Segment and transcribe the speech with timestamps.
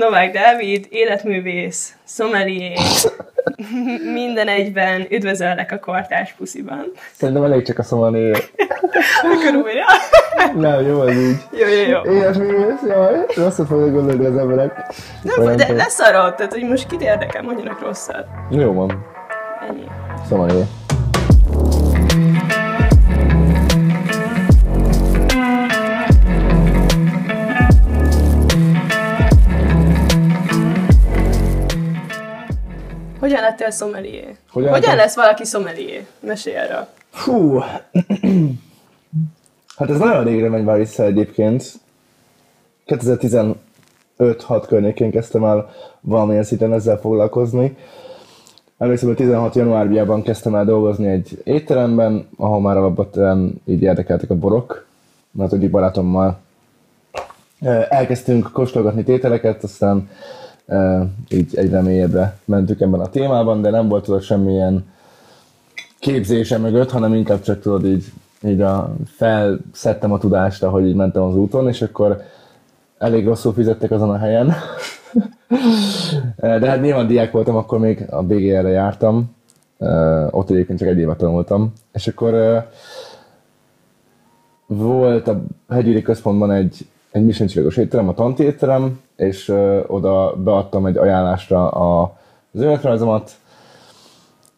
[0.00, 2.74] Novák Dávid, életművész, szomelié,
[4.12, 6.92] minden egyben, üdvözöllek a kortás pusziban.
[7.12, 8.30] Szerintem elég csak a szomelié.
[9.22, 9.84] Akkor újra.
[10.54, 11.36] Nem, jó az így.
[11.52, 12.12] Jó, jó, jó.
[12.12, 14.72] Életművész, jaj, rosszat fognak gondolni az emberek.
[15.22, 15.76] Nem, de tudom.
[15.76, 18.26] leszarod, tehát hogy most kit érdekel, mondjanak rosszat.
[18.50, 19.06] Jó van.
[19.68, 19.84] Ennyi.
[20.28, 20.62] Szomelié.
[33.20, 34.36] Hogyan lettél szomelié?
[34.50, 36.06] Hogyan Hogyan lesz valaki szomelié?
[36.20, 36.86] Mesélj erről.
[37.12, 37.58] Hú.
[39.76, 41.72] Hát ez nagyon régre megy már vissza egyébként.
[42.86, 43.54] 2015-6
[44.66, 45.70] környékén kezdtem el
[46.00, 47.76] valamilyen szinten ezzel foglalkozni.
[48.78, 54.34] Emlékszem, hogy 16 januárjában kezdtem el dolgozni egy étteremben, ahol már alapvetően így érdekeltek a
[54.34, 54.86] borok,
[55.30, 56.38] mert egyik barátommal
[57.62, 60.08] ö, elkezdtünk kóstolgatni tételeket, aztán
[61.28, 64.84] így egyre mélyebbre mentünk ebben a témában, de nem volt tudod semmilyen
[65.98, 68.04] képzése mögött, hanem inkább csak tudod így,
[68.42, 72.22] így a, felszedtem a tudást, ahogy így mentem az úton, és akkor
[72.98, 74.52] elég rosszul fizettek azon a helyen.
[76.36, 79.36] De hát nyilván diák voltam, akkor még a BGR-re jártam,
[80.30, 82.64] ott egyébként csak egy évet tanultam, és akkor
[84.66, 90.86] volt a hegyüri központban egy, egy Michelin étterem, a Tanti étterem, és ö, oda beadtam
[90.86, 92.02] egy ajánlásra a,
[92.52, 93.30] az önéletrajzomat,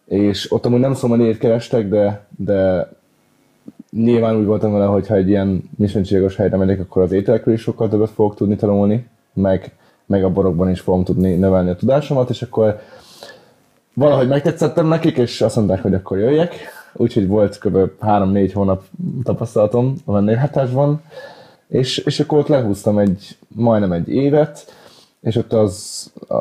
[0.04, 2.90] és ott amúgy nem szomeliét kerestek, de, de
[3.90, 7.60] nyilván úgy voltam vele, hogy ha egy ilyen Michelin helyre megyek, akkor az ételekről is
[7.60, 9.74] sokkal többet fogok tudni tanulni, meg,
[10.06, 12.80] meg a borokban is fogom tudni növelni a tudásomat, és akkor
[13.94, 16.54] valahogy megtetszettem nekik, és azt mondták, hogy akkor jöjjek.
[16.94, 17.76] Úgyhogy volt kb.
[18.00, 18.82] 3-4 hónap
[19.22, 21.02] tapasztalatom a vendéglátásban,
[21.72, 24.74] és, és akkor ott lehúztam egy, majdnem egy évet,
[25.20, 26.34] és ott az, a,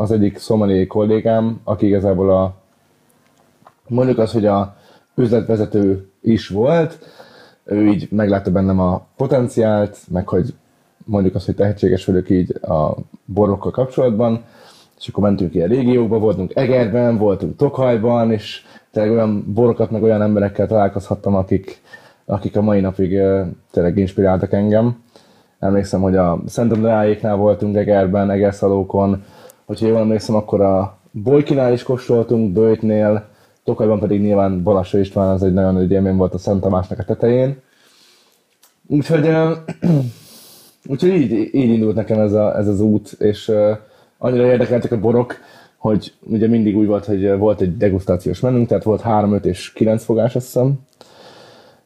[0.00, 2.54] az egyik szomelié kollégám, aki igazából a,
[3.88, 4.76] mondjuk az, hogy a
[5.14, 6.98] üzletvezető is volt,
[7.64, 10.54] ő így meglátta bennem a potenciált, meg hogy
[11.04, 12.94] mondjuk azt, hogy tehetséges vagyok így a
[13.24, 14.44] borokkal kapcsolatban,
[14.98, 20.22] és akkor mentünk a régiókba, voltunk Egerben, voltunk Tokhajban, és tényleg olyan borokat, meg olyan
[20.22, 21.82] emberekkel találkozhattam, akik,
[22.26, 23.20] akik a mai napig
[23.70, 25.02] tényleg inspiráltak engem.
[25.58, 29.24] Emlékszem, hogy a Szent Andráéknál voltunk Egerben, Egerszalókon,
[29.64, 33.24] hogyha jól emlékszem, akkor a Bolykinál is kóstoltunk, Böjtnél,
[33.64, 37.04] Tokajban pedig nyilván Balassa István, az egy nagyon nagy élmény volt a Szent Tamásnak a
[37.04, 37.56] tetején.
[38.86, 39.30] Úgyhogy,
[40.92, 43.52] úgyhogy így, így indult nekem ez, a, ez az út, és
[44.18, 45.36] annyira érdekeltek a borok,
[45.76, 49.72] hogy ugye mindig úgy volt, hogy volt egy degustációs menünk, tehát volt 3, 5 és
[49.72, 50.78] 9 fogás, azt hiszem,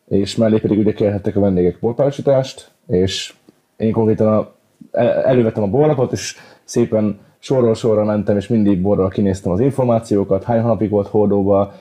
[0.09, 3.35] és mellé pedig ugye kérhettek a vendégek borpárosítást, és
[3.77, 4.53] én konkrétan a,
[4.93, 10.45] el- elővettem a borlapot, és szépen sorról sorra mentem, és mindig borral kinéztem az információkat,
[10.45, 11.73] hány hónapig volt hordóba,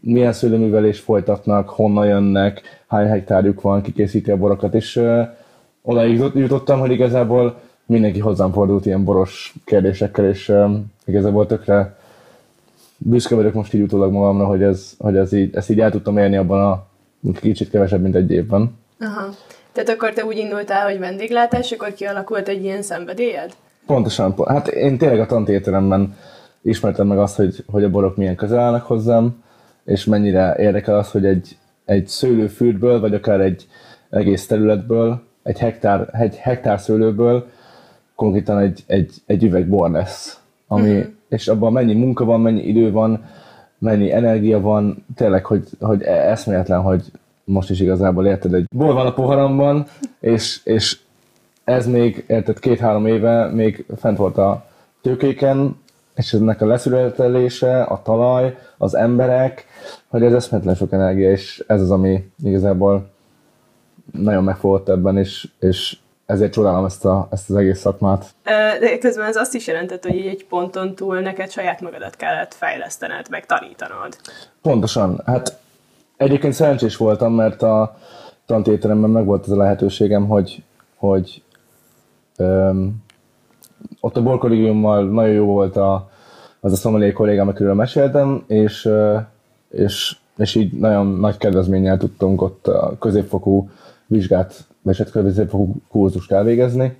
[0.00, 5.22] milyen szőlőművelést folytatnak, honnan jönnek, hány hektárjuk van, ki készíti a borokat, és ö,
[5.82, 11.96] odaig jut- jutottam, hogy igazából mindenki hozzám fordult ilyen boros kérdésekkel, és öm, igazából tökre
[13.04, 16.18] büszke vagyok most így utólag magamra, hogy, ez, hogy ez így, ezt így el tudtam
[16.18, 16.86] érni abban a
[17.40, 18.78] kicsit kevesebb, mint egy évben.
[19.00, 19.28] Aha.
[19.72, 23.52] Tehát akkor te úgy indultál, hogy vendéglátás, akkor kialakult egy ilyen szenvedélyed?
[23.86, 26.16] Pontosan, po- hát én tényleg a tantéteremben
[26.62, 29.42] ismertem meg azt, hogy, hogy a borok milyen közel állnak hozzám,
[29.84, 33.66] és mennyire érdekel az, hogy egy, egy szőlőfűtből, vagy akár egy
[34.10, 37.46] egész területből, egy hektár, egy hektár szőlőből
[38.14, 40.40] konkrétan egy, egy, egy üveg bor lesz.
[40.66, 41.00] Ami, mm-hmm.
[41.32, 43.24] És abban mennyi munka van, mennyi idő van,
[43.78, 47.02] mennyi energia van, tényleg, hogy, hogy e- eszméletlen, hogy
[47.44, 49.86] most is igazából érted, egy bor van a poharamban,
[50.20, 50.98] és, és
[51.64, 54.66] ez még, érted, két-három éve még fent volt a
[55.00, 55.80] tőkéken,
[56.14, 59.66] és ennek a leszületelése, a talaj, az emberek,
[60.08, 63.10] hogy ez eszméletlen sok energia, és ez az, ami igazából
[64.12, 65.96] nagyon megfogott ebben, és, és
[66.32, 68.26] ezért csodálom ezt, a, ezt az egész szakmát.
[68.80, 73.26] De közben ez azt is jelentett, hogy egy ponton túl neked saját magadat kellett fejlesztened,
[73.30, 74.16] meg tanítanod.
[74.62, 75.22] Pontosan.
[75.26, 75.58] Hát
[76.16, 77.96] egyébként szerencsés voltam, mert a
[78.46, 80.62] tantéteremben meg volt az a lehetőségem, hogy,
[80.96, 81.42] hogy
[82.36, 83.02] öm,
[84.00, 86.10] ott a borkollégiummal nagyon jó volt a,
[86.60, 88.88] az a szomelié kollégám, akiről meséltem, és,
[89.70, 93.70] és, és így nagyon nagy kedvezménnyel tudtunk ott a középfokú
[94.12, 96.96] vizsgát, hát középfokú kurzust elvégezni.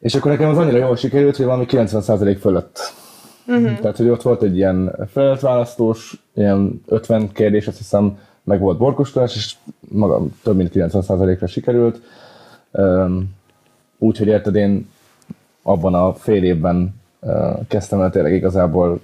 [0.00, 2.78] És akkor nekem az annyira jól sikerült, hogy valami 90% fölött.
[3.46, 3.78] Uh-huh.
[3.78, 9.36] Tehát, hogy ott volt egy ilyen feladatválasztós, ilyen 50 kérdés, azt hiszem, meg volt borkostolás,
[9.36, 12.00] és maga több mint 90%-ra sikerült.
[13.98, 14.88] Úgyhogy érted, én
[15.62, 16.94] abban a fél évben
[17.68, 19.00] kezdtem el tényleg igazából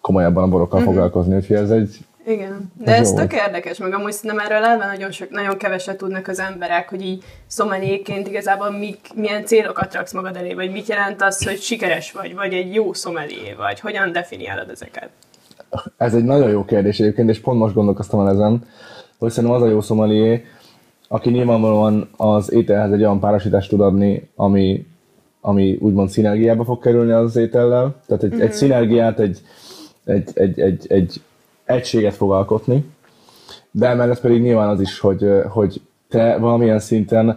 [0.00, 0.94] komolyabban a borokkal uh-huh.
[0.94, 4.86] foglalkozni, úgyhogy ez egy igen, de ez, ez tök érdekes, meg amúgy szerintem erről elve
[4.86, 10.12] nagyon, sok, nagyon keveset tudnak az emberek, hogy így szomeléként igazából mik, milyen célokat raksz
[10.12, 14.12] magad elé, vagy mit jelent az, hogy sikeres vagy, vagy egy jó szomelié vagy, hogyan
[14.12, 15.08] definiálod ezeket?
[15.96, 18.66] Ez egy nagyon jó kérdés egyébként, és pont most gondolkoztam el ezen,
[19.18, 20.44] hogy szerintem az a jó szomelié,
[21.08, 24.86] aki nyilvánvalóan az ételhez egy olyan párosítást tud adni, ami,
[25.40, 27.94] ami úgymond szinergiába fog kerülni az étellel.
[28.06, 28.40] Tehát egy, mm-hmm.
[28.40, 28.56] egy mhm.
[28.56, 29.40] szinergiát, egy,
[30.04, 31.20] egy, egy, egy, egy
[31.64, 32.84] egységet fog alkotni,
[33.70, 37.28] de emellett pedig nyilván az is, hogy, hogy te valamilyen szinten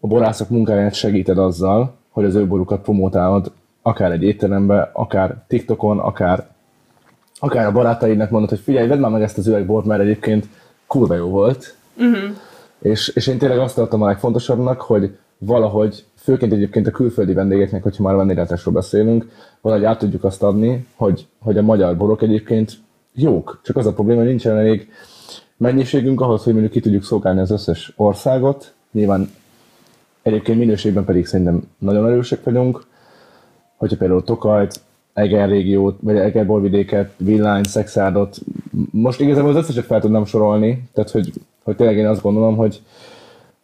[0.00, 3.52] a borászok munkáját segíted azzal, hogy az ő borukat promotálod,
[3.82, 6.46] akár egy étterembe, akár TikTokon, akár,
[7.38, 10.48] akár a barátaidnak mondod, hogy figyelj, vedd már meg ezt az üvegbort, mert egyébként
[10.86, 11.74] kurva jó volt.
[11.96, 12.36] Uh-huh.
[12.78, 17.82] És, és én tényleg azt tartom a legfontosabbnak, hogy valahogy, főként egyébként a külföldi vendégeknek,
[17.82, 19.28] hogyha már vendéglátásról beszélünk,
[19.60, 22.72] valahogy át tudjuk azt adni, hogy, hogy a magyar borok egyébként
[23.14, 24.90] jók, csak az a probléma, nincsen elég
[25.56, 28.74] mennyiségünk ahhoz, hogy mondjuk ki tudjuk szolgálni az összes országot.
[28.92, 29.30] Nyilván
[30.22, 32.86] egyébként minőségben pedig szerintem nagyon erősek vagyunk.
[33.76, 34.80] Hogyha például Tokajt,
[35.12, 38.38] Eger régiót, vagy Eger borvidéket, Villány, Szexádot,
[38.90, 41.32] most igazából az összeset fel tudnám sorolni, tehát hogy,
[41.62, 42.82] hogy tényleg én azt gondolom, hogy,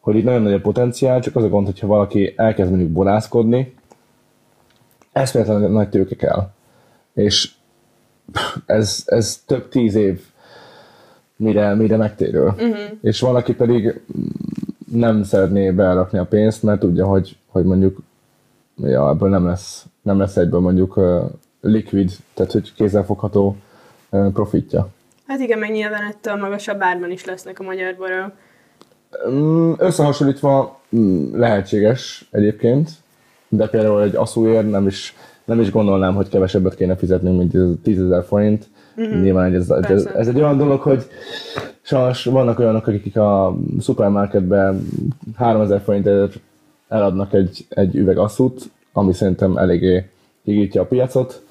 [0.01, 3.75] hogy itt nagyon nagy a potenciál, csak az a gond, hogyha valaki elkezd mondjuk borászkodni,
[5.13, 6.51] eszméletlen nagy tőke kell.
[7.15, 7.51] És
[8.67, 10.21] ez, ez több tíz év,
[11.37, 12.47] mire, mire megtérül.
[12.47, 12.79] Uh-huh.
[13.03, 14.01] És van, aki pedig
[14.93, 17.99] nem szeretné berakni a pénzt, mert tudja, hogy, hogy mondjuk
[18.77, 21.23] ja, ebből nem lesz, nem lesz egyből mondjuk uh,
[21.61, 23.57] likvid, tehát hogy kézzelfogható
[24.11, 24.89] uh, profitja.
[25.27, 28.33] Hát igen, meg nyilván ettől magasabb árban is lesznek a magyar borok.
[29.31, 32.91] Mm, összehasonlítva mm, lehetséges egyébként,
[33.49, 35.17] de például egy aszúér nem is
[35.49, 38.69] nem is gondolnám, hogy kevesebbet kéne fizetnünk, mint 10 ezer forint.
[39.01, 39.23] Mm-hmm.
[39.23, 41.07] Nyilván ez, ez, ez, egy olyan dolog, hogy
[41.81, 44.89] sajnos vannak olyanok, akik a szupermarketben
[45.37, 46.41] 3000 forintért
[46.89, 50.11] eladnak egy, egy üveg asszút, ami szerintem eléggé
[50.43, 51.43] higítja a piacot.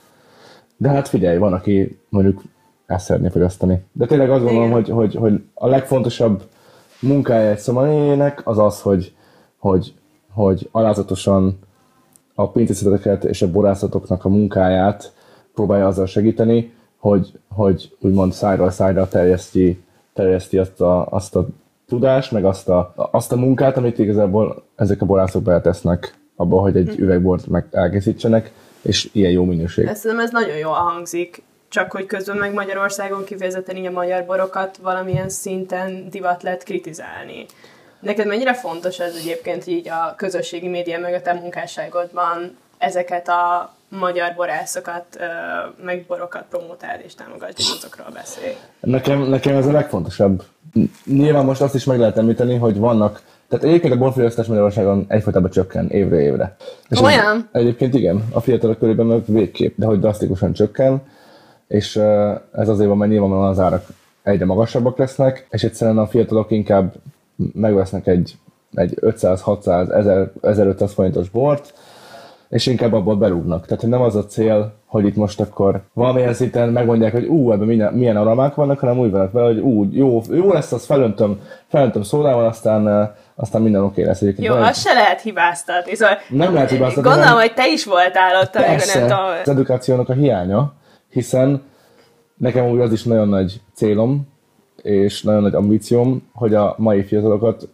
[0.77, 2.41] De hát figyelj, van, aki mondjuk
[2.85, 3.83] ezt szeretné fogyasztani.
[3.91, 6.43] De tényleg azt gondolom, hogy, hogy, hogy a legfontosabb
[6.99, 9.13] munkája egy szomalének az az, hogy,
[9.57, 9.93] hogy,
[10.29, 11.59] hogy alázatosan
[12.39, 15.13] a pincészeteket és a borászatoknak a munkáját
[15.53, 21.47] próbálja azzal segíteni, hogy, hogy úgymond szájról szájra terjeszti, terjeszti azt, a, azt a
[21.87, 26.77] tudást, meg azt a, azt a munkát, amit igazából ezek a borászok beletesznek abba, hogy
[26.77, 27.01] egy hm.
[27.03, 28.51] üvegbort meg elkészítsenek,
[28.81, 29.85] és ilyen jó minőség.
[29.85, 34.25] Ezt szerintem ez nagyon jól hangzik, csak hogy közben meg Magyarországon kifejezetten így a magyar
[34.25, 37.45] borokat valamilyen szinten divat lehet kritizálni.
[37.99, 43.73] Neked mennyire fontos ez egyébként így a közösségi média meg a te munkásságodban ezeket a
[43.89, 45.05] magyar borászokat,
[45.83, 48.55] meg borokat promotálni és támogatni, azokról beszélj?
[48.79, 50.43] Nekem, nekem ez a legfontosabb.
[51.05, 55.49] Nyilván most azt is meg lehet említeni, hogy vannak tehát egyébként a borfogyasztás Magyarországon egyfolytában
[55.49, 56.55] csökken évre évre.
[56.89, 57.49] És Olyan?
[57.51, 61.01] Egyébként igen, a fiatalok körében meg végképp, de hogy drasztikusan csökken,
[61.67, 61.95] és
[62.53, 63.85] ez azért van, mert nyilvánvalóan az árak
[64.23, 66.93] egyre magasabbak lesznek, és egyszerűen a fiatalok inkább
[67.53, 68.37] megvesznek egy,
[68.73, 71.73] egy 500-600, 1500 forintos bort,
[72.49, 73.65] és inkább abból berúgnak.
[73.65, 77.67] Tehát nem az a cél, hogy itt most akkor valamilyen szinten megmondják, hogy ú, ebben
[77.67, 81.39] milyen, milyen aromák vannak, hanem úgy vannak vele, hogy ú, jó, jó lesz, azt felöntöm,
[81.67, 84.21] felöntöm szódával, aztán, aztán minden oké lesz.
[84.21, 85.95] Egyébként jó, azt se lehet hibáztatni.
[85.95, 87.09] Szóval nem lehet hibáztatni.
[87.09, 87.39] Gondolom, nem...
[87.39, 89.25] hogy te is voltál ott, Persze, nem tudom.
[89.41, 90.73] Az edukációnak a hiánya,
[91.09, 91.63] hiszen
[92.37, 94.27] nekem úgy az is nagyon nagy célom,
[94.81, 97.67] és nagyon nagy ambícióm, hogy a mai fiatalokat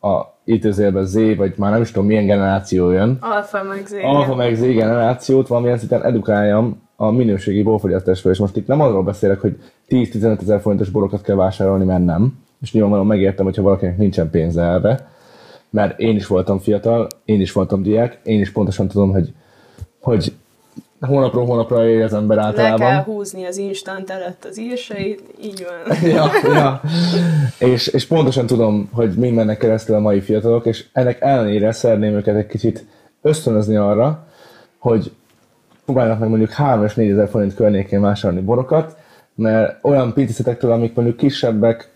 [0.00, 3.18] a idézőjelben Z, vagy már nem is tudom milyen generáció jön.
[3.20, 3.92] Alfa meg Z.
[4.02, 9.02] Alfa meg Z generációt valamilyen szinten edukáljam a minőségi borfogyasztásról, és most itt nem arról
[9.02, 9.56] beszélek, hogy
[9.88, 12.38] 10-15 ezer forintos borokat kell vásárolni, mert nem.
[12.60, 15.08] És nyilvánvalóan megértem, hogyha valakinek nincsen pénze erre,
[15.70, 19.32] mert én is voltam fiatal, én is voltam diák, én is pontosan tudom, hogy,
[20.00, 20.32] hogy
[21.06, 22.86] hónapról hónapra ér az ember általában.
[22.86, 25.96] Le kell húzni az instant előtt az írsait, így van.
[26.10, 26.80] ja, ja.
[27.58, 32.14] És, és pontosan tudom, hogy mind mennek keresztül a mai fiatalok, és ennek ellenére szeretném
[32.14, 32.84] őket egy kicsit
[33.22, 34.26] ösztönözni arra,
[34.78, 35.12] hogy
[35.84, 38.96] próbálnak meg mondjuk 3 és 4 ezer forint környékén vásárolni borokat,
[39.34, 41.90] mert olyan pincészetektől, amik mondjuk kisebbek,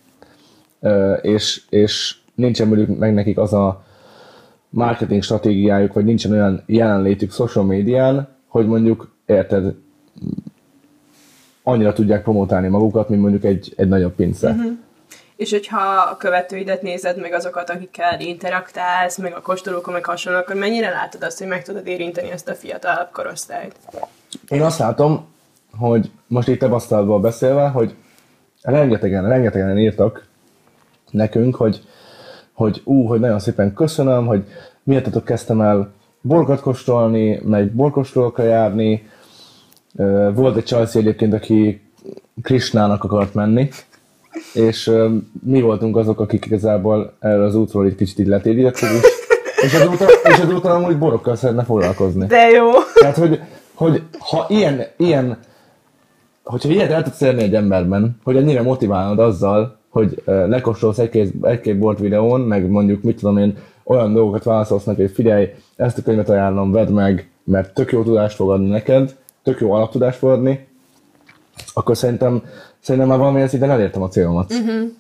[1.23, 3.85] és, és nincsen mondjuk meg nekik az a
[4.69, 9.75] marketing stratégiájuk, vagy nincsen olyan jelenlétük social médián, hogy mondjuk, érted,
[11.63, 14.51] annyira tudják promotálni magukat, mint mondjuk egy, egy nagyobb pince.
[14.51, 14.73] Uh-huh.
[15.37, 20.55] és hogyha a követőidet nézed, meg azokat, akikkel interaktálsz, meg a kóstolókon, meg hasonló, akkor
[20.55, 23.77] mennyire látod azt, hogy meg tudod érinteni ezt a fiatalabb korosztályt?
[24.49, 25.27] Én azt látom,
[25.79, 27.95] hogy most itt tapasztalatból beszélve, hogy
[28.63, 30.27] rengetegen, rengetegen írtak
[31.11, 31.83] nekünk, hogy,
[32.53, 34.45] hogy ú, hogy nagyon szépen köszönöm, hogy
[34.83, 35.95] miattatok kezdtem el
[36.27, 39.09] borkat kóstolni, meg borkóstolókra járni.
[40.35, 41.81] Volt egy csajci egyébként, aki
[42.43, 43.69] Krisnának akart menni,
[44.55, 44.93] és
[45.43, 50.05] mi voltunk azok, akik igazából erről az útról egy kicsit így letérítettük, és, és azóta,
[50.25, 52.27] és azóta amúgy borokkal szeretne foglalkozni.
[52.27, 52.71] De jó!
[53.01, 53.41] Tehát, hogy,
[53.75, 55.39] hogy ha ilyen, ilyen
[56.45, 61.79] hogyha ilyet el tudsz érni egy emberben, hogy ennyire motiválod azzal, hogy lekóstolsz egy-két, egy-két
[61.79, 66.03] bort videón, meg mondjuk, mit tudom én, olyan dolgokat válaszolsz neki, hogy figyelj, ezt a
[66.03, 70.31] könyvet ajánlom, vedd meg, mert tök jó tudást fog adni neked, tök jó alaptudást fog
[70.31, 70.67] adni,
[71.75, 72.43] akkor szerintem,
[72.81, 74.53] szerintem már valamilyen szinten elértem a célomat.
[74.53, 74.91] Uh-huh.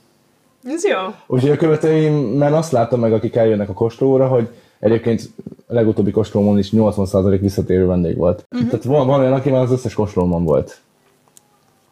[0.64, 0.98] Ez jó.
[1.26, 5.30] Úgyhogy a követőimben azt látom meg, akik eljönnek a kóstolóra, hogy egyébként
[5.66, 8.46] a legutóbbi kóstolómon is 80% visszatérő vendég volt.
[8.50, 8.68] Uh-huh.
[8.68, 10.80] Tehát van, van olyan, aki már az összes kóstolómon volt.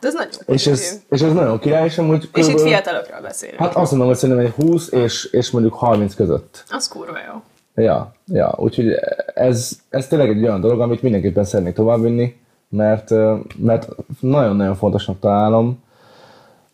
[0.04, 3.58] Ez nagyon És ez, és ez nagyon király, és amúgy És itt fiatalokról beszélünk.
[3.58, 6.64] Hát azt mondom, hogy szerintem egy 20 és, és mondjuk 30 között.
[6.70, 7.42] Az kurva jó.
[7.84, 8.94] Ja, ja, úgyhogy
[9.34, 12.36] ez, ez tényleg egy olyan dolog, amit mindenképpen szeretnék továbbvinni,
[12.68, 13.10] mert,
[13.56, 13.88] mert
[14.20, 15.82] nagyon-nagyon fontosnak találom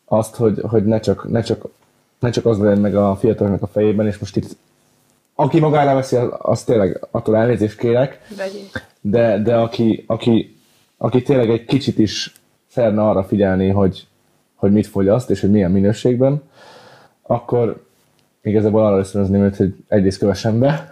[0.04, 1.64] azt, hogy, hogy ne, csak, ne, csak,
[2.18, 4.56] ne csak az legyen meg a fiataloknak a fejében, és most itt
[5.34, 8.86] aki magára veszi, az, az tényleg attól elnézést kérek, Vegyék.
[9.00, 10.56] de, de aki, aki,
[10.96, 12.39] aki tényleg egy kicsit is
[12.70, 14.06] szeretne arra figyelni, hogy,
[14.54, 16.42] hogy mit fogyaszt, és hogy milyen minőségben,
[17.22, 17.84] akkor
[18.42, 20.88] igazából arra ösztönözném őt, hogy egyrészt kövessen be,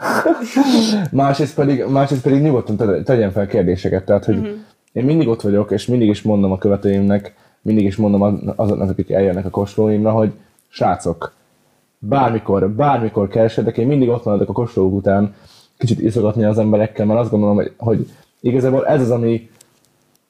[1.10, 4.04] másrészt, pedig, másrészt pedig nyugodtan te- tegyen fel kérdéseket.
[4.04, 4.56] Tehát, hogy uh-huh.
[4.92, 8.90] én mindig ott vagyok, és mindig is mondom a követőimnek, mindig is mondom az- azoknak,
[8.90, 10.32] akik eljönnek a kóstolóimra, hogy
[10.68, 11.32] srácok,
[11.98, 15.34] bármikor, bármikor keresedek, én mindig ott maradok a kóstolók után,
[15.76, 19.50] kicsit iszogatni az emberekkel, mert azt gondolom, hogy, hogy igazából ez az, ami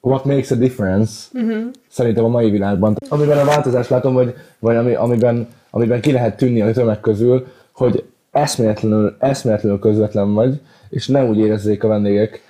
[0.00, 1.62] what makes a difference uh-huh.
[1.88, 2.96] szerintem a mai világban.
[3.08, 7.46] Amiben a változást látom, vagy, vagy ami, amiben, amiben ki lehet tűnni a tömeg közül,
[7.72, 12.42] hogy eszméletlenül, eszméletlenül közvetlen vagy, és nem úgy érezzék a vendégek,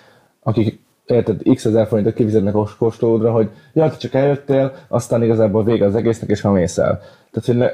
[0.43, 5.65] akik érted, x ezer forintot kifizetnek a kóstolódra, hogy ja, te csak eljöttél, aztán igazából
[5.65, 7.01] vége az egésznek, és ha mész el.
[7.31, 7.67] Tehát, hogy ne,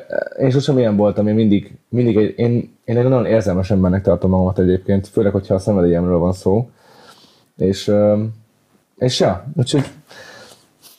[0.44, 4.30] én sosem ilyen voltam, én mindig, mindig egy, én, én egy nagyon érzelmes embernek tartom
[4.30, 6.68] magamat egyébként, főleg, hogyha a szenvedélyemről van szó.
[7.56, 7.92] És,
[8.96, 9.84] és ja, úgyhogy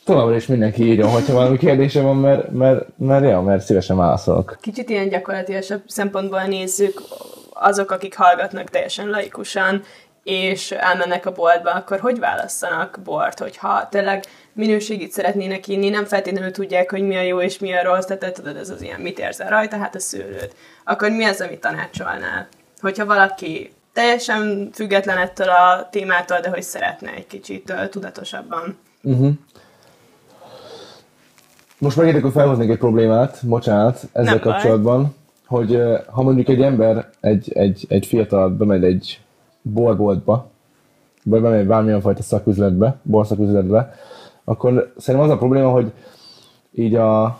[0.04, 4.58] továbbra is mindenki írjon, hogyha valami kérdése van, mert, mert, mert, ja, mert szívesen válaszolok.
[4.62, 7.02] Kicsit ilyen gyakorlatilasabb szempontból nézzük,
[7.54, 9.84] azok, akik hallgatnak teljesen laikusan,
[10.24, 14.24] és elmennek a boltba, akkor hogy válasszanak bort, hogyha tényleg
[14.54, 18.34] minőségit szeretnének inni, nem feltétlenül tudják, hogy mi a jó és mi a rossz, tehát
[18.34, 20.56] tudod, ez az ilyen, mit érzel rajta, hát a szőlőt.
[20.84, 22.48] Akkor mi az, amit tanácsolnál?
[22.80, 28.78] Hogyha valaki teljesen független ettől a témától, de hogy szeretne egy kicsit ö, tudatosabban.
[31.78, 34.52] Most megértek, hogy felhoznék egy problémát, bocsánat, ezzel Nem baj.
[34.52, 35.16] kapcsolatban,
[35.48, 39.22] hogy ö, ha mondjuk egy ember, egy, egy, egy fiatal bemegy egy
[39.62, 40.50] borboltba,
[41.24, 43.94] vagy bemegy bármilyen fajta szaküzletbe, borszaküzletbe,
[44.44, 45.92] akkor szerintem az a probléma, hogy
[46.72, 47.40] így a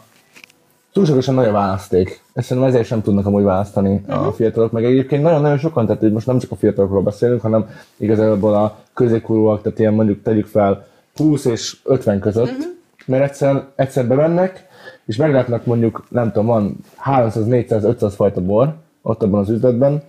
[0.96, 2.22] túlságosan nagy a választék.
[2.34, 4.28] Ezt szerintem ezért sem tudnak amúgy választani uh-huh.
[4.28, 8.54] a fiatalok, meg egyébként nagyon-nagyon sokan, tehát most nem csak a fiatalokról beszélünk, hanem igazából
[8.54, 12.66] a középkorúak, tehát ilyen mondjuk tegyük fel 20 és 50 között, uh-huh.
[13.06, 14.68] mert egyszer, egyszer bemennek,
[15.06, 20.04] és meglátnak mondjuk, nem tudom, van 300, 400, 500 fajta bor ott abban az üzletben,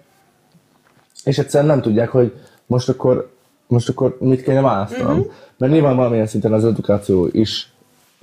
[1.24, 2.32] és egyszerűen nem tudják, hogy
[2.66, 3.30] most akkor,
[3.66, 5.18] most akkor mit kéne választanom.
[5.18, 5.32] Uh-huh.
[5.58, 7.74] Mert nyilván valamilyen szinten az edukáció is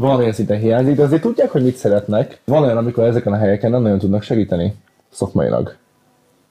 [0.04, 2.40] valamilyen szinten hiányzik, de azért tudják, hogy mit szeretnek.
[2.46, 4.76] Van olyan, amikor ezeken a helyeken nem nagyon tudnak segíteni
[5.12, 5.76] szakmailag.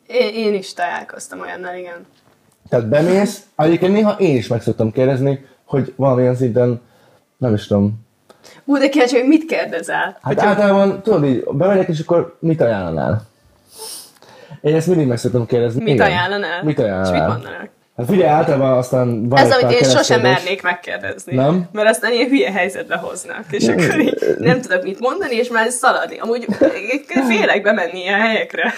[0.07, 2.07] Én, én is találkoztam olyannal, igen.
[2.69, 6.81] Tehát bemész, egyébként néha én is meg szoktam kérdezni, hogy valamilyen szinten,
[7.37, 8.01] nem is tudom,
[8.65, 10.19] Ú, de kíváncsi, hogy mit kérdezel?
[10.23, 13.23] Hát általában, tudod így, bemegyek, és akkor mit ajánlanál?
[14.61, 15.83] Én ezt mindig meg szoktam kérdezni.
[15.83, 16.07] Mit Igen.
[16.07, 16.63] ajánlanál?
[16.65, 17.29] Mit És mit ajánlanál?
[17.29, 17.69] mondanak?
[17.97, 21.35] Hát figyelj, általában aztán van Ez, amit én sosem mernék megkérdezni.
[21.35, 21.69] Nem?
[21.73, 25.71] Mert aztán ilyen hülye helyzetbe hoznak, és akkor így nem tudok mit mondani, és már
[25.71, 26.19] szaladni.
[26.19, 26.47] Amúgy
[27.29, 28.73] félek bemenni ilyen helyekre.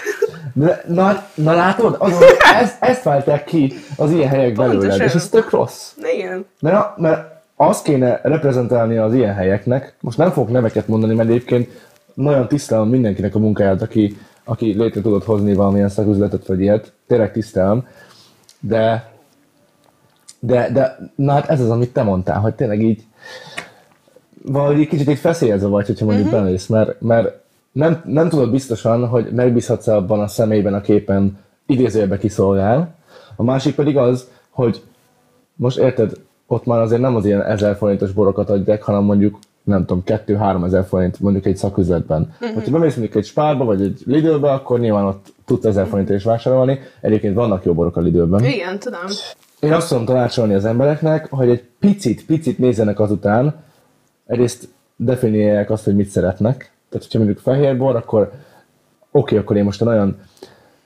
[0.53, 2.21] De, na, na látod, azon,
[2.61, 5.05] ez, ezt válták ki az ilyen helyek belőled, Pontosan.
[5.05, 5.91] és ez tök rossz.
[6.13, 6.45] Igen.
[6.59, 7.21] Mert, mert
[7.55, 11.69] azt kéne reprezentálni az ilyen helyeknek, most nem fogok neveket mondani, mert egyébként
[12.13, 17.31] nagyon tisztelem mindenkinek a munkáját, aki, aki létre tudott hozni valamilyen szaküzletet vagy ilyet, tényleg
[17.31, 17.87] tisztelem,
[18.67, 19.11] de,
[20.39, 23.03] de, de na hát ez az, amit te mondtál, hogy tényleg így
[24.45, 26.43] valahogy egy kicsit így feszélyezve vagy, hogyha mondjuk uh-huh.
[26.43, 32.17] bemész, mert, mert nem, nem tudod biztosan, hogy megbízhatsz abban a személyben a képen idézőjelbe
[32.17, 32.95] kiszolgál.
[33.35, 34.83] A másik pedig az, hogy
[35.55, 36.11] most érted,
[36.47, 40.65] ott már azért nem az ilyen 1000 forintos borokat adják, hanem mondjuk nem tudom, 2-3
[40.65, 42.21] ezer forint mondjuk egy szaküzletben.
[42.33, 42.55] Uh-huh.
[42.55, 46.25] Hogyha bemész mondjuk egy spárba vagy egy Lidlbe, akkor nyilván ott tudsz 1000 forintért is
[46.25, 46.79] vásárolni.
[47.01, 48.43] Egyébként vannak jó borok a Lidlben.
[48.43, 49.05] Igen, tudom.
[49.59, 53.55] Én azt tudom tanácsolni az embereknek, hogy egy picit, picit nézzenek azután,
[54.25, 56.57] egyrészt definiálják azt, hogy mit szeretnek.
[56.89, 58.31] Tehát, hogyha mondjuk fehér bor, akkor oké,
[59.11, 60.17] okay, akkor én most nagyon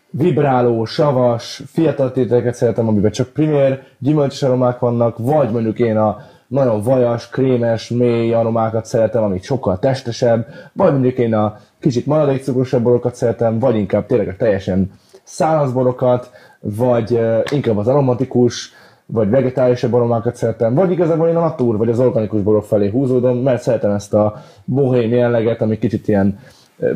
[0.10, 6.22] vibráló, savas, fiatal tételeket szeretem, amiben csak primér gyümölcsös aromák vannak, vagy mondjuk én a
[6.50, 12.84] nagyon vajas, krémes, mély aromákat szeretem, amik sokkal testesebb, vagy mondjuk én a kicsit maradékcukrosabb
[12.84, 14.92] borokat szeretem, vagy inkább tényleg a teljesen
[15.24, 17.20] száraz borokat, vagy
[17.52, 18.72] inkább az aromatikus,
[19.06, 23.38] vagy vegetárisabb aromákat szeretem, vagy igazából én a natur, vagy az organikus borok felé húzódom,
[23.38, 26.40] mert szeretem ezt a bohém jelleget, ami kicsit ilyen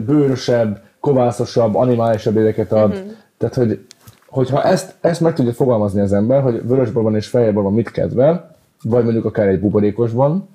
[0.06, 2.90] bőrösebb, kovászosabb, animálisabb érdeket ad.
[2.90, 3.08] Mm-hmm.
[3.38, 3.86] Tehát, hogy,
[4.28, 8.53] hogyha ezt, ezt meg tudja fogalmazni az ember, hogy vörösborban és fehérborban mit kedvel,
[8.84, 10.48] vagy mondjuk akár egy buborékosban,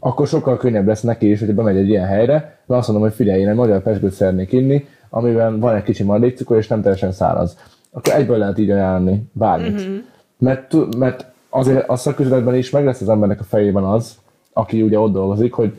[0.00, 2.32] akkor sokkal könnyebb lesz neki is, hogyha bemegy egy ilyen helyre,
[2.66, 6.02] mert azt mondom, hogy figyelj, én egy magyar pesgőt szeretnék inni, amiben van egy kicsi
[6.02, 7.56] maradékcukor, és nem teljesen száraz.
[7.90, 9.80] Akkor egyből lehet így ajánlani bármit.
[9.80, 9.96] Mm-hmm.
[10.38, 14.16] Mert, mert azért a szakközületben is meg lesz az embernek a fejében az,
[14.52, 15.72] aki ugye ott dolgozik, hogy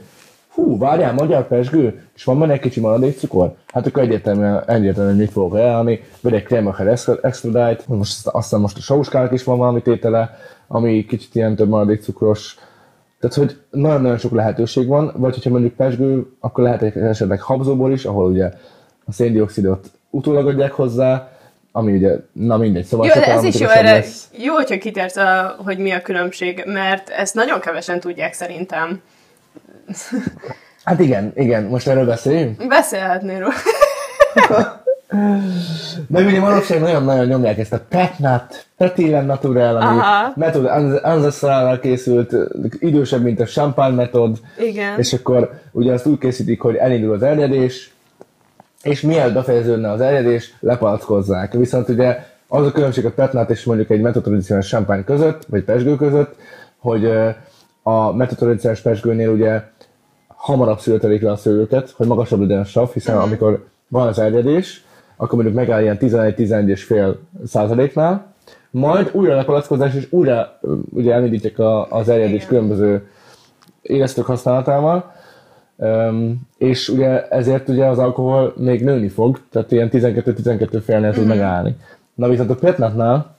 [0.49, 3.55] hú, várjál, magyar pesgő, és van benne egy kicsi maradékcukor?
[3.67, 6.87] Hát akkor egyértelműen, egyértelműen mit fogok ajánlani, vagy egy Kremacher
[7.21, 10.37] extra diet, most aztán most a sauskának is van valami tétele,
[10.71, 12.57] ami kicsit ilyen több maradékcukros.
[13.19, 18.05] Tehát, hogy nagyon-nagyon sok lehetőség van, vagy hogyha mondjuk pesgő, akkor lehet esetleg habzóból is,
[18.05, 18.51] ahol ugye
[19.05, 21.31] a széndiokszidot utólag adják hozzá,
[21.71, 24.29] ami ugye, na mindegy, szóval jó, ez is jó, erre lesz.
[24.37, 29.01] jó, hogyha kitérsz, a, hogy mi a különbség, mert ezt nagyon kevesen tudják szerintem.
[30.83, 32.67] Hát igen, igen, most erről beszéljünk?
[32.67, 33.53] Beszélhetnél róla.
[36.07, 39.99] Meg ugye manapság nagyon-nagyon nyomják ezt a petnat, petilem naturel, ami
[40.35, 40.65] metod
[41.03, 42.35] ancestral készült,
[42.79, 44.39] idősebb, mint a champagne metod.
[44.59, 44.97] Igen.
[44.97, 47.93] És akkor ugye azt úgy készítik, hogy elindul az eljadés,
[48.83, 51.53] és mielőtt befejeződne az eljadés, lepalackozzák.
[51.53, 55.95] Viszont ugye az a különbség a petnat és mondjuk egy metodtradicionális champagne között, vagy pesgő
[55.95, 56.35] között,
[56.77, 57.05] hogy
[57.83, 59.61] a metodtradicionális pesgőnél ugye
[60.27, 63.29] hamarabb születelik le a szőlőket, hogy magasabb legyen a sav, hiszen uh-huh.
[63.29, 64.83] amikor van az eljadés,
[65.21, 68.33] akkor mondjuk megáll ilyen 11-11 és fél százaléknál,
[68.71, 70.59] majd újra lepalackozás, és újra
[70.93, 73.07] ugye elindítják a, az eljadés különböző
[73.81, 75.13] élesztők használatával,
[75.75, 81.23] um, és ugye ezért ugye az alkohol még nőni fog, tehát ilyen 12-12 félnél tud
[81.23, 81.27] mm.
[81.27, 81.75] megállni.
[82.15, 83.35] Na viszont a petnatnál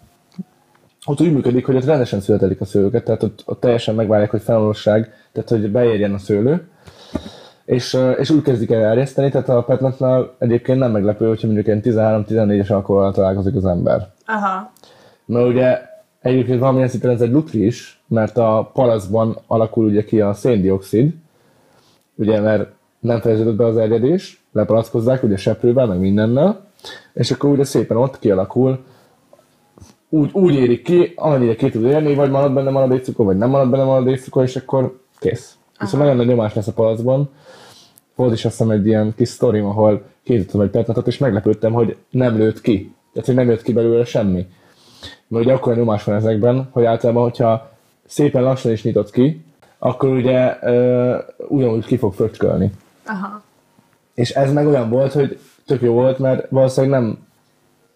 [1.07, 4.43] ott úgy működik, hogy ott rendesen születelik a szőlőket, tehát ott, ott teljesen megvárják, hogy
[4.43, 6.69] fenolosság, tehát hogy beérjen a szőlő,
[7.71, 11.81] és, és úgy kezdik el erjeszteni, tehát a petnatnál egyébként nem meglepő, hogyha mondjuk ilyen
[11.85, 14.09] 13-14-es alkoholral találkozik az ember.
[14.27, 14.73] Aha.
[15.25, 15.79] Mert ugye
[16.21, 21.15] egyébként valamilyen szinten ez egy lutri is, mert a palaszban alakul ugye ki a széndiokszid,
[22.15, 26.65] ugye mert nem fejeződött be az erjedés, lepalackozzák ugye seprővel, meg mindennel,
[27.15, 28.85] és akkor ugye szépen ott kialakul,
[30.09, 33.71] úgy, úgy érik ki, amennyire ki tud érni, vagy marad benne maradékcukor, vagy nem marad
[33.71, 35.55] benne maradékcukor, és akkor kész.
[35.81, 37.31] Viszont nagyon nagy nyomás lesz a palacban.
[38.21, 41.97] Volt is azt hiszem egy ilyen kis sztorim, ahol készítettem egy petnatot, és meglepődtem, hogy
[42.11, 42.95] nem lőtt ki.
[43.13, 44.47] Tehát, hogy nem jött ki belőle semmi.
[45.29, 47.71] Mert ugye akkor nyomás van ezekben, hogy általában, hogyha
[48.07, 49.45] szépen lassan is nyitott ki,
[49.79, 51.17] akkor ugye ö,
[51.49, 52.73] ugyanúgy ki fog fröcskölni.
[53.07, 53.43] Aha.
[54.15, 57.19] És ez meg olyan volt, hogy tök jó volt, mert valószínűleg nem,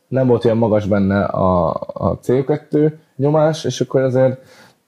[0.09, 4.39] nem volt olyan magas benne a, a CO2 nyomás, és akkor azért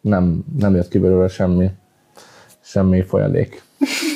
[0.01, 1.71] nem, nem jött ki belőle semmi
[2.61, 3.63] semmi folyadék.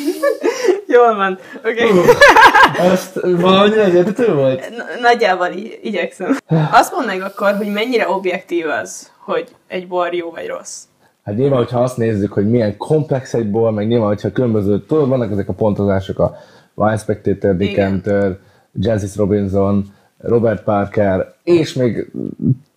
[0.92, 1.84] Jól van, oké.
[1.84, 1.98] Okay.
[1.98, 4.72] Uh, ezt valami egyető volt?
[5.00, 5.48] Nagyjából
[5.82, 6.36] igyekszem.
[6.72, 10.82] Azt meg akkor, hogy mennyire objektív az, hogy egy bor jó vagy rossz.
[11.24, 15.08] Hát nyilván, hogyha azt nézzük, hogy milyen komplex egy bor, meg nyilván, hogyha különböző, tudod,
[15.08, 16.36] vannak ezek a pontozások, a
[16.74, 18.38] Wine Spectator, Decanter,
[18.72, 19.84] Jancis Robinson,
[20.18, 22.10] Robert Parker, és még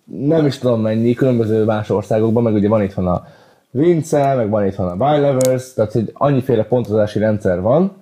[0.04, 3.26] nem is tudom mennyi, különböző más országokban, meg ugye van itt van a
[3.70, 7.92] Vince, meg van itt van a Levers, tehát hogy annyiféle pontozási rendszer van,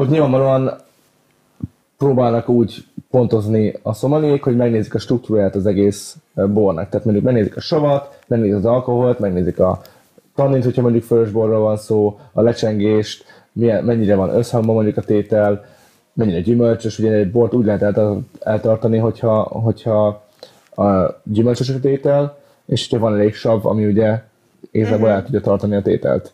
[0.00, 0.70] ott nyilvánvalóan
[1.98, 6.88] próbálnak úgy pontozni a szomaliék, hogy megnézik a struktúráját az egész eh, bornak.
[6.88, 9.80] Tehát mondjuk megnézik a savat, megnézik az alkoholt, megnézik a
[10.34, 15.02] tannint, hogyha mondjuk fölös borról van szó, a lecsengést, milyen, mennyire van összhangban mondjuk a
[15.02, 15.64] tétel,
[16.12, 18.00] mennyire gyümölcsös, ugye egy bort úgy lehet
[18.40, 20.24] eltartani, hogyha, hogyha
[20.76, 24.22] a gyümölcsös a tétel, és hogyha van elég sav, ami ugye
[24.70, 25.16] igazából uh-huh.
[25.16, 26.32] el tudja tartani a tételt.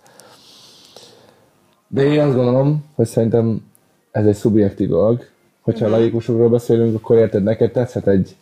[1.96, 3.62] De én azt gondolom, hogy szerintem
[4.10, 5.24] ez egy szubjektív dolog.
[5.60, 6.00] Hogyha uh-huh.
[6.00, 8.36] laikusokról beszélünk, akkor érted, neked tetszhet egy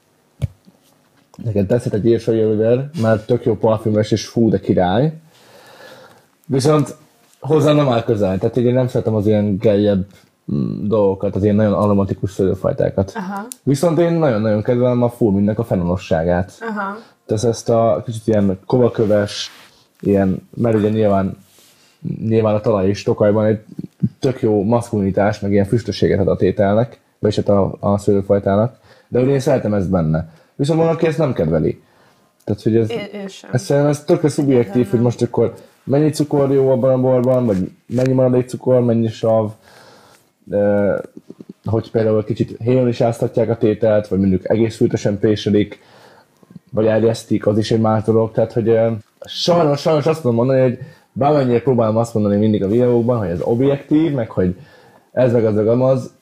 [1.44, 5.12] neked tetszhet egy Érsai Oliver, mert tök jó parfümös és fú, de király.
[6.46, 6.96] Viszont
[7.40, 8.38] hozzá nem áll közel.
[8.38, 10.06] Tehát én nem szeretem az ilyen geljebb
[10.54, 13.12] mm, dolgokat, az ilyen nagyon aromatikus szőlőfajtákat.
[13.14, 13.46] Aha.
[13.62, 16.52] Viszont én nagyon-nagyon kedvelem a full mindnek a fenonosságát.
[16.60, 16.96] Aha.
[17.26, 19.50] Tehát ezt a kicsit ilyen kovaköves,
[20.00, 21.36] ilyen, mert ugye nyilván,
[22.26, 23.60] nyilván a talaj és tokajban egy
[24.18, 29.20] tök jó maszkulinitás, meg ilyen füstösséget ad a tételnek, vagyis hát a, a szőlőfajtának, de
[29.20, 30.28] ugye én szeretem ezt benne.
[30.54, 31.82] Viszont van, aki ezt nem kedveli.
[32.44, 32.98] Tehát, hogy ez, Én,
[33.52, 37.70] ez szerintem ez tökre szubjektív, hogy most akkor mennyi cukor jó abban a borban, vagy
[37.86, 39.50] mennyi maradék cukor, mennyi sav,
[40.44, 40.94] de,
[41.64, 45.80] hogy például kicsit héjon is áztatják a tételt, vagy mondjuk egész fűtesen péselik,
[46.70, 48.32] vagy erjesztik, az is egy más dolog.
[48.32, 48.78] Tehát, hogy
[49.24, 50.78] sajnos, sajnos azt tudom mondani, hogy
[51.14, 54.56] bármennyire próbálom azt mondani mindig a videókban, hogy ez objektív, meg hogy
[55.12, 56.12] ez meg az meg az,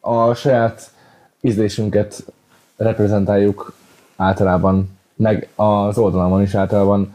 [0.00, 0.90] a saját
[1.40, 2.24] ízlésünket
[2.76, 3.72] reprezentáljuk
[4.16, 7.14] általában, meg az oldalamon is általában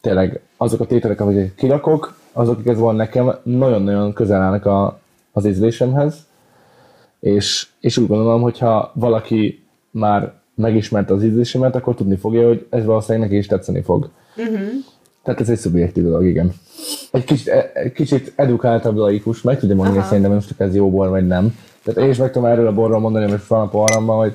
[0.00, 4.98] tényleg azok a tételek, amiket kirakok, azok igazából nekem nagyon-nagyon közel állnak a,
[5.32, 6.26] az ízlésemhez,
[7.20, 12.84] és, és úgy gondolom, hogyha valaki már megismerte az ízlésemet, akkor tudni fogja, hogy ez
[12.84, 14.10] valószínűleg neki is tetszeni fog.
[14.36, 14.68] Uh-huh.
[15.28, 16.52] Tehát ez egy szubjektív dolog, igen.
[17.10, 21.08] Egy kicsit, egy kicsit edukáltabb laikus, meg tudja mondani, hogy szerintem most ez jó bor,
[21.08, 21.58] vagy nem.
[21.84, 24.34] Tehát én is meg tudom erről a borról mondani, amit van a poharamban, hogy,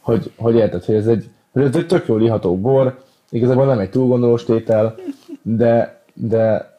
[0.00, 2.98] hogy, hogy érted, hogy ez egy, hogy ez egy tök jól iható bor,
[3.30, 4.94] igazából nem egy túl gondolós tétel,
[5.42, 6.72] de, de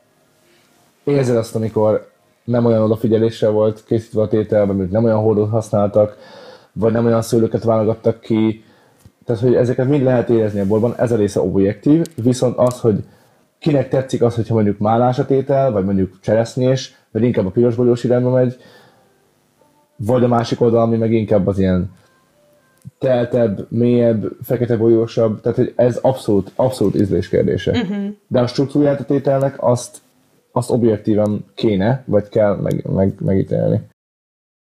[1.03, 2.11] érzed azt, amikor
[2.43, 6.17] nem olyan odafigyeléssel volt készítve a tétel, vagy nem olyan hordót használtak,
[6.71, 8.63] vagy nem olyan szőlőket válogattak ki,
[9.25, 13.03] tehát, hogy ezeket mind lehet érezni a borban, ez a része objektív, viszont az, hogy
[13.65, 18.03] kinek tetszik az, hogyha mondjuk málás a tétel, vagy mondjuk cseresznyés, vagy inkább a pirosbogyós
[18.03, 18.57] irányba megy,
[19.95, 21.91] vagy a másik oldal, ami meg inkább az ilyen
[22.99, 27.71] teltebb, mélyebb, fekete bolyósabb, tehát hogy ez abszolút, abszolút ízlés kérdése.
[27.71, 28.05] Uh-huh.
[28.27, 30.01] De a struktúrát a tételnek azt,
[30.51, 33.81] azt objektíven kéne, vagy kell meg, meg, megítélni.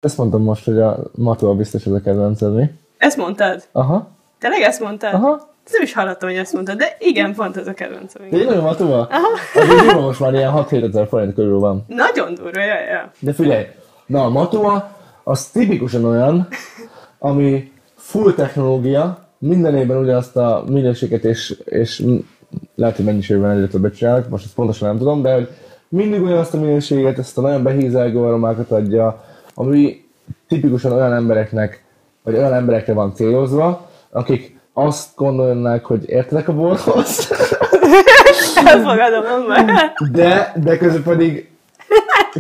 [0.01, 2.71] Ezt mondtam most, hogy a Matua biztos ez a kedvenced, mi?
[2.99, 3.63] Ezt mondtad?
[3.73, 4.09] Aha,
[4.39, 5.15] Tényleg ezt mondtad?
[5.15, 5.50] aha.
[5.73, 8.25] Nem is hallottam, hogy ezt mondtad, de igen, pont ez a kedvencem.
[8.27, 8.39] igen.
[8.39, 9.09] Tényleg a Matua?
[9.11, 9.29] Aha.
[9.95, 11.85] Jó, most már ilyen 6-7 ezer forint körül van.
[11.87, 13.11] Nagyon durva, ja, ja.
[13.19, 13.67] De figyelj,
[14.07, 16.49] na a Matua az tipikusan olyan,
[17.19, 22.05] ami full technológia, minden évben ugyanazt a minőséget és, és
[22.75, 25.49] lehet, hogy mennyiségben egyre többet csinálnak, most ezt pontosan nem tudom, de hogy
[25.89, 30.05] mindig ugyanazt a minőséget, ezt a nagyon behízelgő aromákat adja, ami
[30.49, 31.85] tipikusan olyan embereknek,
[32.23, 37.31] vagy olyan emberekre van célozva, akik azt gondolnak, hogy értenek a borhoz,
[38.65, 39.93] Elfogadom, nem már.
[40.13, 41.49] de, de közben pedig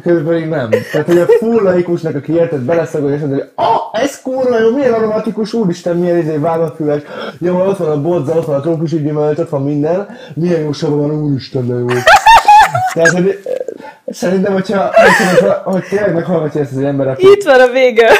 [0.02, 0.70] közben pedig nem.
[0.92, 4.74] Tehát, hogy a full laikusnak, aki érted, beleszagolja, és mondja, hogy ah, ez kurva jó,
[4.76, 7.02] milyen aromatikus, úristen, milyen izé vágófüles,
[7.38, 10.72] jó, ott van a bodza, ott van a trópusi gyümölcs, ott van minden, milyen jó
[10.72, 11.86] sava van, úristen, de jó.
[12.92, 13.42] Tehát, hogy
[14.06, 14.90] szerintem, hogyha,
[15.30, 18.10] hogyha hogy tényleg meghallgatja ezt az ember, aki, Itt van a vége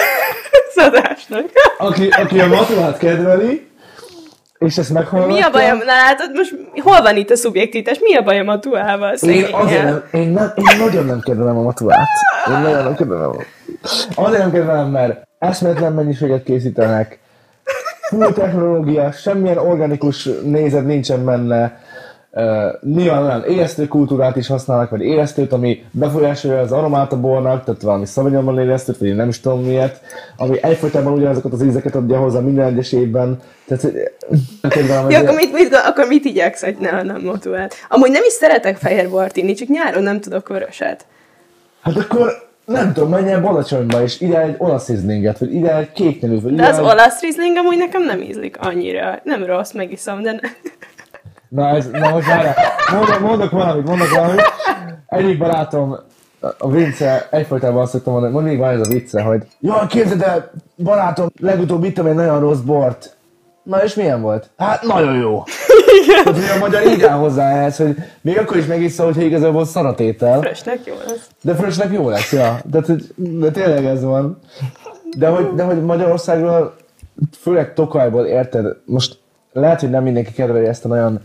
[0.75, 1.44] az adásnak.
[1.79, 3.69] aki, aki a maturát kedveli,
[4.66, 5.35] és ezt meghallgatja.
[5.35, 5.79] Mi a bajom?
[5.79, 7.99] Na látod, most hol van itt a szubjektivitás?
[7.99, 9.14] Mi a bajom a tuával?
[9.14, 12.09] Én, azért nem, én, nem, én nagyon nem kedvelem a maturát.
[12.49, 13.33] Én nagyon nem kedvelem.
[14.14, 17.18] Azért nem kedvelem, mert eszmetlen mennyiséget készítenek,
[18.03, 21.81] full technológia, semmilyen organikus nézet nincsen benne,
[22.80, 27.82] nyilván olyan éjesztő kultúrát is használnak, vagy éjesztőt, ami befolyásolja az aromát a bornak, tehát
[27.82, 30.00] valami szavanyomban éjesztőt, vagy én nem is tudom miért,
[30.36, 33.38] ami egyfolytában ugyanazokat az ízeket adja hozzá minden egyes évben.
[33.66, 33.92] Tehát,
[34.68, 37.74] kedvelem Ja, akkor mit, mit, akkor mit igyeksz, hogy ne, nem motuát?
[37.88, 41.06] Amúgy nem is szeretek fehér bort inni, csak nyáron nem tudok vöröset.
[41.80, 42.32] Hát akkor
[42.64, 46.54] nem tudom, menj el Balacsonyba, és ide egy olasz ízlinget, vagy ide egy kéknyelű, vagy
[46.54, 49.20] De az olasz rizling amúgy nekem nem ízlik annyira.
[49.22, 50.38] Nem rossz, megiszom, de ne...
[51.50, 52.54] Na, ez, na most várjál,
[52.92, 54.42] mondok, mondok valamit, mondok valamit.
[55.06, 55.96] Egyik barátom,
[56.58, 60.50] a Vince, egyfolytában azt szoktam mondani, mindig van ez a vicce, hogy jaj, képzeld el,
[60.76, 63.16] barátom, legutóbb ittam egy nagyon rossz bort.
[63.62, 64.50] Na és milyen volt?
[64.56, 65.42] Hát nagyon jó.
[66.06, 69.64] Tehát, hogy a magyar így áll hozzá ehhez, hogy még akkor is megiszol, hogyha igazából
[69.64, 70.40] szaratétel.
[70.40, 71.28] Frösnek jó lesz.
[71.42, 72.58] De frösnek jó lesz, ja.
[72.64, 72.80] De,
[73.14, 74.38] de tényleg ez van.
[75.16, 76.74] De hogy, de hogy Magyarországról,
[77.40, 79.18] főleg Tokajból, érted, most
[79.52, 81.20] lehet, hogy nem mindenki kedveli ezt a nagyon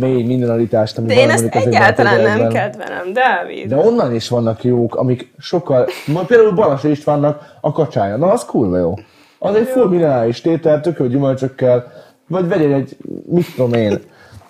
[0.00, 3.68] mély mineralitást, ami De én ezt egyáltalán nem kedvelem, Dávid.
[3.68, 5.86] De onnan is vannak jók, amik sokkal...
[6.06, 8.16] Ma például Balas Istvánnak a kacsája.
[8.16, 8.94] Na, az kurva jó.
[9.38, 11.92] Az egy full minerális tétel, tök jó gyümölcsökkel,
[12.26, 14.00] vagy vegyél egy, mit tudom én,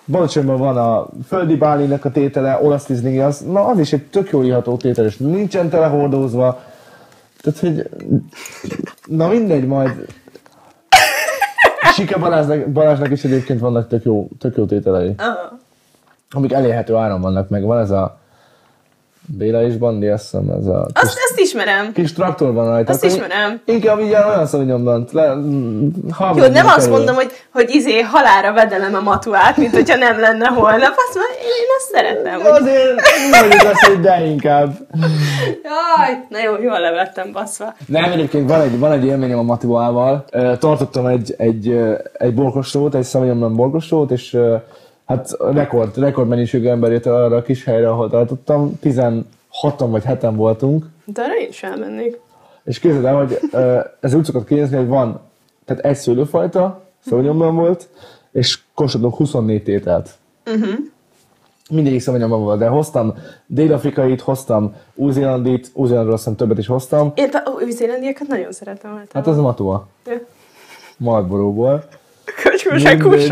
[0.07, 4.29] Balacsonyban van a földi bálinak a tétele, olasz Riesling, az, na az is egy tök
[4.29, 6.63] jó iható tétel, és nincsen telehordózva.
[7.41, 7.89] Tehát, hogy...
[9.05, 10.05] Na mindegy, majd...
[11.95, 15.35] Sika Balázsnak, Balázsnak is egyébként vannak tök jó, tök jó tételei, Ah.
[16.31, 18.19] amik elérhető áron vannak, meg van ez a
[19.27, 21.91] Béla és Bandi, azt hiszem, ez a kis, Azt, azt ismerem.
[21.93, 22.91] kis traktor van rajta.
[22.91, 23.61] Azt ismerem.
[23.65, 25.11] Inkább így olyan szavanyomlant.
[25.11, 25.23] Le,
[26.35, 30.47] Jó, nem azt mondom, hogy, hogy izé halára vedelem a matuát, mint hogyha nem lenne
[30.47, 30.93] holnap.
[31.07, 32.43] Azt mondom, én, én ezt szeretem.
[32.43, 32.61] De Hogy...
[32.61, 34.71] azért mondjuk azt, hogy de inkább.
[35.63, 37.73] Jaj, na jó, jól levettem baszva.
[37.87, 40.25] Nem, egyébként van egy, van egy élményem a Matiboával.
[40.31, 41.79] Ö, Tartottam egy, egy,
[42.13, 44.37] egy borkostót, egy szavanyomlan borkostót, és
[45.05, 48.79] hát rekord, rekord mennyiségű ember jött el arra a kis helyre, ahol tartottam.
[48.79, 49.25] 16
[49.77, 52.19] vagy 7 voltunk, De arra én is elmennék.
[52.63, 53.39] és képzeld el, hogy
[53.99, 55.19] ez úgy szokott kinézni, hogy van
[55.65, 57.87] tehát egy szőlőfajta, szavanyomlan volt,
[58.31, 60.09] és kóstoltunk 24 tételt.
[60.45, 60.73] Uh-huh.
[61.69, 63.13] Mindegyik szavanyomban volt, de hoztam
[63.45, 67.11] dél-afrikait, hoztam új-zélandit, új-zélandról azt hiszem többet is hoztam.
[67.15, 69.03] Én a új-zélandiakat nagyon szeretem.
[69.13, 69.87] Hát az a Matua,
[70.97, 71.83] Marlboróból.
[72.43, 73.31] Köcsmösek mindegy.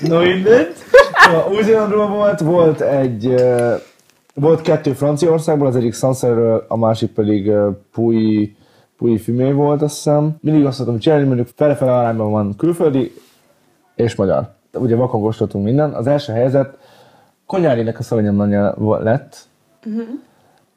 [0.00, 0.72] No mindegy.
[1.12, 3.34] A új-Zélandról volt, volt egy,
[4.34, 7.52] volt kettő Franciaországból, az egyik Sancerről, a másik pedig
[7.92, 8.56] Puy,
[8.98, 10.36] Puy Fumé volt, azt hiszem.
[10.40, 13.12] Mindig azt szoktam csinálni, mondjuk fele-fele arányban van külföldi
[13.94, 14.48] és magyar.
[14.72, 15.92] Ugye vakon kóstoltunk minden.
[15.92, 16.78] Az első helyzet
[17.46, 19.36] Konyárinek a szavanyomlanja lett,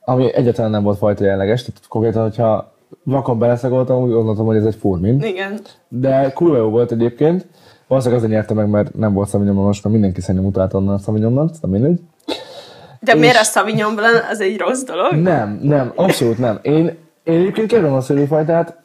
[0.06, 2.72] ami egyáltalán nem volt fajta jelleges, tehát konkrétan, hogyha
[3.04, 5.22] vakon beleszagoltam, úgy gondoltam, hogy ez egy furmin.
[5.22, 5.60] Igen.
[5.88, 7.46] De kurva jó volt egyébként.
[7.94, 10.98] Valószínűleg azért nyerte meg, mert nem volt Sauvignon most már mindenki szerintem utált onnan a
[10.98, 12.00] Sauvignonnal, nem mindegy.
[13.00, 15.14] De És- miért a Sauvignon Blanc az egy rossz dolog?
[15.14, 16.60] Nem, nem, abszolút nem.
[16.62, 16.86] Én,
[17.24, 18.78] én egyébként kedvelem a szőlőfajtát,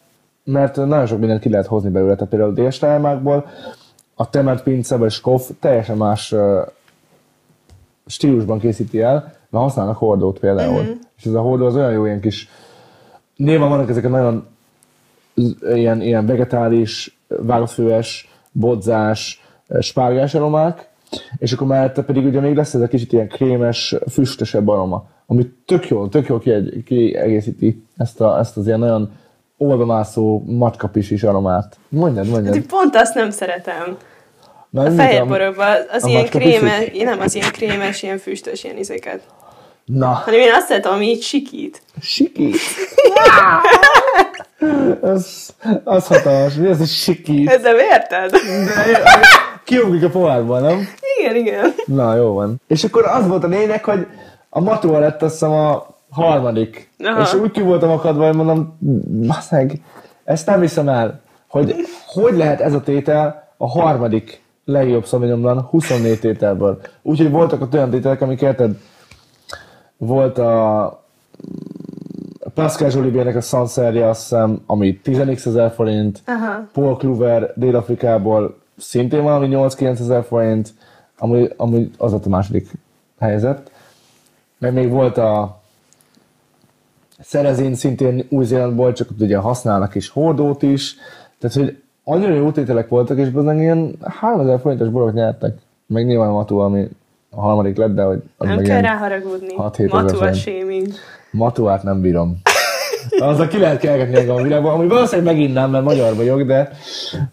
[0.44, 3.46] mert nagyon sok mindent ki lehet hozni belőle, tehát például a délstájmákból,
[4.14, 6.40] a temert pince vagy skoff teljesen más uh,
[8.06, 9.12] stílusban készíti el,
[9.50, 10.80] mert használnak hordót például.
[10.80, 10.82] Mhm.
[10.82, 11.00] Mm-hmm.
[11.16, 12.48] És ez a hordó az olyan jó, ilyen kis...
[13.36, 14.46] Néven vannak ezek a nagyon
[15.74, 18.27] ilyen, ilyen vegetális, vágófőes,
[18.58, 19.42] bodzás,
[19.80, 20.88] spárgás aromák,
[21.38, 25.46] és akkor mellette pedig ugye még lesz ez a kicsit ilyen krémes, füstösebb aroma, ami
[25.66, 29.12] tök jól, tök jól kiegy- kiegészíti ezt, a, ezt az ilyen nagyon
[29.56, 31.76] oldalmászó macskapisis aromát.
[31.88, 32.54] Mondjad, mondjad.
[32.54, 33.96] Hát Pont azt nem szeretem.
[34.70, 38.76] Na, A fehér borokban az a ilyen krémes, nem az ilyen krémes, ilyen füstös, ilyen
[38.76, 39.20] izéket.
[39.84, 41.82] Na, Hanem én azt szeretem, ami így sikít.
[42.00, 42.56] sikít.
[45.00, 46.54] az, az hatalmas.
[46.54, 47.50] Mi az, hogy sikít?
[47.50, 48.30] Ez nem érted?
[49.64, 50.88] Kiugrik a pohárból, nem?
[51.18, 51.74] Igen, igen.
[51.86, 52.60] Na, jó van.
[52.66, 54.06] És akkor az volt a lényeg, hogy
[54.48, 56.90] a Matua lett azt hiszem a harmadik.
[56.98, 57.20] Aha.
[57.20, 58.78] És úgy ki voltam akadva, hogy mondom,
[59.26, 59.80] baszeg,
[60.24, 61.74] ezt nem hiszem el, hogy
[62.06, 66.80] hogy lehet ez a tétel a harmadik legjobb szavanyomlan 24 tételből.
[67.02, 68.70] Úgyhogy voltak ott olyan tételek, amik érted,
[69.96, 71.04] volt a
[72.62, 76.68] Pascal Jolibiernek a Sancerre, azt hiszem, ami 10 ezer forint, Aha.
[76.72, 80.74] Paul Kluver Dél-Afrikából szintén valami 8-9 ezer forint,
[81.18, 82.70] ami, ami az a második
[83.18, 83.70] helyzet.
[84.58, 85.60] Meg még volt a
[87.20, 90.96] Szerezin szintén Új-Zélandból, csak ugye használnak is hordót is,
[91.38, 95.58] tehát hogy annyira jó tételek voltak, és bazdmeg ilyen 3000 forintos borok nyertek.
[95.86, 96.88] Meg nyilván a Matu, ami
[97.30, 99.54] a harmadik lett, de hogy az Nem kell ráharagudni.
[99.56, 100.36] 6-7 ezer Matua forint.
[100.36, 100.86] shaming.
[101.30, 102.40] Matuát nem bírom.
[103.18, 106.42] Az a ki lehet kelgetni engem a világban, ami valószínűleg megint nem, mert magyar vagyok,
[106.42, 106.72] de,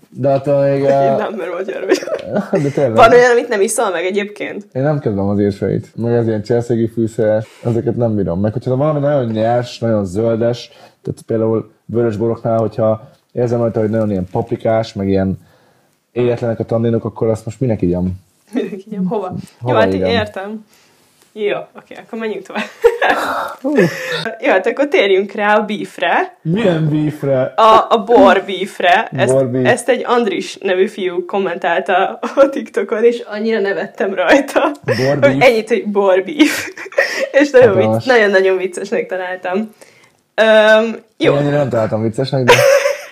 [0.10, 0.80] de attól még...
[0.80, 2.32] Én eh, nem, mert magyar vagyok.
[2.64, 2.96] De tényleg.
[2.96, 4.66] Van olyan, amit nem iszol meg egyébként?
[4.74, 5.92] Én nem kedvem az érseit.
[5.96, 8.40] Meg az ilyen cselszegi fűszeres, ezeket nem bírom.
[8.40, 10.70] Meg hogyha valami nagyon nyers, nagyon zöldes,
[11.02, 15.38] tehát például vörös boroknál, hogyha érzem rajta, hogy nagyon ilyen paprikás, meg ilyen
[16.12, 18.24] éretlenek a tanninok, akkor azt most minek igyam?
[18.54, 19.34] Mindenki így, hova?
[19.62, 20.66] Hova Jó, hát értem.
[21.38, 22.64] Jó, oké, akkor menjünk tovább.
[24.42, 26.38] Jó, hát akkor térjünk rá a beefre.
[26.42, 27.42] Milyen beefre?
[27.56, 29.10] A, a bor beefre.
[29.16, 29.66] Ezt, Bor beef.
[29.66, 34.72] ezt egy Andris nevű fiú kommentálta a TikTokon, és annyira nevettem rajta.
[34.86, 35.36] Bor beef?
[35.44, 36.68] ennyit, hogy bor beef.
[37.32, 38.04] és nagyon Hatalmas.
[38.04, 39.58] vicc, nagyon-nagyon viccesnek találtam.
[40.42, 42.54] Um, jó, Én nem találtam viccesnek, de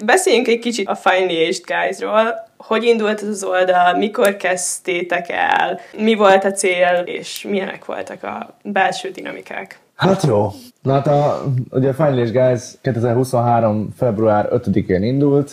[0.06, 2.48] Beszéljünk egy kicsit a Finely Aged Guys-ról.
[2.58, 8.24] Hogy indult ez az oldal, mikor kezdtétek el, mi volt a cél, és milyenek voltak
[8.24, 9.80] a belső dinamikák?
[9.96, 10.52] Hát jó.
[10.82, 13.90] Na hát a, ugye a Finally Guys 2023.
[13.98, 15.52] február 5-én indult,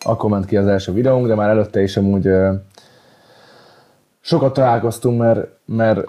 [0.00, 2.28] akkor ment ki az első videónk, de már előtte is amúgy
[4.20, 6.00] sokat találkoztunk, mert, mert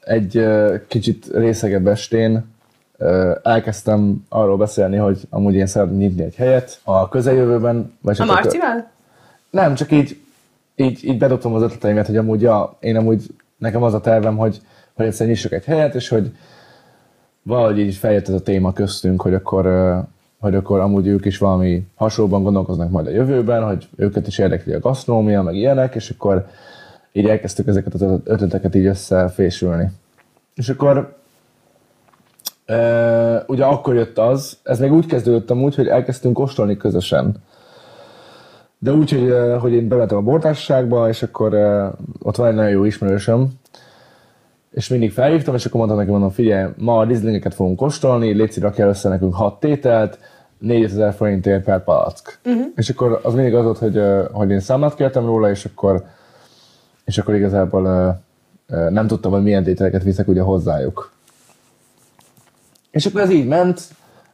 [0.00, 0.46] egy
[0.88, 2.53] kicsit részegebb estén
[3.42, 7.96] elkezdtem arról beszélni, hogy amúgy én szeretném nyitni egy helyet a közeljövőben.
[8.00, 8.90] Vagy A Marcival?
[9.50, 10.20] nem, csak így,
[10.76, 14.60] így, így bedobtam az ötleteimet, hogy amúgy ja, én amúgy nekem az a tervem, hogy,
[14.94, 16.32] hogy egyszer nyissuk egy helyet, és hogy
[17.42, 19.94] valahogy így feljött ez a téma köztünk, hogy akkor,
[20.38, 24.72] hogy akkor amúgy ők is valami hasonlóban gondolkoznak majd a jövőben, hogy őket is érdekli
[24.72, 26.46] a gasztronómia, meg ilyenek, és akkor
[27.12, 29.90] így elkezdtük ezeket az ötleteket így összefésülni.
[30.54, 31.16] És akkor
[32.68, 37.34] Uh, ugye akkor jött az, ez még úgy kezdődött amúgy, hogy elkezdtünk kóstolni közösen.
[38.78, 42.70] De úgy, hogy, hogy én bementem a bortársaságba, és akkor uh, ott van egy nagyon
[42.70, 43.48] jó ismerősöm,
[44.70, 48.58] és mindig felhívtam, és akkor mondtam neki, mondom, figyelj, ma a rizlingeket fogunk kóstolni, légy
[48.58, 50.18] rakja össze nekünk hat tételt,
[50.58, 52.38] 4000 forintért per palack.
[52.44, 52.64] Uh-huh.
[52.76, 56.04] És akkor az mindig az volt, hogy, hogy én számlát kértem róla, és akkor,
[57.04, 58.16] és akkor igazából
[58.68, 61.12] uh, nem tudtam, hogy milyen tételeket viszek ugye hozzájuk.
[62.94, 63.80] És akkor ez így ment,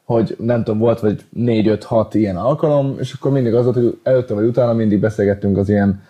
[0.04, 4.34] hogy nem tudom, volt vagy 4-5-6 ilyen alkalom, és akkor mindig az volt, hogy előtte
[4.34, 6.02] vagy utána mindig beszélgettünk az ilyen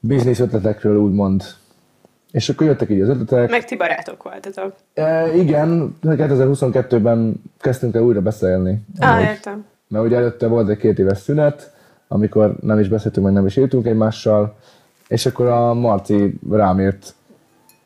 [0.00, 1.42] biznisz ötletekről, úgymond.
[2.30, 3.50] És akkor jöttek így az ötletek.
[3.50, 4.74] Meg ti barátok voltatok.
[4.94, 8.84] E, igen, 2022-ben kezdtünk el újra beszélni.
[8.98, 9.64] Á, értem.
[9.88, 11.72] Mert ugye előtte volt egy két éves szünet,
[12.08, 14.56] amikor nem is beszéltünk, meg nem is éltünk egymással,
[15.08, 17.14] és akkor a Marci rám írt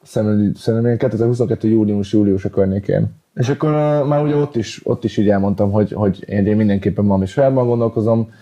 [0.03, 1.69] szerintem 2022.
[1.69, 3.18] július-július a környékén.
[3.39, 7.07] És akkor uh, már ugye ott is, ott is így elmondtam, hogy, hogy én, mindenképpen
[7.07, 8.33] valami sajátban gondolkozom.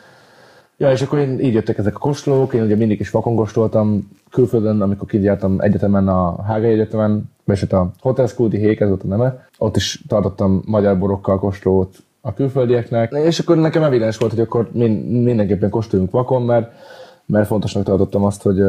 [0.77, 4.11] Ja, és akkor én, így jöttek ezek a kóstolók, én ugye mindig is vakon kóstoltam
[4.31, 9.03] külföldön, amikor kijártam egyetemen a Hágai Egyetemen, vagy hát a Hotel School Hék, ez volt
[9.03, 9.47] a neve.
[9.59, 14.71] Ott is tartottam magyar borokkal kóstolót a külföldieknek, és akkor nekem evidens volt, hogy akkor
[14.73, 16.73] mindenképpen kóstoljunk vakon, mert,
[17.27, 18.61] mert fontosnak tartottam azt, hogy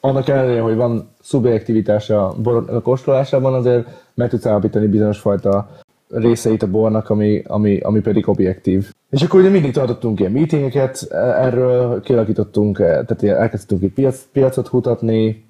[0.00, 3.88] annak ellenére, hogy van szubjektivitás a bor a kóstolásában, azért
[4.20, 5.68] meg tudsz állapítani bizonyos fajta
[6.08, 8.92] részeit a bornak, ami, ami, ami pedig objektív.
[9.10, 11.06] És akkor ugye mindig tartottunk ilyen meetingeket,
[11.38, 15.44] erről kialakítottunk, tehát elkezdtünk egy piac, piacot hutatni,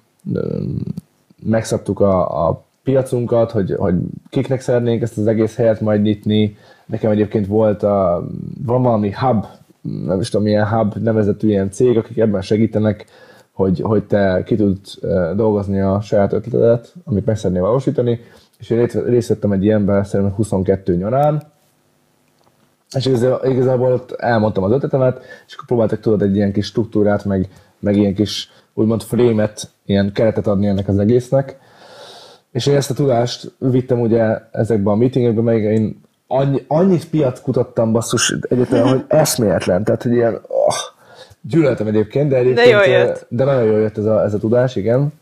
[1.43, 3.95] megszabtuk a, a piacunkat, hogy, hogy
[4.29, 6.57] kiknek szeretnénk ezt az egész helyet majd nyitni.
[6.85, 8.27] Nekem egyébként volt a,
[8.65, 9.45] van valami hub,
[10.05, 13.05] nem is tudom, milyen hub nevezetű ilyen cég, akik ebben segítenek,
[13.51, 14.99] hogy, hogy te ki tudsz
[15.35, 18.19] dolgozni a saját ötletedet, amit meg szeretnél valósítani,
[18.61, 21.43] és én részt vettem egy ilyenben szerintem 22 nyarán,
[22.95, 23.05] és
[23.43, 27.95] igazából ott elmondtam az ötletemet, és akkor próbáltak tudod egy ilyen kis struktúrát, meg, meg
[27.95, 31.59] ilyen kis úgymond frémet, ilyen keretet adni ennek az egésznek.
[32.51, 37.41] És én ezt a tudást vittem ugye ezekbe a meetingekbe, meg én annyi, annyit piac
[37.41, 40.75] kutattam basszus egyetem, hogy eszméletlen, tehát hogy ilyen, oh,
[41.41, 43.25] Gyűlöltem egyébként, de egyébként, de, jól jött.
[43.29, 45.13] de nagyon jól jött ez a, ez a tudás, igen.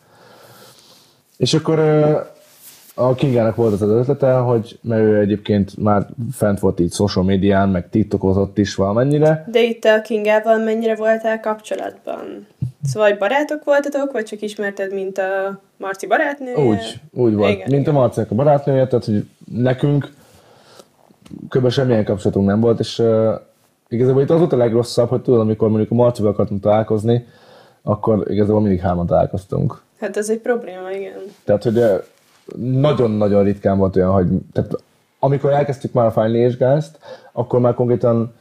[1.37, 1.79] És akkor
[2.99, 7.25] a Kingának volt az az ötlete, hogy mert ő egyébként már fent volt így social
[7.25, 9.47] médián, meg tiktokozott is valamennyire.
[9.51, 12.47] De itt a Kingával mennyire voltál kapcsolatban?
[12.83, 16.57] Szóval barátok voltatok, vagy csak ismerted, mint a Marci barátnője?
[16.57, 17.51] Úgy, úgy volt.
[17.51, 17.95] Igen, mint igen.
[17.95, 20.11] a Marcinak a barátnője, tehát hogy nekünk
[21.49, 21.69] kb.
[21.69, 23.03] semmilyen kapcsolatunk nem volt, és
[23.89, 27.27] igazából itt az volt a legrosszabb, hogy tudod, amikor mondjuk a Marcival akartunk találkozni,
[27.81, 29.81] akkor igazából mindig hárman találkoztunk.
[29.99, 31.19] Hát ez egy probléma, igen.
[31.43, 31.83] Tehát, hogy
[32.57, 34.83] nagyon-nagyon ritkán volt olyan, hogy tehát
[35.19, 36.99] amikor elkezdtük már a Final és Gázt,
[37.31, 38.33] akkor már konkrétan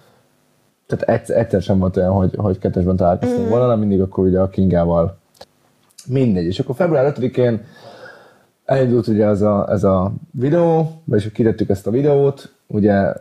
[0.87, 3.49] tehát egyszer, egyszer sem volt olyan, hogy, hogy kettesben találkoztunk mm.
[3.49, 5.19] volna, hanem mindig akkor ugye a Kingával.
[6.07, 6.45] Mindegy.
[6.45, 7.65] És akkor február 5-én
[8.65, 13.13] elindult ugye ez a, ez a videó, vagyis kitettük ezt a videót, ugye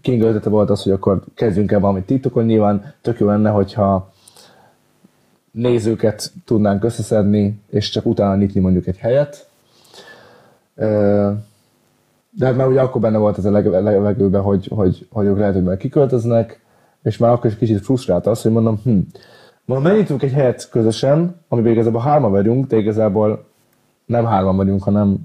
[0.00, 4.12] King ötlete volt az, hogy akkor kezdjünk el valamit TikTokon, nyilván tök jó lenne, hogyha
[5.50, 9.46] nézőket tudnánk összeszedni, és csak utána nyitni mondjuk egy helyet.
[10.74, 15.54] De hát már ugye akkor benne volt ez a levegőben, hogy, hogy, hogy ők lehet,
[15.54, 16.60] hogy már kiköltöznek,
[17.02, 18.98] és már akkor is kicsit frusztrált az, hogy mondom, hm,
[19.64, 23.44] mondom, megnyitünk egy helyet közösen, amiben igazából hárma vagyunk, de igazából
[24.06, 25.18] nem hárman vagyunk, hanem,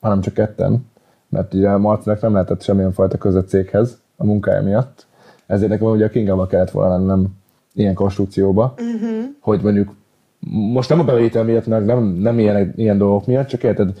[0.00, 0.86] hanem csak ketten,
[1.28, 5.06] mert ugye Marcinak nem lehetett semmilyen fajta között céghez, a munkája miatt.
[5.46, 7.26] Ezért nekem ugye a Kingával kellett volna lennem
[7.74, 9.24] ilyen konstrukcióba, uh-huh.
[9.40, 9.94] hogy mondjuk
[10.72, 13.92] most nem a bevétel miatt, nem, nem ilyen, ilyen dolgok miatt, csak érted,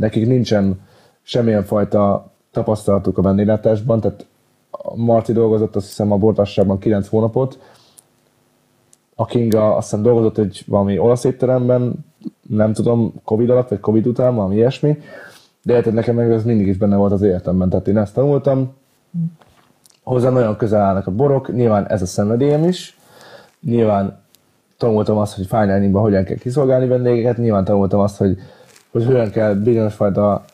[0.00, 0.80] nekik nincsen
[1.22, 4.26] semmilyen fajta tapasztalatuk a vendéglátásban, tehát
[4.94, 7.58] Marci dolgozott azt hiszem a bortársaságban 9 hónapot,
[9.14, 12.04] a Kinga azt hiszem dolgozott egy valami olasz étteremben,
[12.48, 14.98] nem tudom, Covid alatt, vagy Covid után, valami ilyesmi,
[15.62, 18.74] de érted, nekem meg ez mindig is benne volt az életemben, tehát én ezt tanultam,
[20.02, 22.98] hozzá nagyon közel állnak a borok, nyilván ez a szenvedélyem is,
[23.60, 24.22] nyilván
[24.76, 28.38] tanultam azt, hogy fine hogyan kell kiszolgálni vendégeket, nyilván tanultam azt, hogy,
[28.90, 30.44] hogy hogyan kell bizonyos fajta,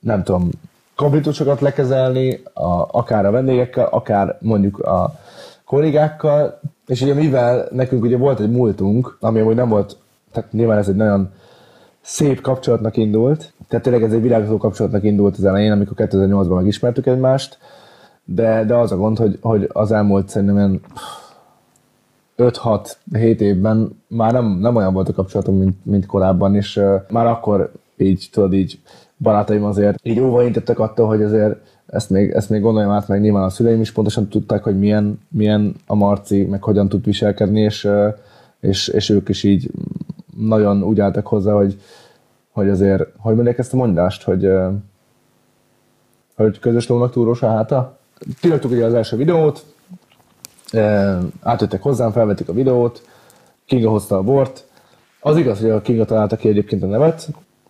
[0.00, 0.50] nem tudom,
[0.96, 5.18] konfliktusokat lekezelni, a, akár a vendégekkel, akár mondjuk a
[5.64, 9.96] kollégákkal, és ugye mivel nekünk ugye volt egy múltunk, ami amúgy nem volt,
[10.32, 11.32] tehát nyilván ez egy nagyon
[12.00, 13.52] szép kapcsolatnak indult.
[13.68, 17.58] Tehát tényleg ez egy virágzó kapcsolatnak indult az elején, amikor 2008-ban megismertük egymást,
[18.24, 20.80] de, de az a gond, hogy, hogy az elmúlt szerintem ilyen
[22.38, 22.94] 5-6-7
[23.38, 27.72] évben már nem, nem olyan volt a kapcsolatom, mint, mint korábban, és uh, már akkor
[27.96, 28.80] így, tudod, így
[29.18, 31.56] barátaim azért így óvaintettek attól, hogy azért
[31.86, 35.20] ezt még, ezt még gondoljam át, meg nyilván a szüleim is pontosan tudták, hogy milyen,
[35.28, 37.88] milyen a Marci, meg hogyan tud viselkedni, és,
[38.60, 39.70] és, és ők is így
[40.36, 41.80] nagyon úgy álltak hozzá, hogy,
[42.50, 44.50] hogy azért, hogy mondják ezt a mondást, hogy,
[46.36, 47.98] hogy közös lónak túrós a háta.
[48.40, 49.64] Kiraktuk ugye az első videót,
[51.42, 53.02] átjöttek hozzám, felvettük a videót,
[53.66, 54.64] Kinga hozta a bort.
[55.20, 57.28] Az igaz, hogy a Kinga találta ki egyébként a nevet,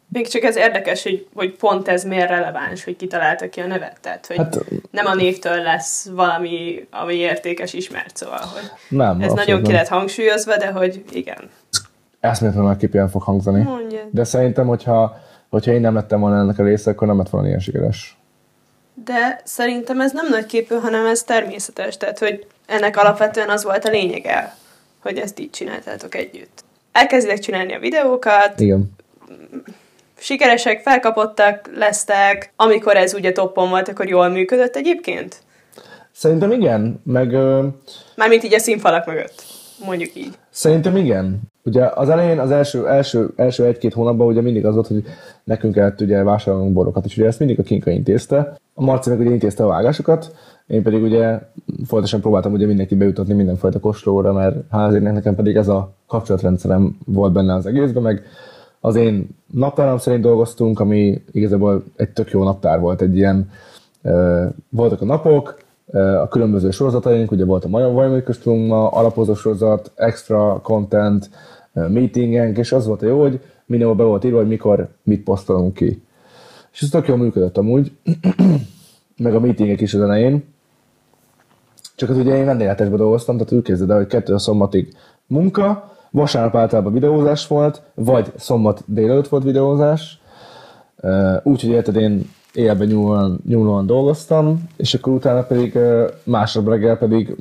[0.08, 3.98] még csak ez érdekes, hogy, hogy pont ez miért releváns, hogy kitalálta ki a nevet.
[4.00, 9.32] Tehát, hogy hát, nem a névtől lesz valami, ami értékes ismert, szóval, hogy nem, ez
[9.32, 11.50] nagyon ki lett hangsúlyozva, de hogy igen.
[12.20, 13.62] Eszméletlenül fog hangzani.
[13.62, 14.00] Mondja.
[14.10, 15.16] De szerintem, hogyha,
[15.48, 18.16] hogyha én nem lettem volna ennek a része, akkor nem lett volna ilyen sikeres.
[19.04, 21.96] De szerintem ez nem nagyképű, hanem ez természetes.
[21.96, 24.56] Tehát, hogy ennek alapvetően az volt a lényege,
[25.02, 26.64] hogy ezt így csináltátok együtt.
[26.92, 28.60] Elkezditek csinálni a videókat.
[28.60, 28.94] Igen
[30.18, 35.36] sikeresek, felkapottak lesztek, amikor ez ugye toppon volt, akkor jól működött egyébként?
[36.12, 37.32] Szerintem igen, meg...
[38.16, 39.44] Mármint így a színfalak mögött,
[39.84, 40.38] mondjuk így.
[40.50, 41.40] Szerintem igen.
[41.62, 45.04] Ugye az elején, az első, első, első egy-két hónapban ugye mindig az volt, hogy
[45.44, 48.56] nekünk kellett ugye vásárolnunk borokat, és ugye ezt mindig a Kinka intézte.
[48.74, 50.34] A Marci meg ugye intézte a vágásokat,
[50.66, 51.38] én pedig ugye
[51.84, 57.32] folyamatosan próbáltam ugye mindenkit bejutatni mindenfajta kóstolóra, mert hát nekem pedig ez a kapcsolatrendszerem volt
[57.32, 58.22] benne az egészben, meg
[58.80, 63.50] az én naptáram szerint dolgoztunk, ami igazából egy tök jó naptár volt, egy ilyen,
[64.68, 65.58] voltak a napok,
[66.22, 71.30] a különböző sorozataink, ugye volt a Vajmai ma alapozó sorozat, extra content,
[71.72, 75.74] meetingenk, és az volt a jó, hogy mindenhol be volt írva, hogy mikor mit posztolunk
[75.74, 76.02] ki.
[76.72, 77.92] És ez tök jól működött amúgy,
[79.16, 80.44] meg a meetingek is az elején.
[81.96, 84.94] Csak az ugye én vendégletesben dolgoztam, tehát úgy képzeld el, hogy kettő a szombatig
[85.26, 90.20] munka, vasárnap általában videózás volt, vagy szombat délelőtt volt videózás,
[91.42, 95.78] úgyhogy érted, én élben nyúlóan, nyúlóan dolgoztam, és akkor utána pedig
[96.24, 97.36] másnap reggel pedig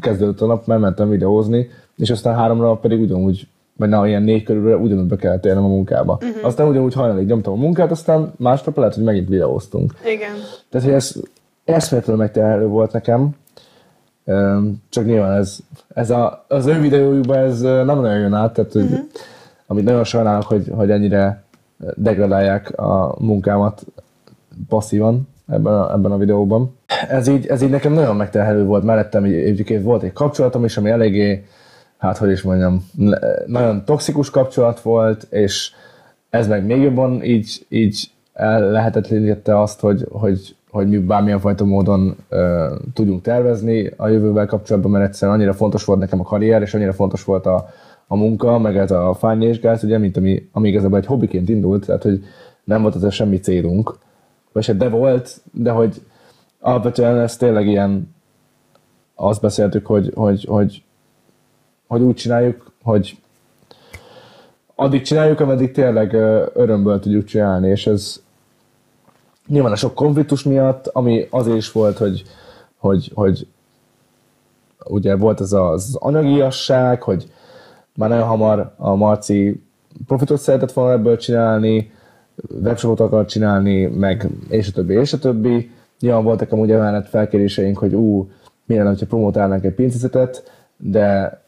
[0.00, 4.22] kezdődött a nap, mert mentem videózni, és aztán három nap pedig ugyanúgy, vagy na, ilyen
[4.22, 6.18] négy körülre ugyanúgy be kellett érnem a munkába.
[6.22, 6.44] Uh-huh.
[6.44, 9.94] Aztán ugyanúgy hajnalig nyomtam a munkát, aztán másnap lehet, hogy megint videóztunk.
[10.04, 10.32] Igen.
[10.70, 11.14] Tehát, hogy ez
[11.64, 13.30] eszméletlenül megterhelő volt nekem,
[14.88, 15.58] csak nyilván ez,
[15.94, 18.98] ez a, az ő videójukban ez nem nagyon jön át, tehát uh-huh.
[19.66, 21.42] amit nagyon sajnálok, hogy, hogy ennyire
[21.94, 23.86] degradálják a munkámat
[24.68, 26.76] passzívan ebben a, ebben a videóban.
[27.08, 30.90] Ez így, ez így nekem nagyon megterhelő volt, mellettem egyébként volt egy kapcsolatom is, ami
[30.90, 31.44] eléggé,
[31.98, 32.86] hát hogy is mondjam,
[33.46, 35.72] nagyon toxikus kapcsolat volt, és
[36.30, 38.10] ez meg még jobban így, így
[38.58, 42.38] lehetetlenítette azt, hogy, hogy hogy mi bármilyen fajta módon uh,
[42.94, 43.90] tudjunk tervezni.
[43.96, 47.46] A jövővel kapcsolatban, mert egyszerűen annyira fontos volt nekem a karrier, és annyira fontos volt
[47.46, 47.68] a,
[48.06, 51.48] a munka, meg ez a fány és gáz, ugye, mint ami, ami igazából egy hobbiként
[51.48, 52.24] indult, tehát hogy
[52.64, 53.98] nem volt ez semmi célunk,
[54.52, 56.02] vagy se de volt, de hogy
[56.60, 58.14] alapvetően ez tényleg ilyen,
[59.14, 60.82] azt beszéltük, hogy, hogy, hogy,
[61.86, 63.18] hogy úgy csináljuk, hogy
[64.74, 66.12] addig csináljuk, ameddig tényleg
[66.54, 68.22] örömből tudjuk csinálni, és ez,
[69.46, 72.22] nyilván a sok konfliktus miatt, ami azért is volt, hogy,
[72.76, 73.46] hogy, hogy
[74.84, 77.30] ugye volt ez az anyagiasság, hogy
[77.94, 79.62] már nagyon hamar a Marci
[80.06, 81.92] profitot szeretett volna ebből csinálni,
[82.62, 85.70] webshopot akart csinálni, meg és a többi, és a többi.
[86.00, 88.30] Nyilván voltak amúgy emellett felkéréseink, hogy ú,
[88.66, 91.38] milyen hogyha promotálnánk egy pincészetet, de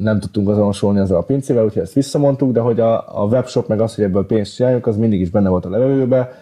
[0.00, 3.80] nem tudtunk azonosulni azzal a pincével, úgyhogy ezt visszamondtuk, de hogy a, a webshop meg
[3.80, 6.32] az, hogy ebből pénzt csináljuk, az mindig is benne volt a levegőbe,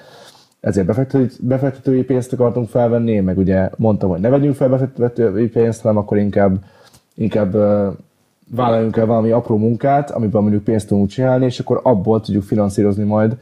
[0.62, 5.82] ezért befektetői, befektetői pénzt akartunk felvenni, meg ugye mondtam, hogy ne vegyünk fel befektetői pénzt,
[5.82, 6.64] hanem akkor inkább,
[7.14, 7.52] inkább
[8.50, 13.04] vállaljunk el valami apró munkát, amiben mondjuk pénzt tudunk csinálni, és akkor abból tudjuk finanszírozni
[13.04, 13.36] majd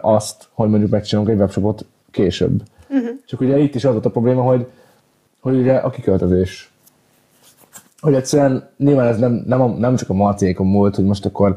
[0.00, 2.62] azt, hogy mondjuk megcsinálunk egy webshopot később.
[2.88, 3.08] Uh-huh.
[3.26, 4.66] Csak ugye itt is az volt a probléma, hogy,
[5.40, 6.72] hogy ugye a kiköltözés.
[8.00, 11.56] Hogy egyszerűen nyilván ez nem, nem, a, nem csak a marciékon múlt, hogy most akkor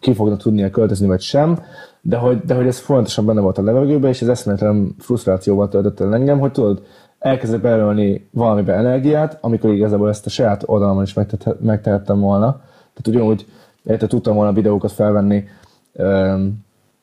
[0.00, 1.58] ki fognak tudni költözni, vagy sem,
[2.00, 6.00] de hogy, de hogy ez folyamatosan benne volt a levegőben, és ez eszméletlen frusztrációval töltött
[6.00, 6.82] el engem, hogy tudod,
[7.18, 11.14] elkezdek belőlni valamibe energiát, amikor igazából ezt a saját oldalamon is
[11.60, 12.50] megtehettem volna.
[12.94, 13.46] Tehát ugyanúgy
[13.84, 15.44] érte, tudtam volna videókat felvenni,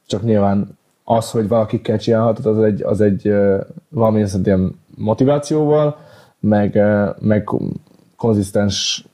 [0.08, 3.34] csak nyilván az, hogy valakikkel csinálhatod, az egy, az egy
[3.90, 5.98] valami ilyen motivációval,
[6.40, 6.82] meg,
[7.20, 7.50] meg
[8.16, 9.06] konzisztens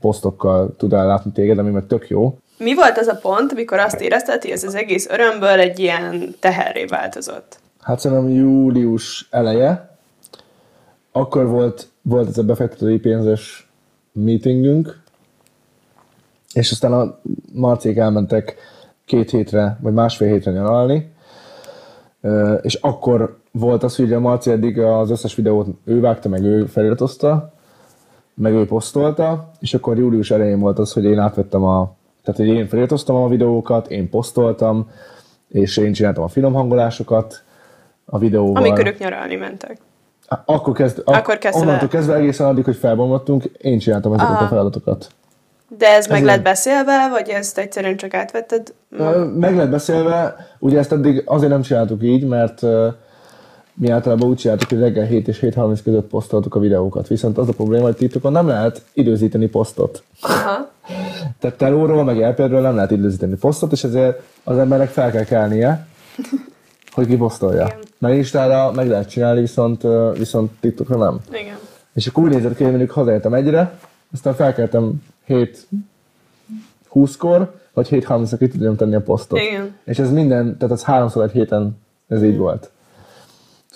[0.00, 2.38] posztokkal tud ellátni téged, ami meg tök jó.
[2.58, 6.34] Mi volt az a pont, amikor azt érezted, hogy ez az egész örömből egy ilyen
[6.40, 7.58] teherré változott?
[7.80, 9.96] Hát szerintem július eleje,
[11.12, 13.70] akkor volt, volt ez a befektetői pénzes
[14.12, 15.00] meetingünk,
[16.52, 17.18] és aztán a
[17.52, 18.56] Marcék elmentek
[19.04, 21.12] két hétre, vagy másfél hétre nyaralni,
[22.62, 26.66] és akkor volt az, hogy a Marci eddig az összes videót ő vágta, meg ő
[26.66, 27.52] feliratozta,
[28.34, 31.96] meg ő posztolta, és akkor július elején volt az, hogy én átvettem a,
[32.32, 34.90] tehát hogy én feliratoztam a videókat, én posztoltam,
[35.48, 37.42] és én csináltam a finom hangolásokat
[38.04, 38.62] a videóval.
[38.62, 39.76] Amikor ők nyaralni mentek.
[40.44, 41.88] Akkor, kezd, Akkor kezdte onnantól el.
[41.88, 44.44] kezdve egészen addig, hogy felbomlottunk, én csináltam ezeket Aha.
[44.44, 45.08] a feladatokat.
[45.78, 48.74] De ez meg Ez lett ilyen- beszélve, vagy ezt egyszerűen csak átvetted?
[49.34, 52.62] Meg lett beszélve, ugye ezt eddig azért nem csináltuk így, mert
[53.80, 57.08] mi általában úgy csináltuk, hogy reggel 7 és 7.30 között posztoltuk a videókat.
[57.08, 60.02] Viszont az a probléma, hogy TikTokon nem lehet időzíteni posztot.
[60.20, 60.70] Aha.
[61.38, 65.86] Tehát telóról, meg elpérdről nem lehet időzíteni posztot, és ezért az embernek fel kell kelnie,
[66.92, 67.64] hogy kiposztolja.
[67.64, 67.78] Igen.
[67.98, 69.82] Mert Instára meg lehet csinálni, viszont,
[70.18, 71.18] viszont TikTokra nem.
[71.32, 71.56] Igen.
[71.94, 73.78] És akkor úgy nézett ki, hogy mondjuk hazaértem egyre,
[74.12, 75.68] aztán felkeltem 7
[76.94, 79.38] 20-kor, vagy 7 30 ki tudjam tenni a posztot.
[79.38, 79.76] Igen.
[79.84, 82.70] És ez minden, tehát az háromszor egy héten ez így volt.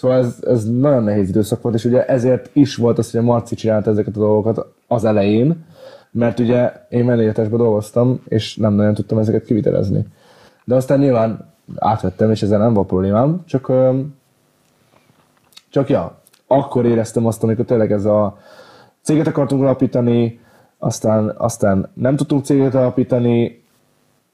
[0.03, 3.23] Szóval ez, ez nagyon nehéz időszak volt, és ugye ezért is volt az, hogy a
[3.23, 5.65] Marci csinálta ezeket a dolgokat az elején,
[6.11, 10.07] mert ugye én vendégetásban dolgoztam, és nem nagyon tudtam ezeket kivitelezni.
[10.65, 13.73] De aztán nyilván átvettem, és ezzel nem volt problémám, csak,
[15.71, 18.39] csak ja, akkor éreztem azt, amikor tényleg ez a
[19.03, 20.41] céget akartunk alapítani,
[20.79, 23.65] aztán, aztán nem tudtunk céget alapítani,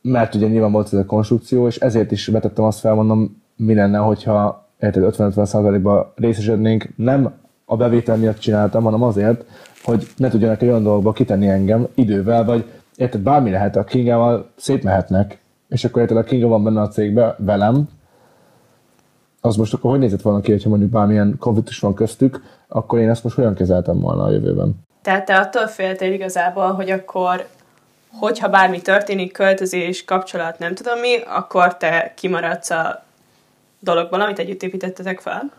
[0.03, 3.75] mert ugye nyilván volt ez a konstrukció, és ezért is betettem azt fel, mondom, mi
[3.75, 9.45] lenne, hogyha érted, 50-50%-ba részesednénk, nem a bevétel miatt csináltam, hanem azért,
[9.83, 12.65] hogy ne tudjanak egy olyan dolgokba kitenni engem idővel, vagy
[12.97, 17.35] érted, bármi lehet, a Kingával szétmehetnek, és akkor érted, a Kinga van benne a cégbe
[17.39, 17.89] velem,
[19.41, 23.11] az most akkor hogy nézett volna ki, hogyha mondjuk bármilyen konfliktus van köztük, akkor én
[23.11, 24.75] ezt most hogyan kezeltem volna a jövőben?
[25.03, 27.47] Tehát te attól féltél igazából, hogy akkor,
[28.19, 33.07] hogyha bármi történik, költözés, kapcsolat, nem tudom mi, akkor te kimaradsz a
[33.81, 35.53] dologból, amit együtt építettetek fel?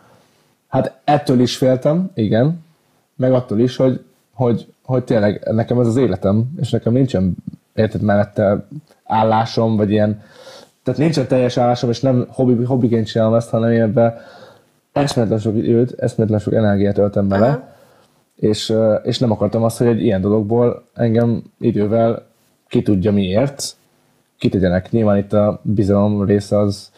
[0.68, 2.64] Hát ettől is féltem, igen,
[3.16, 7.36] meg attól is, hogy, hogy, hogy tényleg nekem ez az életem, és nekem nincsen
[7.74, 8.66] érted mellette
[9.04, 10.22] állásom, vagy ilyen,
[10.82, 14.14] tehát nincsen teljes állásom, és nem hobbi, hobbiként csinálom ezt, hanem én ebben
[14.92, 17.68] eszméletlen sok időt, eszméletlen sok energiát öltem bele, Aha.
[18.36, 22.26] és, és nem akartam azt, hogy egy ilyen dologból engem idővel
[22.68, 23.76] ki tudja miért,
[24.38, 24.90] kitegyenek.
[24.90, 26.90] Nyilván itt a bizalom része az,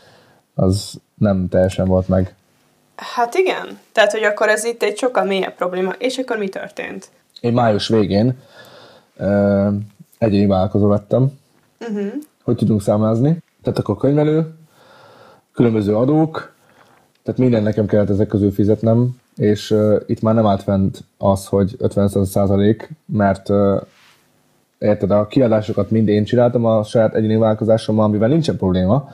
[0.54, 2.34] az nem teljesen volt meg.
[2.96, 3.78] Hát igen.
[3.92, 5.90] Tehát, hogy akkor ez itt egy sokkal mélyebb probléma.
[5.98, 7.08] És akkor mi történt?
[7.40, 8.38] Én május végén
[9.16, 9.68] ö,
[10.18, 11.32] egyéni vállalkozó lettem,
[11.80, 12.12] uh-huh.
[12.42, 13.42] hogy tudunk számlázni.
[13.62, 14.54] Tehát akkor könyvelő,
[15.54, 16.52] különböző adók,
[17.22, 21.46] tehát minden nekem kellett ezek közül fizetnem, és uh, itt már nem állt fent az,
[21.46, 23.80] hogy 50 százalék, mert uh,
[24.78, 29.08] érted, a kiadásokat mind én csináltam a saját egyéni vállalkozásommal, amivel nincsen probléma,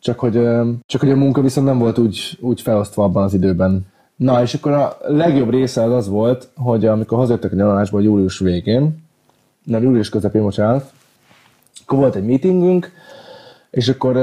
[0.00, 0.48] csak hogy,
[0.86, 3.86] csak hogy a munka viszont nem volt úgy, úgy felosztva abban az időben.
[4.16, 8.38] Na, és akkor a legjobb része az az volt, hogy amikor hazajöttek a nyaralásból július
[8.38, 9.02] végén,
[9.64, 10.92] nem, július közepén, bocsánat,
[11.84, 12.92] akkor volt egy meetingünk,
[13.70, 14.16] és akkor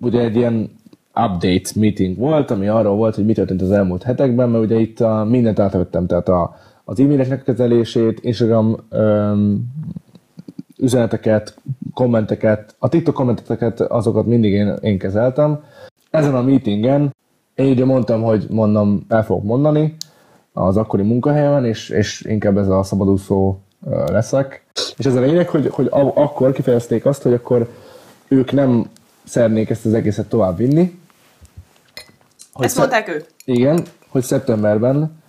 [0.00, 0.70] ugye egy ilyen
[1.14, 5.00] update meeting volt, ami arról volt, hogy mi történt az elmúlt hetekben, mert ugye itt
[5.00, 8.76] a, mindent átvettem, tehát a, az e-maileknek kezelését, Instagram
[10.78, 11.60] üzeneteket,
[11.94, 15.64] kommenteket, a TikTok kommenteket, azokat mindig én, én kezeltem.
[16.10, 17.14] Ezen a meetingen
[17.54, 19.96] én ugye mondtam, hogy mondom, el fogok mondani
[20.52, 23.58] az akkori munkahelyemen, és, és inkább ez a szabadúszó
[24.06, 24.64] leszek.
[24.96, 27.68] És ez a lényeg, hogy, hogy akkor kifejezték azt, hogy akkor
[28.28, 28.90] ők nem
[29.24, 30.98] szeretnék ezt az egészet tovább vinni.
[32.52, 33.26] Hogy Ezt mondták ők.
[33.44, 35.20] igen, hogy szeptemberben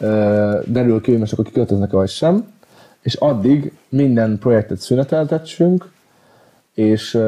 [0.00, 2.46] ö, derül ki, hogy most akkor kiköltöznek vagy sem,
[3.06, 5.90] és addig minden projektet szüneteltessünk,
[6.74, 7.18] és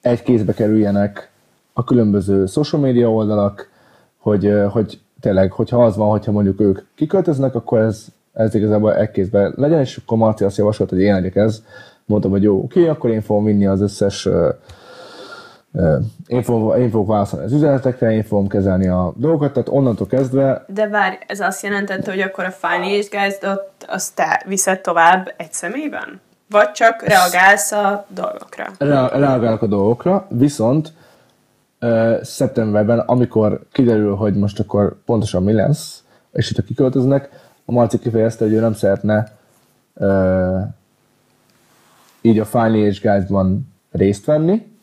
[0.00, 1.30] egy kézbe kerüljenek
[1.72, 3.68] a különböző social media oldalak,
[4.16, 9.10] hogy, hogy tényleg, hogyha az van, hogyha mondjuk ők kiköltöznek, akkor ez, ez igazából egy
[9.10, 11.62] kézben legyen, és akkor Marci azt javasolt, hogy én legyek ez.
[12.04, 14.28] Mondtam, hogy jó, oké, akkor én fogom vinni az összes
[16.26, 20.64] én fogok, én fogok válaszolni az üzenetekre, én fogom kezelni a dolgokat, tehát onnantól kezdve
[20.68, 25.52] De várj, ez azt jelentette, hogy akkor a Finance Guys-ot azt te viszed tovább egy
[25.52, 26.20] személyben?
[26.50, 28.66] Vagy csak reagálsz a dolgokra?
[28.78, 30.92] rea- reagálok a dolgokra, viszont
[31.78, 36.02] ö, szeptemberben, amikor kiderül, hogy most akkor pontosan mi lesz,
[36.32, 37.28] és hogyha kiköltöznek,
[37.64, 39.26] a Marci kifejezte, hogy ő nem szeretne
[39.94, 40.58] ö,
[42.20, 44.75] így a Finance Guide-ban részt venni,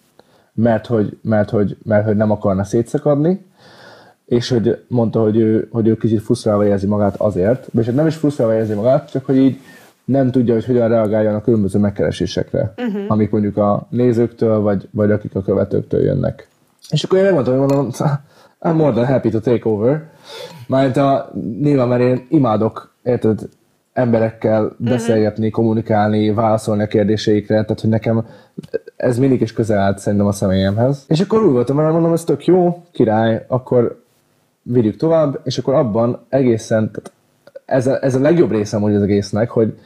[0.54, 3.46] mert hogy, mert, hogy, mert hogy nem akarna szétszakadni,
[4.26, 8.16] és hogy mondta, hogy ő, hogy ő kicsit frusztrálva érzi magát azért, és nem is
[8.16, 9.60] frusztrálva érzi magát, csak hogy így
[10.06, 13.02] nem tudja, hogy hogyan reagáljon a különböző megkeresésekre, uh-huh.
[13.08, 16.48] amik mondjuk a nézőktől, vagy, vagy akik a követőktől jönnek.
[16.90, 17.92] És akkor én megmondtam, hogy mondom,
[18.64, 20.10] I'm more than happy to take over.
[20.68, 21.32] Mert a,
[21.62, 23.40] nyilván, mert én imádok, érted,
[23.94, 24.90] emberekkel mhm.
[24.90, 28.26] beszélgetni, kommunikálni, válaszolni a kérdéseikre, tehát hogy nekem
[28.96, 31.06] ez mindig is közel állt szerintem a személyemhez.
[31.08, 34.02] És akkor úgy voltam, mert mondom, ez tök jó, király, akkor
[34.62, 37.12] vigyük tovább, és akkor abban egészen, tehát
[37.66, 39.80] ez a, ez a legjobb részem hogy az egésznek, hogy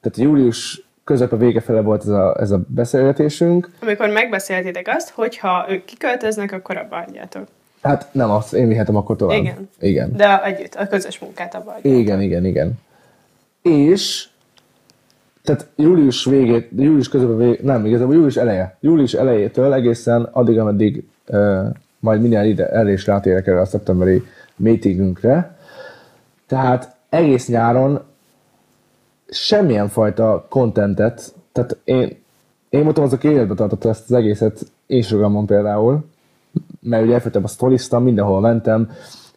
[0.00, 3.70] tehát július közep a vége fele volt ez a, ez a beszélgetésünk.
[3.80, 7.46] Amikor megbeszéltétek azt, hogy ha ők kiköltöznek, akkor abba adjátok.
[7.82, 9.38] Hát nem azt, én vihetem akkor tovább.
[9.38, 9.68] Igen.
[9.80, 10.12] Igen.
[10.16, 12.00] De együtt, a közös munkát abba adjátok.
[12.00, 12.72] Igen, igen, igen.
[13.62, 14.28] És
[15.42, 18.76] tehát július végét, július közben vég, nem, igazából július eleje.
[18.80, 21.66] Július elejétől egészen addig, ameddig uh,
[21.98, 24.22] majd mindjárt ide el is rátérek erre a szeptemberi
[24.56, 25.56] meetingünkre.
[26.46, 28.00] Tehát egész nyáron
[29.28, 32.16] semmilyen fajta kontentet, tehát én,
[32.68, 36.04] én voltam az, aki életbe tartotta ezt az egészet Instagramon például,
[36.80, 38.90] mert ugye elfogytam a sztoriztam, mindenhol mentem,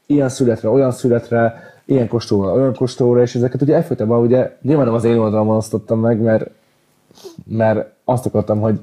[0.05, 4.93] ilyen születre, olyan születre, ilyen kostóra, olyan kostóra, és ezeket ugye elfogytam, ugye nyilván nem
[4.95, 6.49] az én oldalamon osztottam meg, mert,
[7.45, 8.79] mert azt akartam, hogy,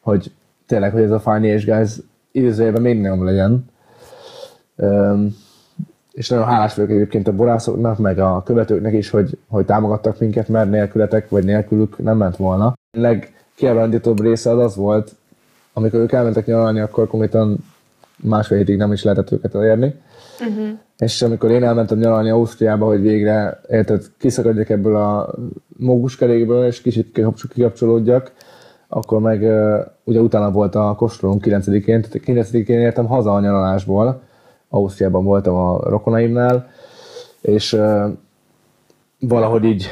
[0.00, 0.32] hogy
[0.66, 1.92] tényleg, hogy ez a Financial Guys
[2.32, 3.64] időzőjében még nem legyen.
[4.76, 5.36] Um,
[6.12, 10.48] és nagyon hálás vagyok egyébként a borászoknak, meg a követőknek is, hogy, hogy támogattak minket,
[10.48, 12.66] mert nélkületek, vagy nélkülük nem ment volna.
[12.66, 15.14] A legkiábrándítóbb része az az volt,
[15.72, 17.64] amikor ők elmentek nyaralni, akkor konkrétan
[18.16, 19.94] másfél hétig nem is lehetett őket elérni.
[20.40, 20.68] Uh-huh.
[20.98, 25.34] És amikor én elmentem nyaralni Ausztriába, hogy végre érted, kiszakadjak ebből a
[25.76, 28.32] móguskerékből, és kicsit kikapcsolódjak,
[28.88, 29.42] akkor meg
[30.04, 34.20] ugye utána volt a kóstolónk 9-én, tehát 9-én értem haza a nyaralásból,
[34.68, 36.68] Ausztriában voltam a rokonaimnál,
[37.40, 37.76] és
[39.18, 39.86] valahogy így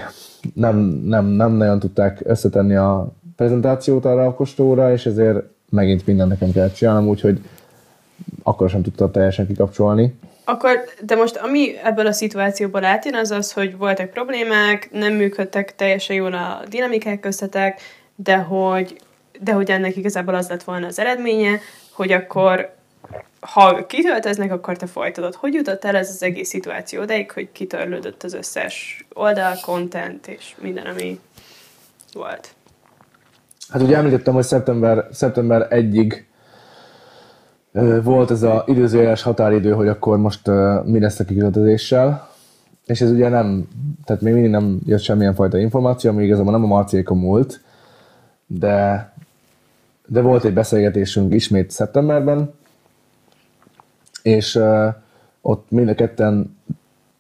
[0.54, 6.28] nem, nem, nem nagyon tudták összetenni a prezentációt arra a kostóra, és ezért megint minden
[6.28, 7.40] nekem kellett csinálnom, úgyhogy
[8.42, 10.18] akkor sem tudta teljesen kikapcsolni.
[10.44, 15.74] Akkor, de most ami ebből a szituációból átjön, az az, hogy voltak problémák, nem működtek
[15.74, 17.80] teljesen jól a dinamikák köztetek,
[18.14, 18.96] de hogy,
[19.40, 21.60] de hogy ennek igazából az lett volna az eredménye,
[21.92, 22.74] hogy akkor
[23.40, 25.34] ha kitölteznek, akkor te folytatod.
[25.34, 30.54] Hogy jutott el ez az egész szituáció odaig, hogy kitörlődött az összes oldal, content és
[30.60, 31.20] minden, ami
[32.12, 32.54] volt?
[33.68, 36.22] Hát ugye említettem, hogy szeptember, szeptember 1-ig
[38.02, 40.46] volt ez az időzőjeles határidő, hogy akkor most
[40.84, 42.28] mi lesz a kiköltözéssel,
[42.86, 43.68] és ez ugye nem,
[44.04, 47.60] tehát még mindig nem jött semmilyen fajta információ, ami igazából nem a Marciékon múlt,
[48.46, 49.12] de,
[50.06, 52.52] de volt egy beszélgetésünk ismét szeptemberben,
[54.22, 54.88] és uh,
[55.40, 56.56] ott mind a ketten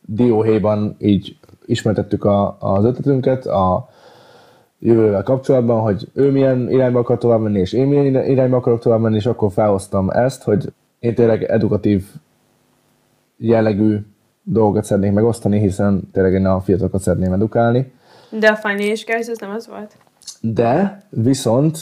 [0.06, 1.36] dióhéjban így
[1.66, 3.88] ismertettük a, az ötletünket a
[4.82, 9.00] jövővel kapcsolatban, hogy ő milyen irányba akar tovább menni, és én milyen irányba akarok tovább
[9.00, 12.04] menni, és akkor felhoztam ezt, hogy én tényleg edukatív
[13.36, 13.98] jellegű
[14.42, 17.92] dolgokat szeretnék megosztani, hiszen tényleg én a fiatalokat szeretném edukálni.
[18.30, 19.96] De a Financial Guys ez nem az volt?
[20.40, 21.78] De, viszont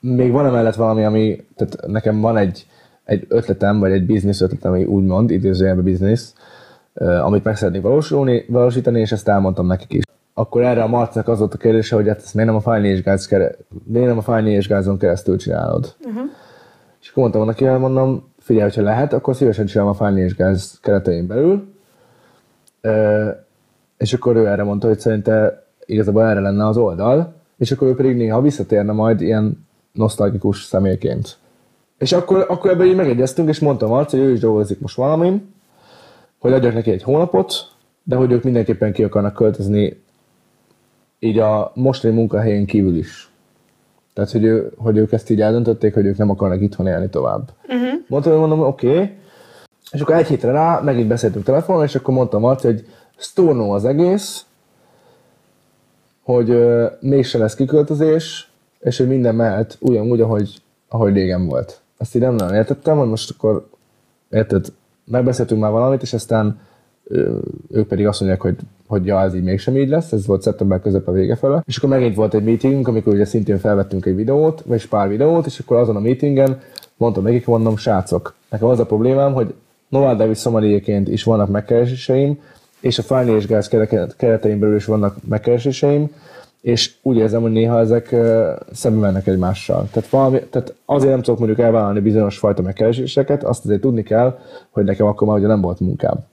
[0.00, 2.66] még van emellett valami, ami, tehát nekem van egy
[3.10, 6.34] egy ötletem, vagy egy biznisz ötletem, ami úgymond, idézőjelben biznisz,
[7.22, 10.02] amit meg szeretnék valósulni, valósítani, és ezt elmondtam nekik is.
[10.34, 13.26] Akkor erre a Marcnak az volt a kérdése, hogy hát ezt miért nem a Guys,
[13.26, 15.94] kere, miért nem a Guys-on keresztül csinálod.
[16.04, 16.30] Uh-huh.
[17.00, 21.26] És akkor mondtam neki, hogy mondom, figyelj, hogyha lehet, akkor szívesen csinálom a Guys keretein
[21.26, 21.72] belül.
[23.96, 27.94] és akkor ő erre mondta, hogy szerinte igazából erre lenne az oldal, és akkor ő
[27.94, 31.36] pedig néha visszatérne majd ilyen nosztalgikus személyként.
[31.98, 35.54] És akkor, akkor ebben így megegyeztünk, és mondtam azt, hogy ő is dolgozik most valamin,
[36.38, 37.52] hogy adjak neki egy hónapot,
[38.02, 40.02] de hogy ők mindenképpen ki akarnak költözni
[41.20, 43.30] így a mostani munkahelyén kívül is.
[44.14, 47.50] Tehát, hogy, ő, hogy ők ezt így eldöntötték, hogy ők nem akarnak itthon élni tovább.
[47.62, 47.88] Uh-huh.
[48.08, 48.90] Mondtam, hogy mondom, oké.
[48.90, 49.16] Okay.
[49.92, 53.84] És akkor egy hétre rá megint beszéltünk telefonon, és akkor mondtam azt, hogy sztornó az
[53.84, 54.44] egész,
[56.22, 58.50] hogy uh, mégse lesz kiköltözés,
[58.80, 63.08] és hogy minden mehet ugyanúgy, ahogy, ahogy régen volt azt így nem nagyon értettem, hogy
[63.08, 63.68] most akkor,
[64.30, 64.66] érted,
[65.04, 66.60] megbeszéltünk már valamit, és aztán
[67.70, 68.56] ők pedig azt mondják, hogy,
[68.86, 71.62] hogy ja, ez így mégsem így lesz, ez volt szeptember a vége fele.
[71.66, 75.46] És akkor megint volt egy meetingünk, amikor ugye szintén felvettünk egy videót, vagy pár videót,
[75.46, 76.60] és akkor azon a meetingen
[76.96, 79.54] mondtam nekik, mondom, srácok, nekem az a problémám, hogy
[79.88, 82.38] Novál Davis szomaliéként is vannak megkereséseim,
[82.80, 86.10] és a Finance Guys keretein belül is vannak megkereséseim,
[86.60, 88.16] és úgy érzem, hogy néha ezek
[88.72, 89.88] szembe mennek egymással.
[89.92, 94.38] Tehát, valami, tehát azért nem tudok mondjuk elvállalni bizonyos fajta megkereséseket, azt azért tudni kell,
[94.70, 96.24] hogy nekem akkor már ugye nem volt munkám.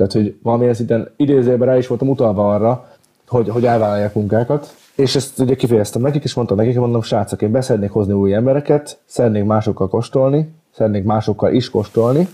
[0.00, 2.88] Tehát, hogy valamilyen szinten idézőben rá is voltam utalva arra,
[3.28, 7.50] hogy, hogy elvállalják munkákat, és ezt ugye kifejeztem nekik, és mondtam nekik, mondom, srácok, én
[7.50, 12.28] beszernék hozni új embereket, szeretnék másokkal kóstolni, szeretnék másokkal is kóstolni,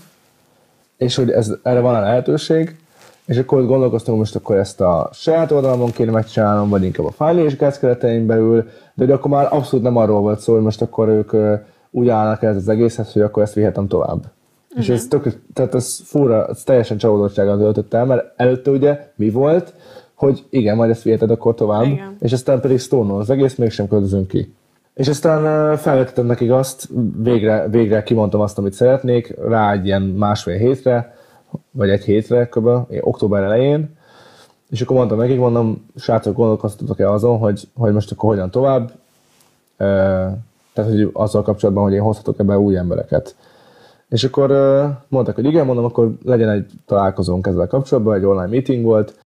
[0.97, 2.75] és hogy ez, erre van a lehetőség,
[3.25, 7.25] és akkor ott gondolkoztunk, most akkor ezt a saját oldalamon kéne megcsinálnom, vagy inkább a
[7.25, 8.63] File és Gáz keretein belül,
[8.93, 11.59] de hogy akkor már abszolút nem arról volt szó, hogy most akkor ők
[11.91, 14.36] úgy állnak ez az egészhez, hogy akkor ezt vihetem tovább.
[14.69, 14.83] Uh-huh.
[14.83, 19.29] És ez, tök, tehát ez fura, ez teljesen csalódottsággal töltött el, mert előtte ugye mi
[19.29, 19.73] volt,
[20.13, 22.15] hogy igen, majd ezt viheted akkor tovább, Igen.
[22.19, 24.55] és aztán pedig stone az egész, mégsem költözünk ki.
[24.93, 30.57] És aztán felvetettem nekik azt, végre, végre kimondtam azt, amit szeretnék, rá egy ilyen másfél
[30.57, 31.15] hétre,
[31.71, 32.69] vagy egy hétre kb.
[33.01, 33.95] október elején,
[34.69, 38.91] és akkor mondtam nekik, mondom, srácok, gondolkoztatok-e azon, hogy, hogy most akkor hogyan tovább,
[40.73, 43.35] tehát hogy azzal kapcsolatban, hogy én hozhatok ebbe új embereket.
[44.09, 48.47] És akkor ö, mondták, hogy igen, mondom, akkor legyen egy találkozónk ezzel kapcsolatban, egy online
[48.47, 49.25] meeting volt,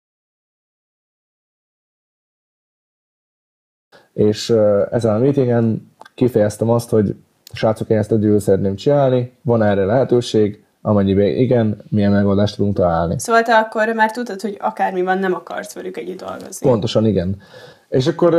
[4.13, 4.49] és
[4.91, 7.15] ezen a meetingen kifejeztem azt, hogy
[7.53, 13.19] srácok, én ezt egyedül szeretném csinálni, van erre lehetőség, amennyiben igen, milyen megoldást tudunk találni.
[13.19, 16.67] Szóval te akkor már tudtad, hogy akármi van, nem akarsz velük együtt dolgozni.
[16.69, 17.41] Pontosan, igen.
[17.89, 18.33] És akkor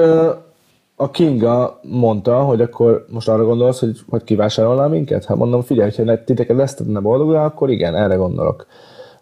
[0.97, 5.25] a Kinga mondta, hogy akkor most arra gondolsz, hogy, hogy kivásárolnál minket?
[5.25, 8.67] Hát mondom, figyelj, ha titeket lesz tenne boldogá, akkor igen, erre gondolok.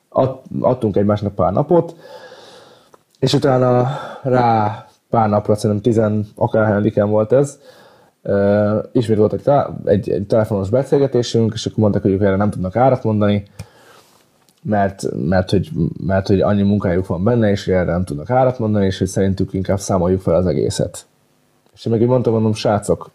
[0.09, 1.97] Ad, adtunk egymásnak pár napot,
[3.19, 3.89] és utána
[4.23, 7.59] rá pár napra, szerintem tizen akárhányadiken volt ez,
[8.27, 9.49] Uh, ismét volt egy,
[9.85, 13.43] egy, egy telefonos beszélgetésünk, és akkor mondták, hogy ők erre nem tudnak árat mondani,
[14.63, 15.71] mert, mert, hogy,
[16.07, 19.53] mert hogy annyi munkájuk van benne, és erre nem tudnak árat mondani, és hogy szerintük
[19.53, 21.07] inkább számoljuk fel az egészet.
[21.75, 23.11] És én meg mondtam, mondom, srácok,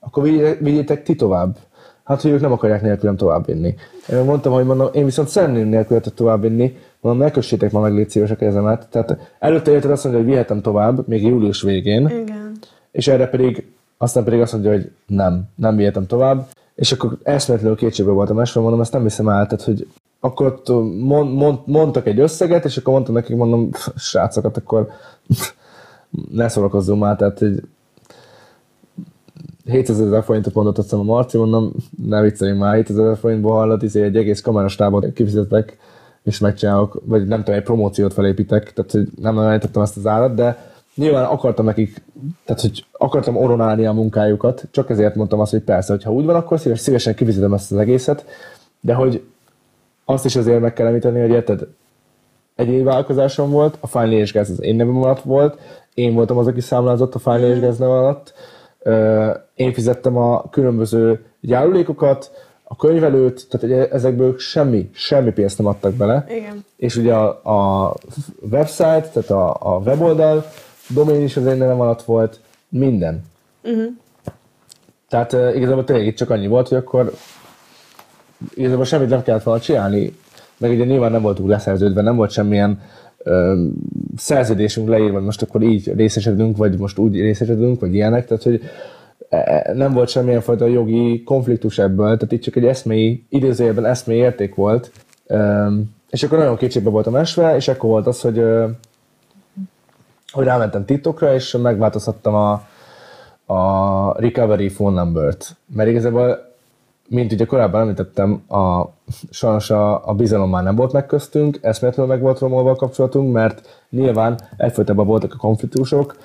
[0.00, 1.56] akkor vigyétek, vigyétek ti tovább.
[2.04, 3.74] Hát, hogy ők nem akarják nélkülem továbbvinni.
[4.10, 8.10] Én mondtam, hogy mondom, én viszont szeretném nélkületet továbbvinni, mondom, ne kössétek ma meg légy
[8.10, 8.88] szíves a kezemet.
[8.90, 12.56] Tehát előtte érted azt mondja, hogy vihetem tovább, még július végén, Igen.
[12.90, 17.78] és erre pedig, aztán pedig azt mondja, hogy nem, nem vihetem tovább, és akkor eszméletlenül
[17.78, 19.86] kétségbe voltam esve, mondom, ezt nem hiszem el, tehát, hogy
[20.20, 24.88] akkor ott mond, mond, mondtak egy összeget, és akkor mondtam nekik, mondom, "Pff, srácokat, akkor
[26.30, 27.62] ne szórakozzunk már, tehát hogy
[29.64, 31.72] 700 ezer forintot mondott azt a Marci, mondom,
[32.06, 35.78] ne vicceljünk már, 700 ezer forintból hallott, izé egy egész kamerastábot kifizetek,
[36.22, 40.06] és megcsinálok, vagy nem tudom, egy promóciót felépítek, tehát hogy nem nagyon ejtettem ezt az
[40.06, 42.02] árat, de nyilván akartam nekik,
[42.44, 46.24] tehát hogy akartam oronálni a munkájukat, csak ezért mondtam azt, hogy persze, hogy ha úgy
[46.24, 48.24] van, akkor szíves, szívesen kifizetem ezt az egészet,
[48.80, 49.22] de hogy
[50.04, 51.66] azt is azért meg kell említeni, hogy érted,
[52.56, 55.58] egyéni vállalkozásom volt, a Fine és Gáz az én nevem alatt volt,
[55.94, 58.34] én voltam az, aki számlázott a Fine és Gáz neve alatt,
[59.54, 62.30] én fizettem a különböző járulékokat,
[62.64, 66.24] a könyvelőt, tehát ezekből semmi, semmi pénzt nem adtak bele.
[66.28, 66.64] Igen.
[66.76, 67.40] És ugye a,
[67.84, 67.94] a
[68.50, 70.44] website, tehát a, a weboldal,
[70.88, 73.24] domain is az én nevem alatt volt, minden.
[73.62, 73.84] Uh-huh.
[75.08, 77.12] Tehát uh, igazából tényleg itt csak annyi volt, hogy akkor
[78.54, 80.16] igazából semmit nem kellett volna csinálni,
[80.64, 82.80] meg ugye nyilván nem voltunk leszerződve, nem volt semmilyen
[83.18, 83.64] ö,
[84.16, 88.60] szerződésünk leírva, most akkor így részesedünk, vagy most úgy részesedünk, vagy ilyenek, tehát hogy
[89.28, 94.16] e, nem volt semmilyen fajta jogi konfliktus ebből, tehát itt csak egy eszmei, idézőjelben eszmei
[94.16, 94.90] érték volt,
[95.26, 95.66] Ö,
[96.10, 98.66] és akkor nagyon kétségbe voltam esve, és akkor volt az, hogy, ö,
[100.32, 102.52] hogy rámentem TikTokra, és megváltoztattam a,
[103.54, 105.56] a recovery phone number-t.
[105.74, 106.53] Mert igazából,
[107.08, 108.84] mint ugye korábban említettem, a,
[109.30, 113.32] sajnos a, a bizalom már nem volt meg köztünk, eszméletlenül meg volt romolva a kapcsolatunk,
[113.32, 116.16] mert nyilván egyfolytában voltak a konfliktusok,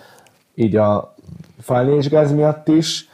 [0.55, 1.15] így a
[1.59, 3.09] fájlni és gáz miatt is,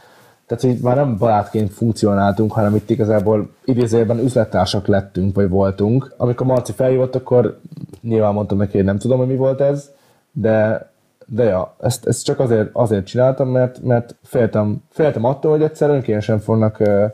[0.45, 6.13] tehát hogy már nem barátként funkcionáltunk, hanem itt igazából idézőjelben üzlettársak lettünk, vagy voltunk.
[6.17, 7.59] Amikor Marci feljött, akkor
[8.01, 9.91] nyilván mondtam neki, hogy nem tudom, hogy mi volt ez,
[10.31, 10.89] de,
[11.25, 15.89] de ja, ezt, ezt csak azért, azért csináltam, mert, mert féltem, féltem attól, hogy egyszer
[15.89, 17.05] önkéntesen fognak ö,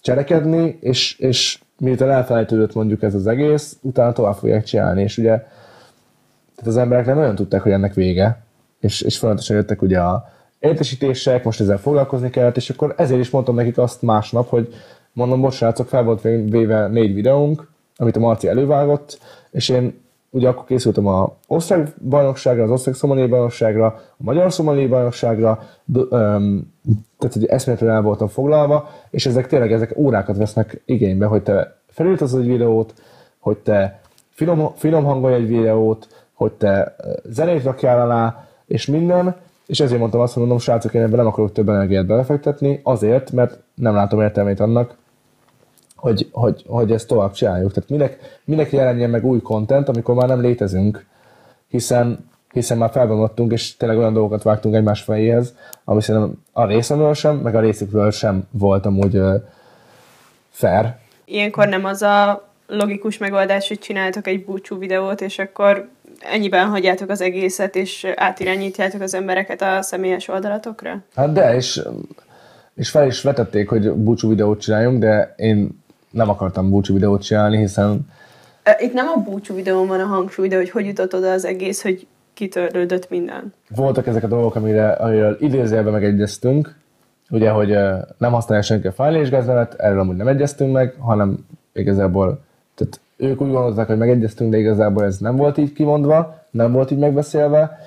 [0.00, 5.44] cserekedni, és, és miután elfelejtődött mondjuk ez az egész, utána tovább fogják csinálni, és ugye
[6.56, 8.42] tehát az emberek nem nagyon tudták, hogy ennek vége,
[8.80, 13.30] és, és folyamatosan jöttek ugye a értesítések, most ezzel foglalkozni kellett, és akkor ezért is
[13.30, 14.74] mondtam nekik azt másnap, hogy
[15.12, 19.18] mondom, most srácok, fel volt véve négy videónk, amit a Marci elővágott,
[19.50, 20.00] és én
[20.36, 25.62] ugye akkor készültem a osztrák bajnokságra, az osztrák szomali bajnokságra, a magyar szomali bajnokságra,
[27.18, 31.76] tehát hogy eszméletlenül el voltam foglalva, és ezek tényleg ezek órákat vesznek igénybe, hogy te
[31.88, 32.94] felültesz egy videót,
[33.38, 39.80] hogy te finom, finom hangolj egy videót, hogy te zenét rakjál alá, és minden, és
[39.80, 43.58] ezért mondtam azt, hogy mondom, srácok, én ebben nem akarok több energiát belefektetni, azért, mert
[43.74, 44.96] nem látom értelmét annak,
[45.96, 47.72] hogy, hogy, hogy ezt tovább csináljuk.
[47.72, 51.06] Tehát minek, minek jelenjen meg új content, amikor már nem létezünk,
[51.68, 57.14] hiszen, hiszen már felvonottunk, és tényleg olyan dolgokat vágtunk egymás fejéhez, ami szerintem a részemről
[57.14, 59.34] sem, meg a részükről sem volt amúgy uh,
[60.50, 60.94] fair.
[61.24, 65.88] Ilyenkor nem az a logikus megoldás, hogy csináltok egy búcsú videót, és akkor
[66.20, 71.02] ennyiben hagyjátok az egészet, és átirányítjátok az embereket a személyes oldalatokra?
[71.14, 71.82] Hát de, és,
[72.74, 77.56] és fel is vetették, hogy búcsú videót csináljunk, de én nem akartam búcsú videót csinálni,
[77.56, 78.06] hiszen
[78.78, 81.82] Itt nem a búcsú videón van a hangsúly, de hogy hogy jutott oda az egész,
[81.82, 83.52] hogy kitörlődött minden.
[83.76, 86.74] voltak ezek a dolgok, amire, amiről idézőjelben megegyeztünk,
[87.30, 87.68] ugye, hogy
[88.18, 92.40] nem használja senki a file és gáznevet, erről amúgy nem egyeztünk meg, hanem igazából,
[92.74, 96.90] tehát ők úgy gondolták, hogy megegyeztünk, de igazából ez nem volt így kimondva, nem volt
[96.90, 97.78] így megbeszélve.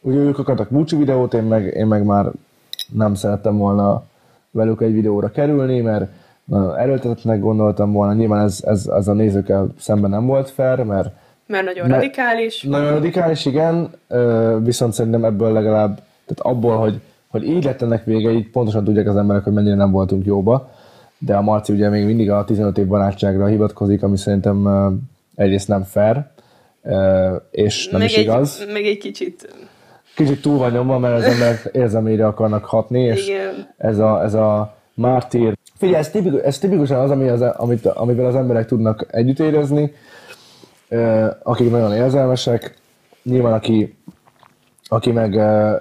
[0.00, 2.30] Ugye ők akartak búcsú videót, én meg, én meg már
[2.92, 4.02] nem szerettem volna
[4.50, 6.10] velük egy videóra kerülni, mert
[6.76, 8.12] erőltetetnek gondoltam volna.
[8.12, 11.08] Nyilván ez, ez, ez a nézőkkel szemben nem volt fair, mert
[11.46, 12.62] Mert nagyon Mert- radikális.
[12.62, 13.90] nagyon radikális, igen,
[14.62, 15.94] viszont szerintem ebből legalább,
[16.26, 19.74] tehát abból, hogy, hogy így lett ennek vége, így pontosan tudják az emberek, hogy mennyire
[19.74, 20.70] nem voltunk jóba,
[21.18, 24.68] de a Marci ugye még mindig a 15 év barátságra hivatkozik, ami szerintem
[25.34, 26.22] egyrészt nem fair,
[27.50, 28.64] és nem meg is egy, igaz.
[28.72, 29.54] Meg egy kicsit.
[30.16, 33.68] Kicsit túl van nyomva, mert az emberek érzelmére akarnak hatni, és Igen.
[33.76, 35.56] ez a, ez a mártír.
[35.84, 39.92] Figyelj, ez, tipikus, ez tipikusan az, ami az, amit, amivel az emberek tudnak együtt érezni,
[41.42, 42.74] akik nagyon érzelmesek.
[43.22, 43.96] Nyilván, aki,
[44.84, 45.34] aki meg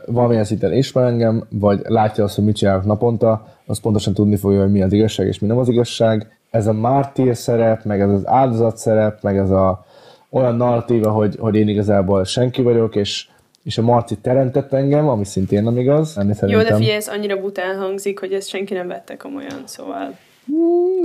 [0.06, 4.62] valamilyen szinten ismer engem, vagy látja azt, hogy mit csinálok naponta, az pontosan tudni fogja,
[4.62, 6.38] hogy mi az igazság és mi nem az igazság.
[6.51, 9.86] Ez a mártír szerep, meg ez az áldozat szerep, meg ez a
[10.30, 13.30] olyan narratíva, hogy, hogy én igazából senki vagyok, és,
[13.64, 16.18] és a Marci teremtett engem, ami szintén nem igaz.
[16.18, 19.61] Ennél Jó, de szerintem- figyelj, ez annyira bután hangzik, hogy ezt senki nem vette komolyan,
[19.66, 20.14] szóval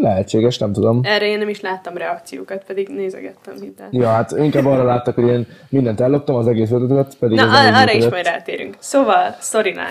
[0.01, 1.01] Lehetséges, nem tudom.
[1.05, 3.89] erre én nem is láttam reakciókat, pedig nézegettem hidd el.
[3.91, 7.75] Ja, hát inkább arra láttak, hogy én mindent elloptam, az egész ötletet, pedig Na, ar-
[7.75, 8.77] arra is majd rátérünk.
[8.79, 9.85] Szóval, storyline.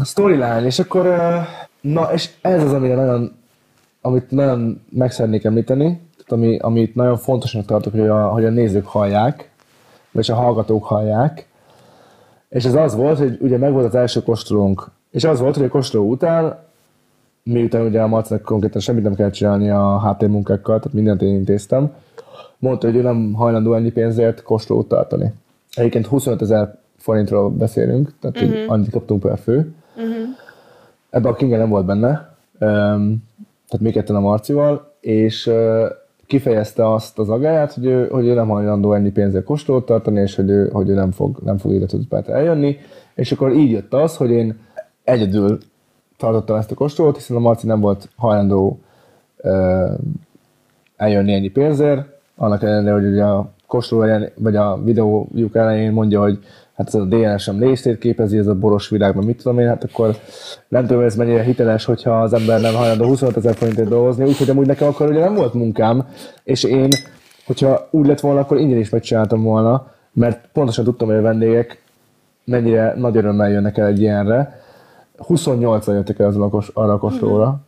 [0.00, 1.18] A storyline, és akkor,
[1.80, 3.36] na, és ez az, amire nagyon,
[4.00, 8.50] amit nagyon meg szeretnék említeni, tehát ami, amit nagyon fontosnak tartok, hogy a, hogy a
[8.50, 9.50] nézők hallják,
[10.10, 11.46] vagy a hallgatók hallják,
[12.54, 15.68] és ez az volt, hogy ugye megvolt az első kóstolónk, és az volt, hogy a
[15.68, 16.58] kóstoló után,
[17.42, 21.92] miután ugye a Marcinak konkrétan semmit nem kell csinálni a háttérmunkákkal, tehát mindent én intéztem,
[22.58, 25.32] mondta, hogy ő nem hajlandó ennyi pénzért kóstolót tartani.
[25.74, 28.58] Egyébként 25 ezer forintról beszélünk, tehát uh-huh.
[28.58, 29.74] hogy annyit kaptunk per fő.
[31.10, 33.22] Ebben a Kinga nem volt benne, öm,
[33.68, 35.50] tehát még ketten a Marcival, és
[36.34, 40.34] kifejezte azt az agáját, hogy ő, hogy ő nem hajlandó ennyi pénzért kóstolót tartani, és
[40.34, 42.76] hogy ő, hogy ő nem fog, nem fog életudpát eljönni,
[43.14, 44.58] és akkor így jött az, hogy én
[45.04, 45.58] egyedül
[46.16, 48.78] tartottam ezt a kóstolót, hiszen a Marci nem volt hajlandó
[49.36, 49.86] ö,
[50.96, 52.06] eljönni ennyi pénzért,
[52.36, 56.38] annak ellenére, hogy ugye a kóstoló vagy a videójuk elején mondja, hogy
[56.76, 60.16] hát ez a DNS-em részét képezi, ez a boros világban, mit tudom én, hát akkor
[60.68, 64.50] nem tudom, ez mennyire hiteles, hogyha az ember nem hajlandó 25 ezer forintért dolgozni, úgyhogy
[64.50, 66.06] amúgy nekem akkor ugye nem volt munkám,
[66.44, 66.88] és én,
[67.46, 71.82] hogyha úgy lett volna, akkor ingyen is megcsináltam volna, mert pontosan tudtam, hogy a vendégek
[72.44, 74.62] mennyire nagy örömmel jönnek el egy ilyenre.
[75.18, 77.60] 28-an jöttek el azon a kos, arra a kóstolóra.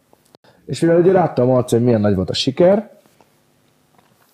[0.67, 2.91] És mivel ugye látta a Marci, hogy milyen nagy volt a siker,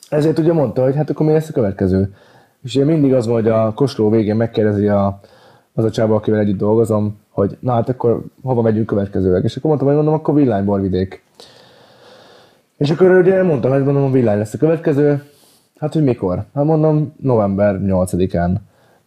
[0.09, 2.15] ezért ugye mondta, hogy hát akkor mi lesz a következő.
[2.63, 5.21] És ugye mindig az van, hogy a kóstoló végén megkérdezi a,
[5.75, 9.45] az a csába, akivel együtt dolgozom, hogy na hát akkor hova megyünk következőleg.
[9.45, 11.25] És akkor mondtam, hogy mondom, akkor villányborvidék.
[12.77, 15.23] És akkor ugye mondtam, hogy mondom, a villány lesz a következő.
[15.79, 16.45] Hát, hogy mikor?
[16.55, 18.55] Hát mondom, november 8-án.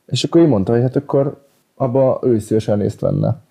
[0.05, 1.43] És akkor így mondta, hogy hát akkor
[1.75, 3.43] abba ő is szívesen részt venne.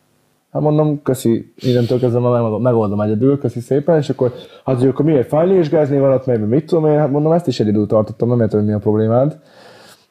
[0.53, 4.33] Hát mondom, köszi, innentől kezdve már megoldom, egyedül, köszi szépen, és akkor,
[4.65, 7.33] hát hogy akkor miért fájli és gázni van ott, mert mit tudom én, hát mondom,
[7.33, 9.39] ezt is egyedül tartottam, nem értem, hogy mi a problémád.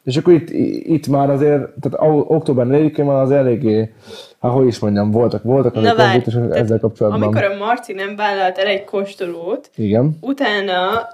[0.04, 0.50] És akkor itt,
[0.86, 3.94] itt már azért, tehát október 4-én már az eléggé,
[4.40, 7.22] hát hogy is mondjam, voltak, voltak azért várj, konfliktusok ezzel kapcsolatban.
[7.22, 10.18] Amikor a Marci nem vállalt el egy kóstolót, Igen.
[10.22, 11.08] utána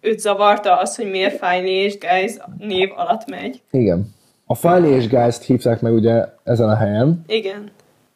[0.00, 3.62] őt zavarta az, hogy miért Fájni és Guys név alatt megy.
[3.70, 4.16] Igen.
[4.46, 7.70] A Fájli és Gázt hívták meg ugye ezen a helyen, Igen.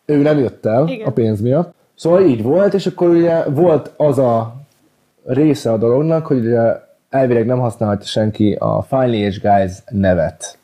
[0.05, 1.07] ő nem jött el Igen.
[1.07, 1.75] a pénz miatt.
[1.95, 4.55] Szóval így volt, és akkor ugye volt az a
[5.25, 10.59] része a dolognak, hogy ugye elvileg nem használhatja senki a Finally és Guys nevet.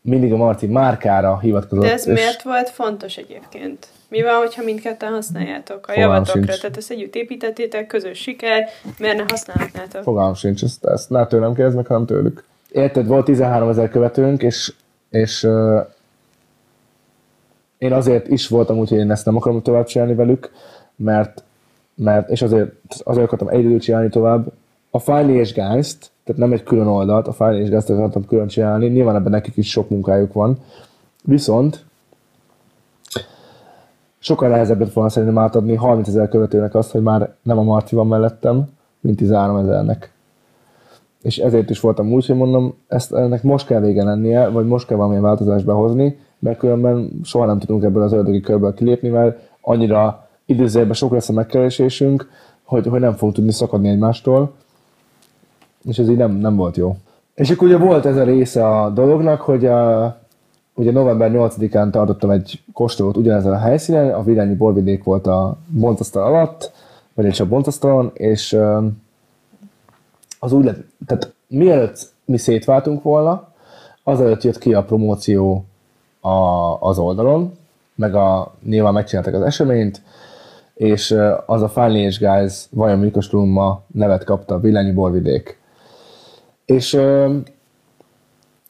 [0.00, 1.84] Mindig a Marci márkára hivatkozott.
[1.84, 3.86] De ez és miért volt fontos egyébként?
[4.08, 6.42] Mi van, hogyha mindketten használjátok a Fogalmam javatokra?
[6.42, 6.60] sincs.
[6.60, 8.68] Tehát ezt együtt építettétek, közös siker,
[8.98, 10.02] miért ne használhatnátok?
[10.02, 12.44] Fogalmam sincs, ezt, ezt ne tőlem kérdezd meg, hanem tőlük.
[12.70, 14.72] érted, volt 13 ezer követőnk, és,
[15.10, 15.86] és uh,
[17.78, 20.50] én azért is voltam úgy, hogy én ezt nem akarom tovább csinálni velük,
[20.96, 21.42] mert,
[21.94, 22.72] mert és azért,
[23.04, 24.46] azért akartam egyedül csinálni tovább.
[24.90, 28.46] A Finally és Geist, tehát nem egy külön oldalt, a Finally és Geist akartam külön
[28.46, 30.58] csinálni, nyilván ebben nekik is sok munkájuk van.
[31.24, 31.84] Viszont
[34.18, 37.94] sokkal nehezebb lett volna szerintem átadni 30 ezer követőnek azt, hogy már nem a Marci
[37.94, 38.64] van mellettem,
[39.00, 40.12] mint 13 ezernek.
[41.22, 44.86] És ezért is voltam úgy, hogy mondom, ezt, ennek most kell vége lennie, vagy most
[44.86, 49.38] kell valamilyen változást behozni, mert különben soha nem tudunk ebből az ördögi körből kilépni, mert
[49.60, 52.28] annyira időzőjelben sok lesz a megkeresésünk,
[52.64, 54.54] hogy, hogy nem fogunk tudni szakadni egymástól,
[55.86, 56.96] és ez így nem, nem volt jó.
[57.34, 60.04] És akkor ugye volt ez a része a dolognak, hogy a,
[60.74, 66.22] ugye november 8-án tartottam egy kóstolót ugyanezen a helyszínen, a Virányi borvidék volt a bontasztal
[66.22, 66.72] alatt,
[67.14, 68.58] vagy egy a bontasztalon, és
[70.38, 73.48] az úgy lett, tehát mielőtt mi szétváltunk volna,
[74.02, 75.64] azelőtt jött ki a promóció
[76.20, 76.28] a,
[76.80, 77.56] az oldalon,
[77.94, 80.02] meg a, nyilván megcsináltak az eseményt,
[80.74, 81.16] és
[81.46, 85.58] az a Finally Guys Vajon Mikos Trumma nevet kapta a Villányi Borvidék.
[86.66, 86.94] És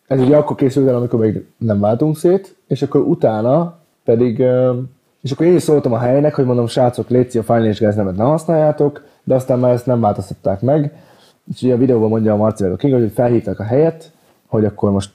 [0.06, 4.38] ez ugye akkor készült el, amikor még nem váltunk szét, és akkor utána pedig,
[5.22, 8.16] és akkor én is szóltam a helynek, hogy mondom, srácok, létszi a Finally Guys nevet
[8.16, 10.92] ne használjátok, de aztán már ezt nem változtatták meg,
[11.54, 14.12] és ugye a videóban mondja a Marci King, hogy felhívták a helyet,
[14.46, 15.12] hogy akkor most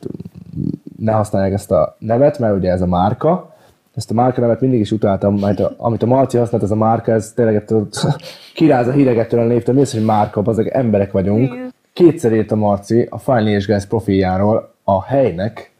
[0.98, 3.56] ne használják ezt a nevet, mert ugye ez a márka.
[3.96, 6.76] Ezt a márka nevet mindig is utáltam, mert a, amit a Marci használt, ez a
[6.76, 7.88] márka, ez tényleg ettől
[8.56, 11.54] kiráz a híregettől a névtől, mi az, hogy márka, azok emberek vagyunk.
[11.54, 11.71] Igen.
[11.94, 15.72] Kétszer írt a Marci a Finally és Guys profiljáról a helynek,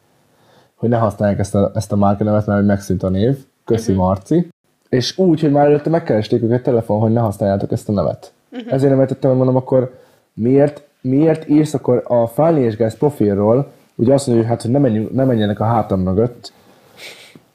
[0.74, 3.36] hogy ne használják ezt a, ezt a márka nevet, mert megszűnt a név.
[3.64, 4.06] Köszi uh-huh.
[4.06, 4.48] Marci.
[4.88, 8.32] És úgy, hogy már előtte megkeresték őket telefon, hogy ne használjátok ezt a nevet.
[8.52, 8.72] Uh-huh.
[8.72, 9.98] Ezért nem értettem, hogy mondom, akkor
[10.34, 14.70] miért, miért írsz akkor a Finally és Guys profilról, ugye azt mondja, hogy hát, hogy
[14.70, 16.52] ne, menjünk, ne menjenek a hátam mögött.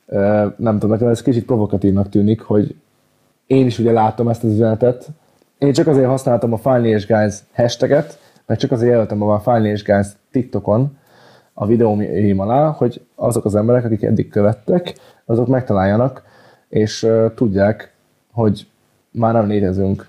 [0.06, 0.20] Uh,
[0.58, 2.76] nem tudom, nekem ez kicsit provokatívnak tűnik, hogy
[3.48, 5.08] én is ugye látom ezt az üzenetet.
[5.58, 9.70] Én csak azért használtam a Finally és Guys hashtaget, mert csak azért jelöltem a Finally
[9.70, 10.98] és Guys TikTokon
[11.54, 14.96] a videóim alá, hogy azok az emberek, akik eddig követtek,
[15.26, 16.24] azok megtaláljanak,
[16.70, 17.94] és uh, tudják,
[18.32, 18.68] hogy
[19.12, 20.08] már nem létezünk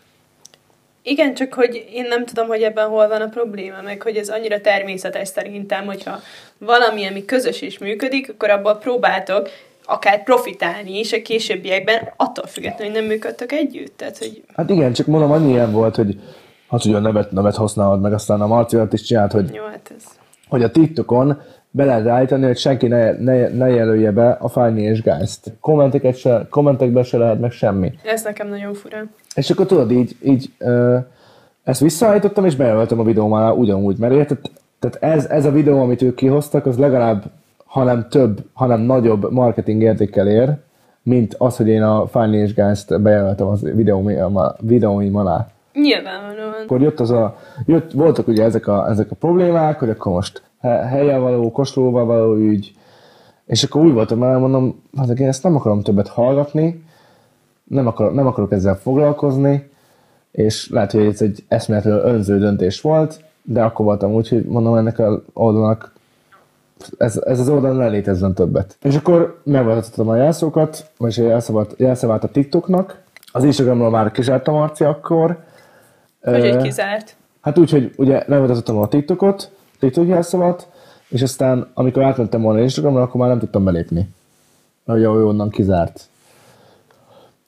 [1.08, 4.28] igen, csak hogy én nem tudom, hogy ebben hol van a probléma, meg hogy ez
[4.28, 6.20] annyira természetes szerintem, hogyha
[6.58, 9.48] valami, ami közös és működik, akkor abból próbáltok
[9.84, 13.96] akár profitálni is a későbbiekben, attól függetlenül, hogy nem működtök együtt.
[13.96, 14.42] Tehát, hogy...
[14.56, 16.20] Hát igen, csak mondom, annyi ilyen volt, hogy
[16.68, 19.92] hát ugye a nevet, nevet használod, meg aztán a Marci is csinált, hogy, Jó, hát
[19.96, 20.04] ez...
[20.48, 21.40] hogy a TikTokon
[21.70, 25.52] be lehet állítani, hogy senki ne, ne, ne jelölje be a Fájni és Gázt.
[25.60, 27.92] Kommenteket se, kommentekben se lehet meg semmi.
[28.04, 29.04] Ez nekem nagyon fura.
[29.34, 30.98] És akkor tudod, így, így ö,
[31.64, 34.38] ezt visszaállítottam, és bejelöltem a videóm alá ugyanúgy, mert érted,
[34.78, 37.24] tehát ez, ez a videó, amit ők kihoztak, az legalább,
[37.64, 40.56] hanem több, hanem nagyobb marketing értékkel ér,
[41.02, 43.66] mint az, hogy én a Fájni és Gázt bejelöltem az
[44.60, 45.46] videóim alá.
[45.80, 46.62] Nyilvánvalóan.
[46.64, 50.42] Akkor jött az a, jött, voltak ugye ezek a, ezek a problémák, hogy akkor most
[50.60, 52.72] helyen való, kóstolóval való ügy,
[53.46, 56.84] és akkor úgy voltam már, mondom, hát én ezt nem akarom többet hallgatni,
[57.64, 59.70] nem, akar, nem akarok ezzel foglalkozni,
[60.30, 64.74] és lehet, hogy ez egy eszméletlenül önző döntés volt, de akkor voltam úgy, hogy mondom
[64.74, 65.92] ennek a oldalnak
[66.98, 68.76] ez, ez az oldal ne létezzen többet.
[68.82, 71.20] És akkor megváltoztattam a jelszókat, vagyis
[71.76, 73.02] jelszavát a TikToknak,
[73.32, 75.46] az Instagramról már kizárt a Marci akkor.
[76.30, 77.16] Hogy uh, kizárt?
[77.40, 80.68] Hát úgy, hogy ugye megváltoztattam a TikTokot, TikTok jelszavat,
[81.08, 84.08] és aztán amikor átmentem volna Instagramra, akkor már nem tudtam belépni.
[84.84, 86.08] Mert ugye onnan kizárt.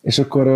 [0.01, 0.47] És akkor,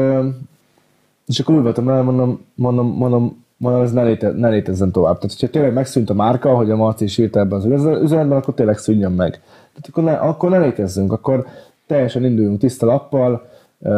[1.26, 5.18] és akkor úgy voltam el, mondom, mondom, mondom, mondom ez ne, léte, ne létezzen tovább.
[5.18, 7.64] Tehát, hogyha tényleg megszűnt a márka, hogy a Marci is írta ebben az
[8.02, 9.30] üzenetben, akkor tényleg szűnjön meg.
[9.72, 11.46] Tehát akkor ne, akkor ne létezzünk, akkor
[11.86, 13.48] teljesen induljunk tiszta lappal,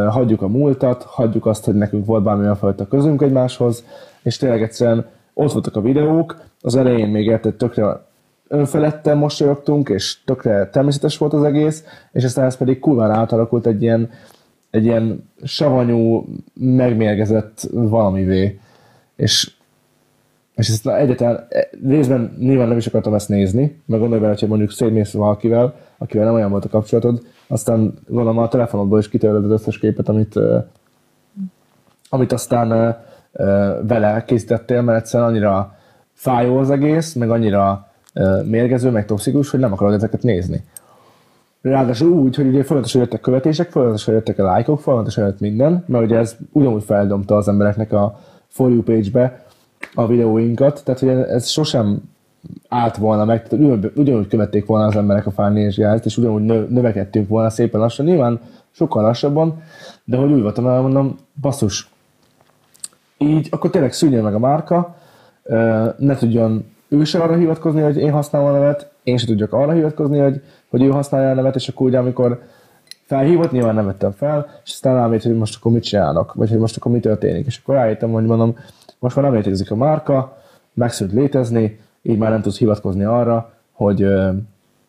[0.08, 3.84] hagyjuk a múltat, hagyjuk azt, hogy nekünk volt bármilyen fajta közünk egymáshoz,
[4.26, 8.04] és tényleg egyszerűen ott voltak a videók, az elején még érted, tökre
[8.48, 13.82] önfeledten mosolyogtunk, és tökre természetes volt az egész, és aztán ez pedig kurván átalakult egy
[13.82, 14.10] ilyen,
[14.70, 18.60] egy ilyen savanyú, megmérgezett valamivé.
[19.16, 19.52] És,
[20.54, 21.48] és ezt egyetlen
[21.86, 26.24] részben nyilván nem is akartam ezt nézni, meg gondolj bele, hogy mondjuk szétmész valakivel, akivel
[26.26, 30.38] nem olyan volt a kapcsolatod, aztán gondolom a telefonodból is kitörled az összes képet, amit,
[32.08, 32.96] amit aztán
[33.86, 35.74] vele készítettél, mert egyszerűen annyira
[36.12, 37.88] fájó az egész, meg annyira
[38.44, 40.64] mérgező, meg toxikus, hogy nem akarod ezeket nézni.
[41.62, 46.04] Ráadásul úgy, hogy ugye folyamatosan jöttek követések, folyamatosan jöttek a lájkok, folyamatosan jött minden, mert
[46.04, 48.18] ugye ez ugyanúgy feldomta az embereknek a
[48.48, 49.44] For You page-be
[49.94, 52.02] a videóinkat, tehát hogy ez sosem
[52.68, 56.64] állt volna meg, tehát ugyanúgy, ugyanúgy követték volna az emberek a Fáni és ugyanúgy nö,
[56.68, 59.62] növekedtünk volna szépen lassan, nyilván sokkal lassabban,
[60.04, 61.90] de hogy úgy voltam mondom, basszus,
[63.26, 64.96] így akkor tényleg szűnjön meg a márka,
[65.96, 69.72] ne tudjon ő se arra hivatkozni, hogy én használom a nevet, én se tudjak arra
[69.72, 72.42] hivatkozni, hogy, hogy ő használja a nevet, és akkor ugye amikor
[73.06, 76.58] felhívott, nyilván nem vettem fel, és aztán rámét, hogy most akkor mit csinálnak, vagy hogy
[76.58, 77.46] most akkor mi történik.
[77.46, 78.56] És akkor rájöttem, hogy mondom,
[78.98, 80.36] most már nem létezik a márka,
[80.72, 84.06] megszűnt létezni, így már nem tudsz hivatkozni arra, hogy,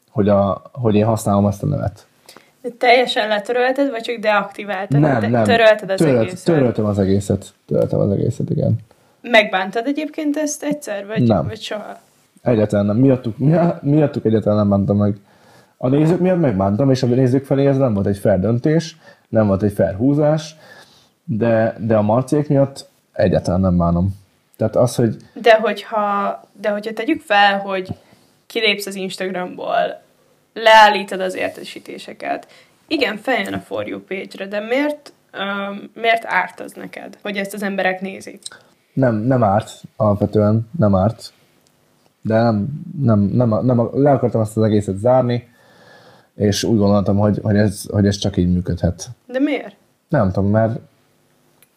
[0.10, 2.08] hogy, a, hogy én használom ezt a nevet.
[2.68, 5.00] De teljesen letörölted, vagy csak deaktiváltad?
[5.00, 5.44] Nem, De nem.
[5.44, 6.46] törölted az Törölt, egészet?
[6.46, 7.54] Töröltem az egészet.
[7.66, 8.76] Töröltem az egészet, igen.
[9.22, 11.48] Megbántad egyébként ezt egyszer, vagy, Nem.
[11.48, 12.00] vagy soha?
[12.42, 12.96] Egyáltalán nem.
[12.98, 15.18] Miattuk, mi- miattuk egyáltalán nem bántam meg.
[15.78, 18.98] A nézők miatt megbántam, és a nézők felé ez nem volt egy fair döntés,
[19.30, 20.56] nem volt egy fair húzás,
[21.24, 24.16] de, de a marciék miatt egyáltalán nem bánom.
[24.58, 27.90] Tehát az, hogy De hogyha, de hogyha tegyük fel, hogy
[28.48, 30.02] kilépsz az Instagramból,
[30.64, 32.48] leállítod az értesítéseket,
[32.88, 37.54] igen, feljön a For You page-re, de miért, um, miért árt az neked, hogy ezt
[37.54, 38.40] az emberek nézik?
[38.98, 41.34] nem, nem árt, alapvetően nem árt,
[42.22, 42.68] de nem,
[43.02, 45.48] nem, nem, nem, le akartam ezt az egészet zárni,
[46.36, 49.10] és úgy gondoltam, hogy, hogy, ez, hogy ez csak így működhet.
[49.26, 49.76] De miért?
[50.10, 50.80] Nem tudom, mert,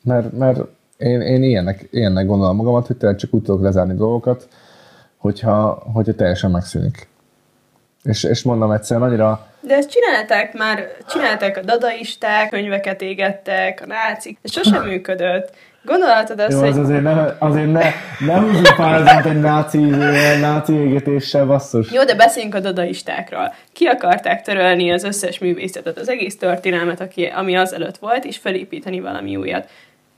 [0.02, 0.60] mert, mert
[0.96, 4.48] én, én ilyennek, ilyennek gondolom magamat, hogy tényleg csak úgy tudok lezárni dolgokat,
[5.16, 7.08] hogyha, hogyha teljesen megszűnik.
[8.02, 13.86] És, és mondom egyszerűen annyira, De ezt csinálták már, csinálták a dadaisták, könyveket égettek, a
[13.86, 15.52] nácik, ez sosem működött.
[15.82, 17.90] Gondolhatod azt, jó, hogy az azért ne, azért ne,
[18.26, 19.78] ne húzzunk párhuzamot egy náci,
[20.40, 21.92] náci égetéssel, basszus.
[21.92, 23.54] Jó, de beszéljünk a dadaistákról.
[23.72, 29.00] Ki akarták törölni az összes művészetet, az egész történelmet, aki, ami azelőtt volt, és felépíteni
[29.00, 29.68] valami újat.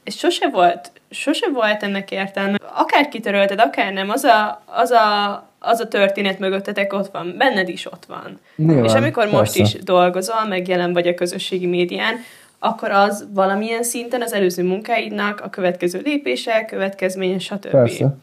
[0.05, 2.57] És sose volt, sose volt ennek értelme.
[2.75, 5.33] Akár kitörölted, akár nem, az a, az a,
[5.63, 8.41] az a történet mögöttetek ott van, benned is ott van.
[8.57, 9.77] Nyilván, és amikor most persze.
[9.79, 12.15] is dolgozol, meg jelen vagy a közösségi médián,
[12.59, 17.71] akkor az valamilyen szinten az előző munkáidnak a következő lépése, következménye, stb.
[17.71, 18.17] Persze.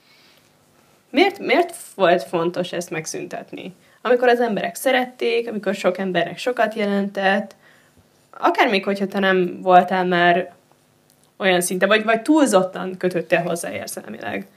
[1.11, 3.73] Miért, miért volt fontos ezt megszüntetni?
[4.01, 7.55] Amikor az emberek szerették, amikor sok embernek sokat jelentett,
[8.39, 10.51] akár még, hogyha te nem voltál már
[11.37, 14.47] olyan szinte, vagy, vagy túlzottan kötöttél hozzá érzelmileg.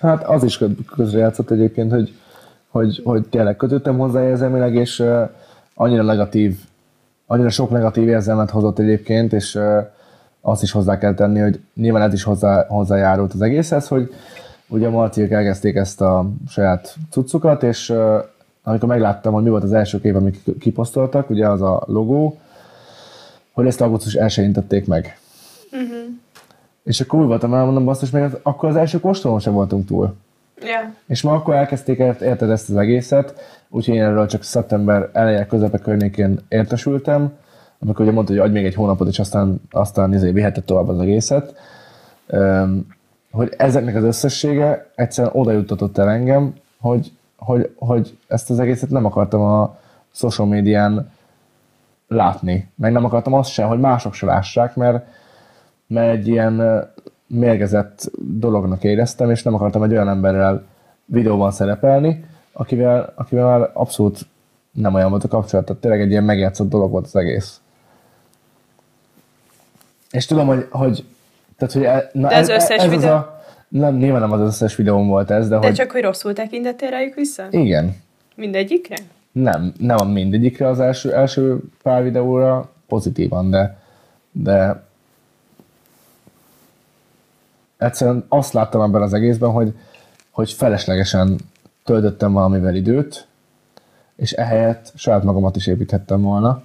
[0.00, 2.14] Hát az is kö- közrejátszott egyébként, hogy,
[2.68, 5.28] hogy, hogy tényleg kötöttem hozzá érzelmileg, és uh,
[5.74, 6.58] annyira negatív,
[7.26, 9.86] annyira sok negatív érzelmet hozott egyébként, és uh,
[10.40, 14.14] azt is hozzá kell tenni, hogy nyilván ez is hozzá, hozzájárult az egészhez, hogy
[14.68, 18.24] ugye a Marciék elkezdték ezt a saját cuccukat, és uh,
[18.62, 22.38] amikor megláttam, hogy mi volt az első kép, amit kiposztoltak, ugye az a logó,
[23.52, 25.18] hogy ezt augusztus 1 tették meg.
[26.84, 30.14] És akkor úgy voltam, elmondom, basszus, meg az- akkor az első kóstolón sem voltunk túl.
[30.60, 30.94] Ja.
[31.06, 33.34] És ma akkor elkezdték ért- érted ezt az egészet,
[33.68, 37.32] úgyhogy én erről csak szeptember eleje, közepe környékén értesültem,
[37.78, 40.98] amikor ugye mondta, hogy adj még egy hónapot, és aztán, aztán izé, vihetett tovább az
[41.00, 41.54] egészet.
[42.26, 42.86] Öm,
[43.30, 48.90] hogy ezeknek az összessége egyszerűen oda juttatott el engem, hogy, hogy, hogy ezt az egészet
[48.90, 49.76] nem akartam a
[50.12, 51.10] social médián
[52.08, 52.70] látni.
[52.74, 55.06] Meg nem akartam azt sem, hogy mások se lássák, mert,
[55.90, 56.84] mert egy ilyen
[57.26, 60.64] mérgezett dolognak éreztem, és nem akartam egy olyan emberrel
[61.04, 64.18] videóban szerepelni, akivel, akivel már abszolút
[64.72, 67.60] nem olyan volt a kapcsolat, tehát tényleg egy ilyen megjátszott dolog volt az egész.
[70.10, 71.04] És tudom, hogy, hogy
[71.58, 74.40] tehát, hogy e, na De az összes ez videó- Az a, nem, nyilván nem az
[74.40, 77.46] összes videóm volt ez, de, De hogy csak, hogy rosszul tekintettél rájuk vissza?
[77.50, 77.96] igen,
[78.36, 78.96] Mindegyikre?
[79.32, 83.78] nem, nem mindegyikre az első, első pár videóra pozitívan, de,
[84.32, 84.82] de
[87.80, 89.74] egyszerűen azt láttam ebben az egészben, hogy,
[90.30, 91.38] hogy feleslegesen
[91.84, 93.26] töltöttem valamivel időt,
[94.16, 96.62] és ehelyett saját magamat is építhettem volna.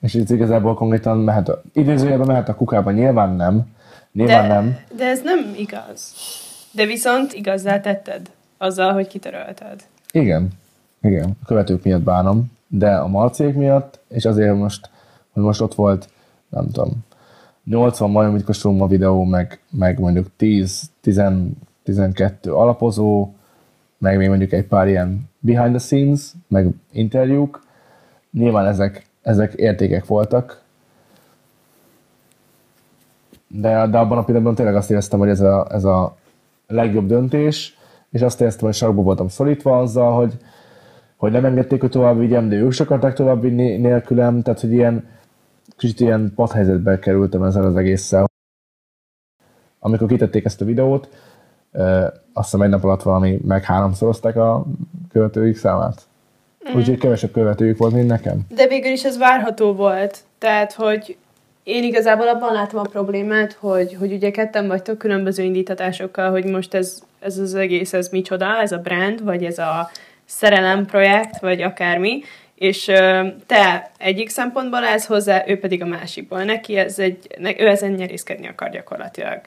[0.00, 3.66] És ez igazából konkrétan mehet, a, idézőjelben mehet a kukába, nyilván nem.
[4.12, 4.78] Nyilván De, nem.
[4.96, 6.12] de ez nem igaz.
[6.72, 9.82] De viszont igazzá tetted azzal, hogy kitörölted.
[10.10, 10.48] Igen,
[11.02, 14.90] igen, a követők miatt bánom, de a marcék miatt, és azért most,
[15.32, 16.08] hogy most ott volt,
[16.48, 17.06] nem tudom,
[17.68, 21.22] 80 majom, a videó, meg, meg mondjuk 10, 10,
[21.82, 23.32] 12 alapozó,
[23.98, 27.62] meg még mondjuk egy pár ilyen behind the scenes, meg interjúk.
[28.32, 30.62] Nyilván ezek, ezek értékek voltak,
[33.48, 36.16] de, de abban a pillanatban tényleg azt éreztem, hogy ez a, ez a
[36.66, 37.76] legjobb döntés,
[38.10, 40.38] és azt éreztem, hogy sarokba voltam szorítva azzal, hogy,
[41.16, 44.72] hogy nem engedték, hogy tovább vigyem, de ők se akarták tovább vinni nélkülem, tehát hogy
[44.72, 45.04] ilyen
[45.78, 48.26] kicsit ilyen padhelyzetbe kerültem ezzel az egésszel.
[49.78, 51.08] Amikor kitették ezt a videót,
[52.32, 54.64] azt hiszem egy nap alatt valami meg háromszorozták a
[55.12, 56.06] követőik számát.
[56.70, 56.76] Mm.
[56.78, 58.40] Úgyhogy kevesebb követőjük volt, mint nekem.
[58.48, 60.18] De végül is ez várható volt.
[60.38, 61.16] Tehát, hogy
[61.62, 66.74] én igazából abban látom a problémát, hogy, hogy ugye ketten vagytok különböző indítatásokkal, hogy most
[66.74, 69.90] ez, ez az egész, ez micsoda, ez a brand, vagy ez a
[70.24, 72.22] szerelem projekt, vagy akármi,
[72.58, 72.84] és
[73.46, 76.42] te egyik szempontból állsz hozzá, ő pedig a másikból.
[76.42, 77.18] Neki ez egy,
[77.58, 79.40] ő ezen nyerészkedni akar gyakorlatilag.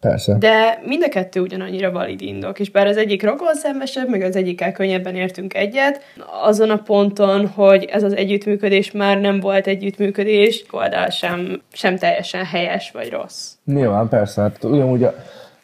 [0.00, 0.36] Persze.
[0.38, 4.36] De mind a kettő ugyanannyira valid indok, és bár az egyik rokon szembesebb, meg az
[4.36, 6.00] egyikkel könnyebben értünk egyet,
[6.42, 12.44] azon a ponton, hogy ez az együttműködés már nem volt együttműködés, oldal sem, sem teljesen
[12.44, 13.52] helyes vagy rossz.
[13.64, 14.42] Nyilván, persze.
[14.42, 15.14] Hát ugyanúgy, a,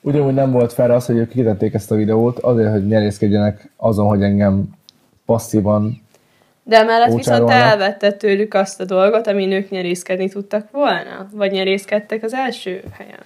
[0.00, 4.08] ugyanúgy nem volt fel az, hogy ők kitették ezt a videót, azért, hogy nyerészkedjenek azon,
[4.08, 4.68] hogy engem
[5.26, 6.05] passzívan
[6.68, 11.28] De emellett viszont elvetted tőlük azt a dolgot, ami nők nyerészkedni tudtak volna?
[11.32, 13.20] Vagy nyerészkedtek az első helyen?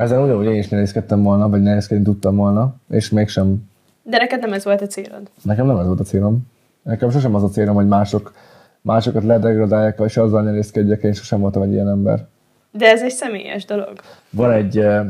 [0.00, 3.68] ezen ugyanúgy én is nyerészkedtem volna, vagy nyerészkedni tudtam volna, és mégsem,
[4.02, 5.30] De neked nem ez volt a célod.
[5.42, 6.40] nekem nem ez volt a célom.
[6.82, 8.32] Nekem sosem az a célom, hogy mások,
[8.80, 12.26] másokat ledegradálják, és azzal nyerészkedjek, én sosem voltam egy ilyen ember.
[12.70, 13.92] De ez egy személyes dolog.
[14.30, 15.06] Van egy eh,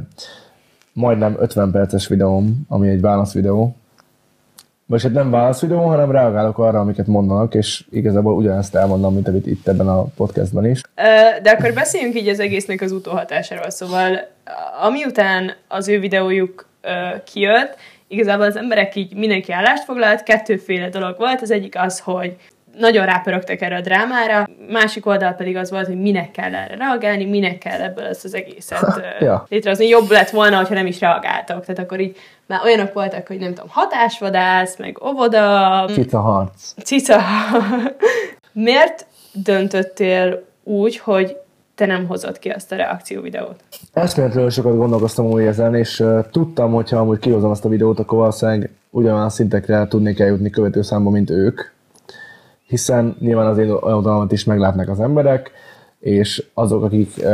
[0.93, 3.32] majdnem 50 perces videóm, ami egy válasz
[4.91, 9.29] Vagy hát nem válasz videó, hanem reagálok arra, amiket mondanak, és igazából ugyanezt elmondom, mint
[9.29, 10.81] amit itt ebben a podcastban is.
[11.43, 13.71] De akkor beszéljünk így az egésznek az utóhatásáról.
[13.71, 14.21] Szóval,
[14.83, 16.69] amiután az ő videójuk
[17.25, 17.77] kijött,
[18.09, 21.43] igazából az emberek így mindenki állást foglalt, kettőféle dolog volt.
[21.43, 22.37] Az egyik az, hogy
[22.78, 27.24] nagyon rápörögtek erre a drámára, másik oldal pedig az volt, hogy minek kell erre reagálni,
[27.24, 29.47] minek kell ebből ezt az egészet Ja.
[29.48, 29.86] létrehozni.
[29.86, 31.64] Jobb lett volna, hogyha nem is reagáltak.
[31.64, 32.16] Tehát akkor így
[32.47, 36.72] már olyanok voltak, hogy nem tudom, hatásvadász, meg óvoda, Cica harc.
[36.84, 37.20] Cica,
[38.52, 41.36] miért döntöttél úgy, hogy
[41.74, 43.60] te nem hozott ki azt a reakció videót?
[43.92, 47.98] Eszméletlenül sokat gondolkoztam úgy ezen, és uh, tudtam, hogy ha amúgy kihozom azt a videót,
[47.98, 51.60] akkor valószínűleg ugyanolyan szintekre tudnék eljutni követőszámba, mint ők.
[52.70, 55.51] Hiszen nyilván az én oldalamat is meglátnak az emberek,
[55.98, 57.24] és azok, akik,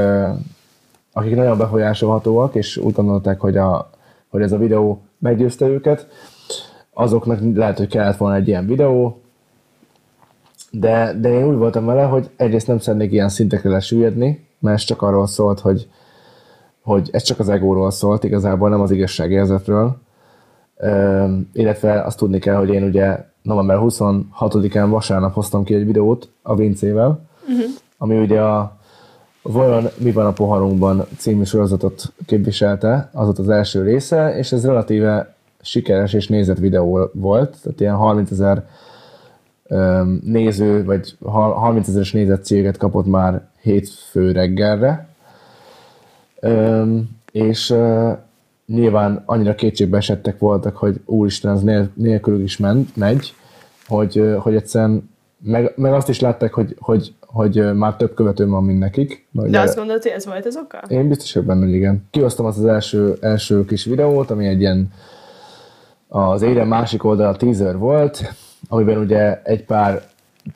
[1.12, 3.90] akik nagyon befolyásolhatóak, és úgy gondolták, hogy, a,
[4.28, 6.08] hogy ez a videó meggyőzte őket,
[6.92, 9.20] azoknak lehet, hogy kellett volna egy ilyen videó,
[10.70, 14.84] de, de én úgy voltam vele, hogy egyrészt nem szeretnék ilyen szintekre lesüllyedni, mert ez
[14.84, 15.88] csak arról szólt, hogy,
[16.82, 19.96] hogy ez csak az egóról szólt, igazából nem az igazságérzetről.
[21.52, 26.55] Illetve azt tudni kell, hogy én ugye november 26-án vasárnap hoztam ki egy videót a
[26.55, 27.64] Vincével, uh-huh.
[27.98, 28.77] ami ugye a
[29.48, 34.66] Vajon mi van a poharunkban című sorozatot képviselte, az volt az első része, és ez
[34.66, 38.64] relatíve sikeres és nézett videó volt, tehát ilyen 30 ezer
[40.24, 45.09] néző, vagy hal- 30 ezeres nézettséget kapott már hétfő reggelre.
[46.40, 47.74] Öm, és
[48.66, 53.34] nyilván annyira kétségbe esettek voltak, hogy úristen, ez nél- nélkülük is ment, megy,
[53.86, 58.64] hogy, hogy egyszerűen meg, meg azt is látták, hogy, hogy, hogy már több követőm van,
[58.64, 59.26] mint nekik.
[59.30, 60.82] De Ugye- azt gondolod, hogy ez volt az oka?
[60.88, 62.06] én biztos vagyok benne, hogy igen.
[62.10, 64.93] Kihoztam azt az első, első kis videót, ami egy ilyen
[66.09, 68.34] az érem másik oldal teaser volt,
[68.68, 70.02] amiben ugye egy pár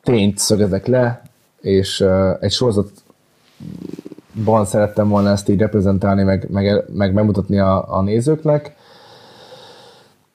[0.02, 1.22] tényt szögezek le,
[1.60, 2.50] és uh, egy
[4.40, 8.74] sorozatban szerettem volna ezt így reprezentálni, meg, meg, meg bemutatni a, a nézőknek.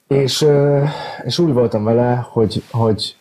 [0.07, 0.45] És,
[1.23, 3.15] és úgy voltam vele, hogy, hogy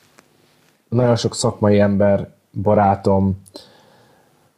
[0.88, 2.28] nagyon sok szakmai ember,
[2.62, 3.42] barátom,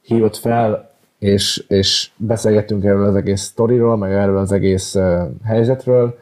[0.03, 4.97] hívott fel, és, és beszélgettünk erről az egész sztoriról, meg erről az egész
[5.44, 6.19] helyzetről,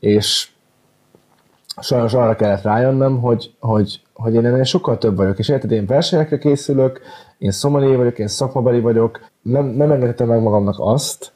[0.00, 0.50] és
[1.80, 5.86] sajnos arra kellett rájönnöm, hogy, hogy, hogy én ennél sokkal több vagyok, és érted, én
[5.86, 7.00] versenyekre készülök,
[7.38, 11.32] én szomelié vagyok, én szakmabeli vagyok, nem, nem engedhetem meg magamnak azt,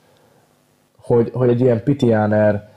[0.96, 2.68] hogy, hogy egy ilyen pitiáner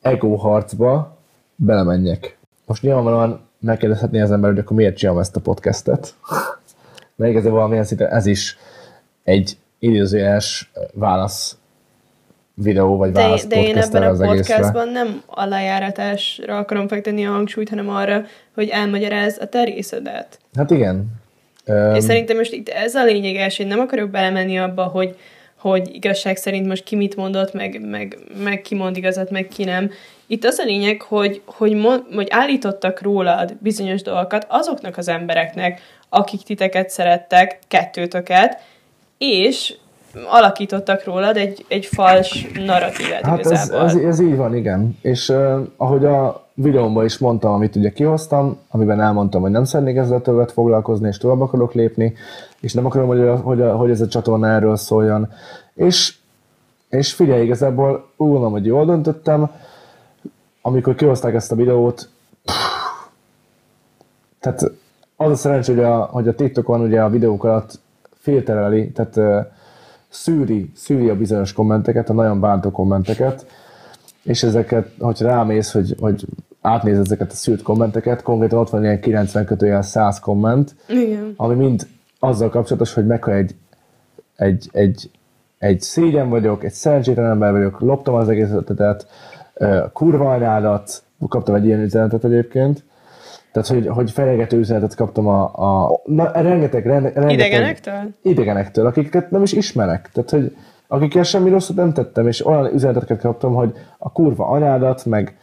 [0.00, 1.16] ego harcba
[1.56, 2.36] belemenjek.
[2.66, 6.14] Most nyilvánvalóan megkérdezhetné az ember, hogy akkor miért csinálom ezt a podcastet.
[7.16, 8.58] Mert igazából valamilyen szinten ez is
[9.24, 11.56] egy idézőjeles válasz
[12.54, 14.54] videó, vagy De, válasz de én podcast ebben a egészre.
[14.54, 18.22] podcastban nem a lejáratásra akarom fektetni a hangsúlyt, hanem arra,
[18.54, 20.38] hogy elmagyaráz a te részedet.
[20.54, 21.22] Hát igen.
[21.66, 25.16] Um, és szerintem most itt ez a lényeges, én nem akarok belemenni abba, hogy,
[25.58, 29.64] hogy igazság szerint most ki mit mondott, meg, meg, meg ki mond igazat, meg ki
[29.64, 29.90] nem.
[30.26, 35.80] Itt az a lényeg, hogy, hogy, mond, hogy állítottak rólad bizonyos dolgokat azoknak az embereknek,
[36.08, 38.60] akik titeket szerettek, kettőtöket,
[39.18, 39.74] és
[40.30, 43.86] alakítottak rólad egy, egy fals narratívát Hát ez, igazából.
[43.86, 44.98] ez, ez így van, igen.
[45.00, 49.96] És uh, ahogy a videómban is mondtam, amit ugye kihoztam, amiben elmondtam, hogy nem szeretnék
[49.96, 52.14] ezzel többet foglalkozni, és tovább akarok lépni,
[52.60, 55.32] és nem akarom, hogy, a, hogy, a, hogy ez a csatorna erről szóljon.
[55.74, 56.14] És
[56.88, 59.50] És figyelj, igazából úgy gondolom, hogy jól döntöttem,
[60.62, 62.08] amikor kihozták ezt a videót,
[64.40, 64.62] tehát
[65.16, 67.80] az a szerencsé, hogy a, hogy a TikTokon ugye a videók alatt
[68.18, 69.46] filtereli, tehát uh,
[70.14, 73.46] szűri, szűri a bizonyos kommenteket, a nagyon bántó kommenteket,
[74.22, 76.24] és ezeket, hogyha rámész, hogy, hogy
[76.60, 81.34] átnéz ezeket a szűrt kommenteket, konkrétan ott van ilyen 90 kötőjel 100 komment, Igen.
[81.36, 81.86] ami mind
[82.18, 83.54] azzal kapcsolatos, hogy mekkora egy,
[84.36, 85.10] egy, egy,
[85.58, 89.06] egy szégyen vagyok, egy szerencsétlen ember vagyok, loptam az egész ötletet,
[89.92, 92.84] kurva anyádat, kaptam egy ilyen üzenetet egyébként,
[93.54, 98.10] tehát, hogy, hogy fenyegető üzenetet kaptam a, a na, rengeteg, rengeteg, Idegenektől?
[98.22, 100.10] Idegenektől, akiket nem is ismerek.
[100.12, 100.56] Tehát, hogy
[100.88, 105.36] akikkel semmi rosszat nem tettem, és olyan üzeneteket kaptam, hogy a kurva anyádat, meg...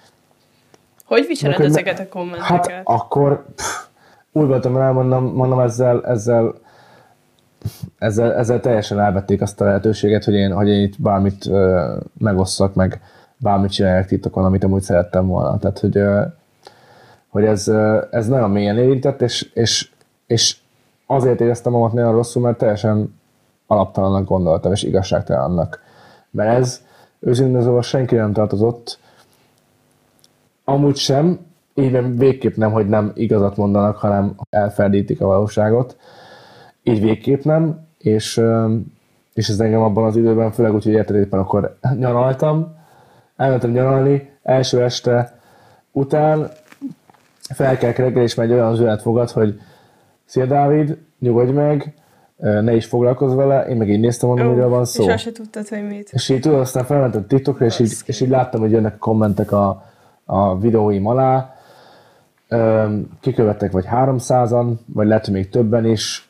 [1.05, 2.71] Hogy viseled meg, ezeket a kommenteket?
[2.71, 3.85] Hát akkor pff,
[4.31, 6.53] úgy voltam rá, mondom, mondom ezzel, ezzel,
[7.97, 12.73] ezzel, ezzel teljesen elvették azt a lehetőséget, hogy én, hogy én itt bármit ö, megosszak,
[12.73, 13.01] meg
[13.38, 15.57] bármit csináljak titokon, amit amúgy szerettem volna.
[15.57, 16.21] Tehát, hogy, ö,
[17.32, 17.68] hogy ez,
[18.12, 19.91] ez nagyon mélyen érintett, és, és,
[20.28, 20.58] és
[21.06, 23.20] azért éreztem magam nagyon rosszul, mert teljesen
[23.68, 25.82] alaptalannak gondoltam, és igazságtalannak.
[26.32, 26.82] Mert ez
[27.20, 28.99] őszintén szóval senki nem tartozott,
[30.64, 31.40] amúgy sem,
[31.74, 35.98] így végképp nem, hogy nem igazat mondanak, hanem elferdítik a valóságot.
[36.84, 38.41] Így végképp nem, és,
[39.34, 42.76] és ez engem abban az időben, főleg úgy, hogy érted éppen akkor nyaraltam,
[43.36, 45.40] elmentem nyaralni, első este
[45.91, 46.52] után
[47.53, 49.60] felkelek reggel, és már egy olyan üzenet fogad, hogy
[50.26, 51.94] Szia Dávid, nyugodj meg,
[52.38, 55.03] ne is foglalkozz vele, én meg így néztem, mondom, Ó, miről van szó.
[55.03, 56.10] És azt se tudtad, hogy mit.
[56.11, 59.84] És így tudod, aztán felmentem TikTokra, és így, és így láttam, hogy jönnek kommentek a,
[60.26, 61.56] a videóim alá.
[63.19, 66.30] Kikövettek vagy 300-an, vagy lehet, hogy még többen is.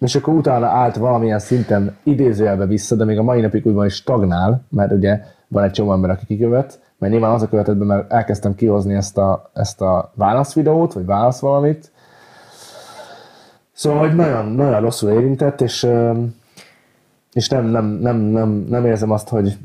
[0.00, 3.82] És akkor utána állt valamilyen szinten idézőjelbe vissza, de még a mai napig úgy van,
[3.82, 7.76] hogy stagnál, mert ugye van egy csomó ember, aki kikövet, mert nyilván az a követett
[7.76, 11.90] be, mert elkezdtem kihozni ezt a, ezt a válaszvideót, vagy válasz valamit.
[13.72, 15.86] Szóval, hogy nagyon, nagyon rosszul érintett, és,
[17.32, 19.56] és nem, nem, nem, nem, nem érzem azt, hogy,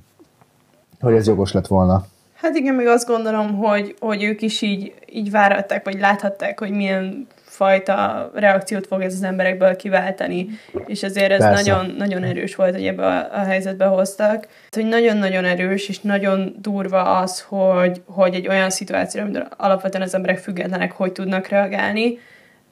[0.99, 2.05] hogy ez jogos lett volna.
[2.35, 6.71] Hát igen, még azt gondolom, hogy, hogy ők is így, így váratták, vagy láthatták, hogy
[6.71, 10.47] milyen fajta reakciót fog ez az emberekből kiváltani,
[10.85, 14.47] és ezért ez nagyon, nagyon erős volt, hogy ebbe a, a helyzetbe hoztak.
[14.69, 20.15] Hogy nagyon-nagyon erős, és nagyon durva az, hogy, hogy egy olyan szituációra, amikor alapvetően az
[20.15, 22.19] emberek függetlenek, hogy tudnak reagálni,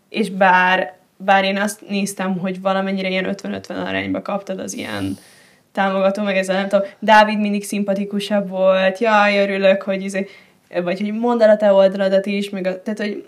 [0.09, 5.17] és bár, bár én azt néztem, hogy valamennyire ilyen 50-50 arányba kaptad az ilyen
[5.71, 10.27] támogató, meg ezzel nem tudom, Dávid mindig szimpatikusabb volt, jaj, örülök, hogy izé,
[10.83, 13.25] vagy hogy mondd el a te oldaladat is, meg a, tehát, hogy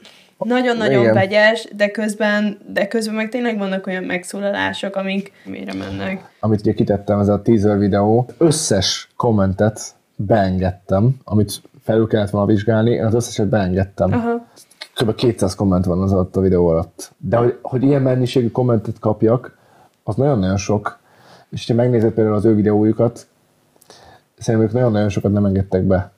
[0.47, 1.13] nagyon-nagyon Igen.
[1.13, 6.31] vegyes, de közben, de közben meg tényleg vannak olyan megszólalások, amik mire mennek.
[6.39, 9.81] amit ugye kitettem, ez a teaser videó, összes kommentet
[10.15, 14.13] beengedtem, amit felül kellett volna vizsgálni, én az összeset beengedtem.
[14.13, 14.45] Aha.
[14.95, 15.15] Kb.
[15.15, 17.11] 200 komment van az alatt a videó alatt.
[17.17, 19.57] De hogy, hogy ilyen mennyiségű kommentet kapjak,
[20.03, 20.99] az nagyon-nagyon sok.
[21.49, 23.27] És ha megnézed például az ő videójukat,
[24.37, 26.11] szerintem ők nagyon-nagyon sokat nem engedtek be.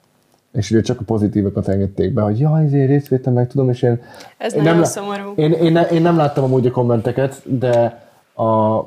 [0.54, 3.82] És ugye csak a pozitívokat engedték be, hogy jaj, ezért részt vettem meg, tudom, és
[3.82, 4.00] én...
[4.38, 5.32] Ez én nem, szomorú.
[5.36, 8.02] Én, én, én nem láttam amúgy a kommenteket, de
[8.34, 8.78] a,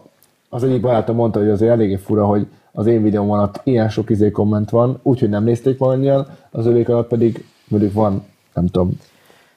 [0.50, 4.10] az egyik barátom mondta, hogy azért eléggé fura, hogy az én videóm alatt ilyen sok
[4.10, 9.00] izé komment van, úgyhogy nem nézték valannyian, az övék alatt pedig mondjuk van, nem tudom,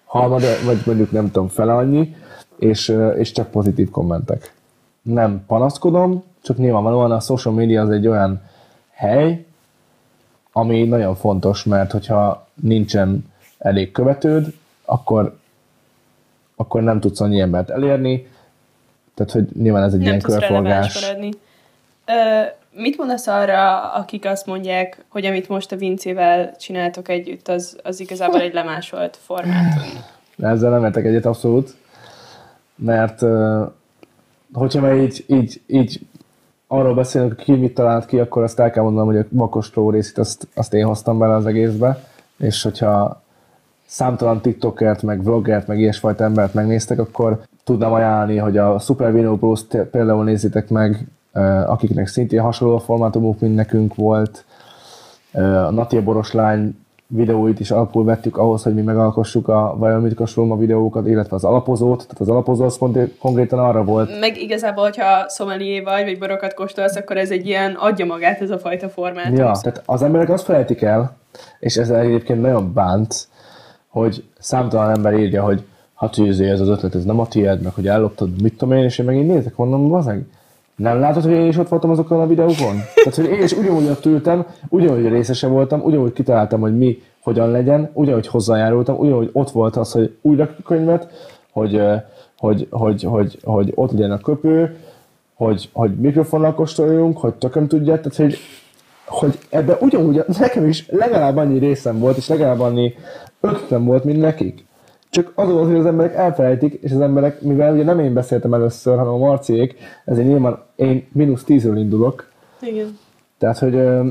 [0.05, 2.15] harmad, vagy mondjuk nem tudom, fele annyi,
[2.59, 4.55] és, és csak pozitív kommentek.
[5.03, 8.43] Nem panaszkodom, csak nyilvánvalóan a social media az egy olyan
[8.91, 9.45] hely,
[10.53, 14.55] ami nagyon fontos, mert hogyha nincsen elég követőd,
[14.85, 15.39] akkor,
[16.57, 18.29] akkor nem tudsz annyi embert elérni,
[19.15, 21.15] tehát hogy nyilván ez egy Nem ilyen körforgás.
[22.07, 27.79] Ö, mit mondasz arra, akik azt mondják, hogy amit most a Vincével csináltok együtt, az,
[27.83, 30.05] az igazából egy lemásolt formátum?
[30.39, 31.75] Ezzel nem értek egyet abszolút,
[32.75, 33.21] mert
[34.53, 36.01] hogyha már így, így, így
[36.73, 40.19] arról beszélünk, ki mit talált ki, akkor azt el kell mondanom, hogy a makostó részét
[40.19, 42.05] azt, azt én hoztam bele az egészbe,
[42.39, 43.23] és hogyha
[43.87, 49.37] számtalan tiktokert, meg vloggert, meg ilyesfajta embert megnéztek, akkor tudnám ajánlani, hogy a Super Vino
[49.37, 49.61] Bros
[49.91, 51.07] például nézzétek meg,
[51.67, 54.45] akiknek szintén hasonló formátumuk, mint nekünk volt.
[55.33, 56.79] A Natia Boroslány
[57.13, 61.37] videóit is alapul vettük ahhoz, hogy mi megalkossuk a Vajon mit kóstolom a videókat, illetve
[61.37, 61.99] az alapozót.
[61.99, 66.55] Tehát az alapozó az konkrét- konkrétan arra volt, Meg igazából, hogyha szomelié vagy, vagy borokat
[66.55, 69.35] kóstolsz, akkor ez egy ilyen adja magát ez a fajta formátum.
[69.35, 71.17] Ja, tehát az emberek azt felejtik el,
[71.59, 73.29] és ez egyébként nagyon bánt,
[73.89, 75.65] hogy számtalan ember írja, hogy
[75.95, 78.99] hát ez az ötlet, ez nem a tiéd, meg hogy elloptad, mit tudom én, és
[78.99, 80.27] én meg így nézek, mondom, bazeg,
[80.81, 82.77] Nem látod, hogy én is ott voltam azokon a videókon?
[82.95, 87.51] Tehát, hogy én is ugyanúgy ott ültem, ugyanúgy részese voltam, ugyanúgy kitaláltam, hogy mi hogyan
[87.51, 91.09] legyen, ugyanúgy hozzájárultam, ugyanúgy ott volt az, hogy újra könyvet,
[91.53, 91.83] hogy,
[92.39, 94.77] hogy, hogy, hogy, hogy ott legyen a köpő,
[95.35, 98.37] hogy, hogy mikrofonnal kóstoljunk, hogy tököm tudja, tehát hogy,
[99.07, 102.95] hogy ebben ugyanúgy nekem is legalább annyi részem volt, és legalább annyi
[103.41, 104.69] ötletem volt, mint nekik.
[105.11, 108.55] Csak az volt, hogy az emberek elfelejtik, és az emberek, mivel ugye nem én beszéltem
[108.55, 109.75] először, hanem a Marciék,
[110.05, 112.31] ezért nyilván én mínusz tízről indulok.
[112.61, 112.99] Igen.
[113.39, 114.09] Tehát, hogy ö,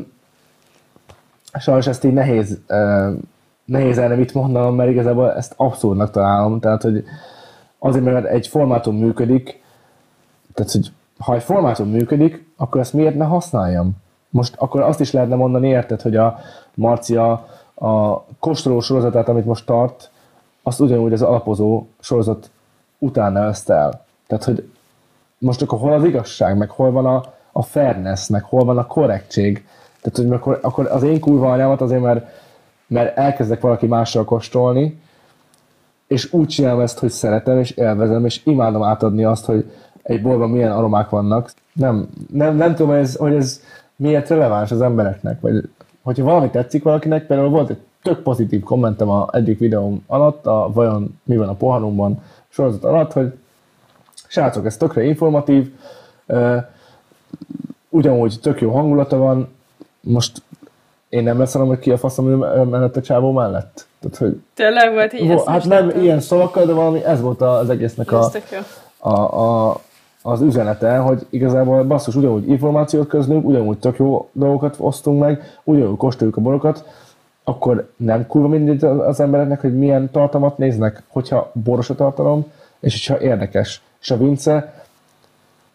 [1.59, 3.11] sajnos ezt így nehéz, ö,
[3.65, 6.59] nehéz erre mit mondanom, mert igazából ezt abszurdnak találom.
[6.59, 7.03] Tehát, hogy
[7.79, 9.61] azért, mert egy formátum működik,
[10.53, 13.91] tehát, hogy ha egy formátum működik, akkor ezt miért ne használjam?
[14.29, 16.39] Most akkor azt is lehetne mondani, érted, hogy a
[16.73, 20.11] Marcia a kóstoló sorozatát, amit most tart,
[20.63, 22.49] azt ugyanúgy az alapozó sorozat
[22.97, 24.05] után nevezte el.
[24.27, 24.69] Tehát, hogy
[25.39, 28.87] most akkor hol az igazság, meg hol van a, a fairness, meg hol van a
[28.87, 29.65] korrektség.
[30.01, 32.25] Tehát, hogy akkor, akkor az én kurva anyámat azért, mert,
[32.87, 35.01] mert elkezdek valaki mással kóstolni,
[36.07, 39.71] és úgy csinálom ezt, hogy szeretem, és élvezem, és imádom átadni azt, hogy
[40.03, 41.51] egy bolban milyen aromák vannak.
[41.73, 43.61] Nem, nem, nem tudom, hogy ez, hogy ez
[43.95, 45.69] miért releváns az embereknek, vagy
[46.01, 50.69] hogyha valami tetszik valakinek, például volt egy tök pozitív kommentem a egyik videóm alatt, a
[50.73, 53.33] vajon mi van a poharunkban sorozat alatt, hogy
[54.29, 55.71] srácok, ez tökre informatív,
[57.89, 59.55] ugyanúgy tök jó hangulata van,
[60.01, 60.41] most
[61.09, 62.25] én nem leszanom, hogy ki a faszom
[62.69, 63.87] mellett a csávó mellett.
[63.99, 65.27] Tehát, hogy Tényleg volt így?
[65.27, 66.01] Vo- hát nem láttam.
[66.01, 68.31] ilyen szavakkal, de valami ez volt az egésznek a,
[68.97, 69.79] a, a,
[70.21, 75.97] az üzenete, hogy igazából basszus, ugyanúgy információt közlünk, ugyanúgy tök jó dolgokat osztunk meg, ugyanúgy
[75.97, 76.83] kóstoljuk a borokat,
[77.43, 82.45] akkor nem kurva mindegy az embereknek, hogy milyen tartalmat néznek, hogyha boros a tartalom,
[82.79, 83.81] és hogyha érdekes.
[84.01, 84.83] És a Vince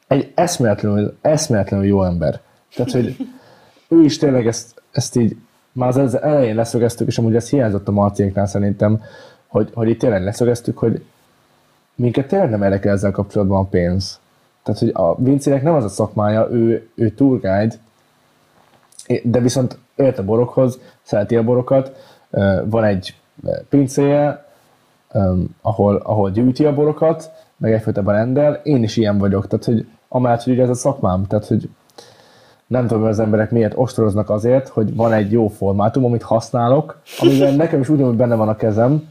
[0.06, 2.40] egy eszméletlenül, eszméletlenül jó ember.
[2.74, 3.16] Tehát, hogy
[3.88, 5.36] ő is tényleg ezt, ezt így
[5.72, 9.02] már az elején leszögeztük, és amúgy ez hiányzott a Marciéknál szerintem,
[9.46, 11.04] hogy, hogy itt tényleg leszögeztük, hogy
[11.94, 14.20] minket tényleg nem érdekel ezzel kapcsolatban a pénz.
[14.62, 17.74] Tehát, hogy a Vincének nem az a szakmája, ő, ő tour guide,
[19.22, 21.96] de viszont ért a borokhoz, szereti a borokat,
[22.64, 23.14] van egy
[23.68, 24.46] pincéje,
[25.60, 27.30] ahol, ahol gyűjti a borokat,
[27.64, 31.26] meg egyfajtában rendel, én is ilyen vagyok, tehát hogy amellett, hogy ugye ez a szakmám,
[31.26, 31.68] tehát hogy
[32.66, 37.00] nem tudom, hogy az emberek miért ostoroznak azért, hogy van egy jó formátum, amit használok,
[37.18, 39.10] amivel nekem is ugyanúgy benne van a kezem,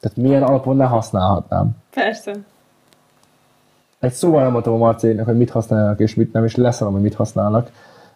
[0.00, 1.70] tehát milyen alapon ne használhatnám.
[1.94, 2.32] Persze.
[4.00, 7.02] Egy szóval nem mondtam a Marcének, hogy mit használnak és mit nem, és leszarom, hogy
[7.02, 7.70] mit használnak,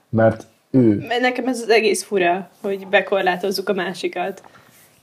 [0.08, 1.04] mert ő...
[1.20, 4.42] Nekem ez az egész fura, hogy bekorlátozzuk a másikat.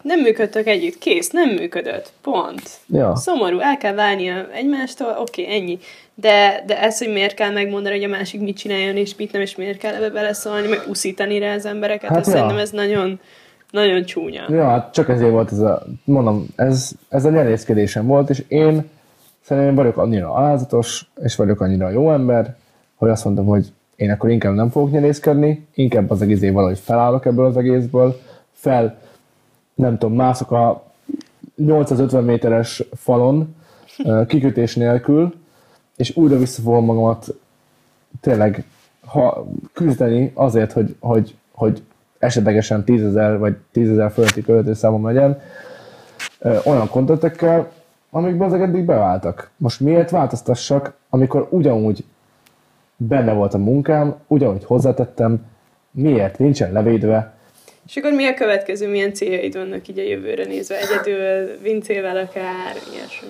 [0.02, 2.62] Nem működtök együtt, kész, nem működött, pont.
[2.88, 3.16] Ja.
[3.16, 5.80] Szomorú, el kell válnia egymástól, oké, okay, ennyi.
[6.16, 9.42] De, de ez, hogy miért kell megmondani, hogy a másik mit csináljon, és mit nem,
[9.42, 12.32] és miért kell ebbe beleszólni, meg uszítani rá az embereket, hát ja.
[12.32, 13.20] szerintem ez nagyon,
[13.72, 14.46] nagyon csúnya.
[14.50, 18.90] Ja, hát csak ezért volt ez a, mondom, ez, ez a nyerészkedésem volt, és én
[19.42, 22.56] szerintem vagyok annyira alázatos, és vagyok annyira jó ember,
[22.96, 23.66] hogy azt mondtam, hogy
[23.96, 28.20] én akkor inkább nem fogok nyerészkedni, inkább az egészé valahogy felállok ebből az egészből,
[28.54, 29.00] fel,
[29.78, 30.84] nem tudom, mászok a
[31.56, 33.56] 850 méteres falon,
[34.28, 35.34] kikötés nélkül,
[35.96, 37.28] és újra visszafogom magamat
[38.22, 38.66] tényleg
[39.06, 41.84] ha küzdeni azért, hogy, hogy, hogy
[42.20, 45.42] esetlegesen 10.000 vagy 10.000 fölötti költőszámom legyen,
[46.66, 47.72] olyan kontentekkel,
[48.10, 49.50] amikben ezek eddig beváltak.
[49.58, 52.04] Most miért változtassak, amikor ugyanúgy
[52.96, 55.46] benne volt a munkám, ugyanúgy hozzátettem,
[55.92, 57.37] miért nincsen levédve.
[57.88, 60.76] És akkor mi a következő, milyen céljaid vannak így a jövőre nézve?
[60.76, 63.28] Egyedül, Vincével akár, ilyesmi?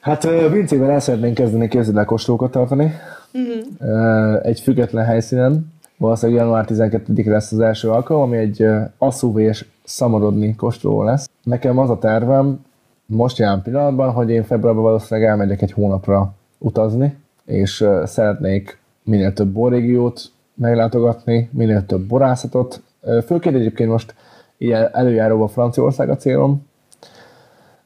[0.00, 2.94] Hát Vincével el szeretnénk kezdeni képzeld kóstolókat tartani.
[3.32, 4.46] Uh-huh.
[4.46, 5.72] Egy független helyszínen.
[5.96, 8.66] Valószínűleg január 12 lesz az első alkalom, ami egy
[8.98, 11.28] asszúvé és szamorodni kóstoló lesz.
[11.42, 12.64] Nekem az a tervem,
[13.06, 19.48] most jelen pillanatban, hogy én februárban valószínűleg elmegyek egy hónapra utazni, és szeretnék minél több
[19.48, 20.22] borrégiót
[20.54, 22.82] meglátogatni, minél több borászatot.
[23.26, 24.14] Főként egyébként most
[24.56, 26.66] ilyen előjáróban Franciaország a célom,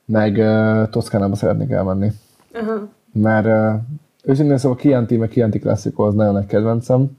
[0.05, 2.11] meg uh, Toszkánába szeretnék elmenni.
[2.53, 2.89] Uh-huh.
[3.13, 3.81] Mert uh,
[4.25, 7.19] őszintén szóval Chianti, meg Chianti Classico az nagyon nagy kedvencem,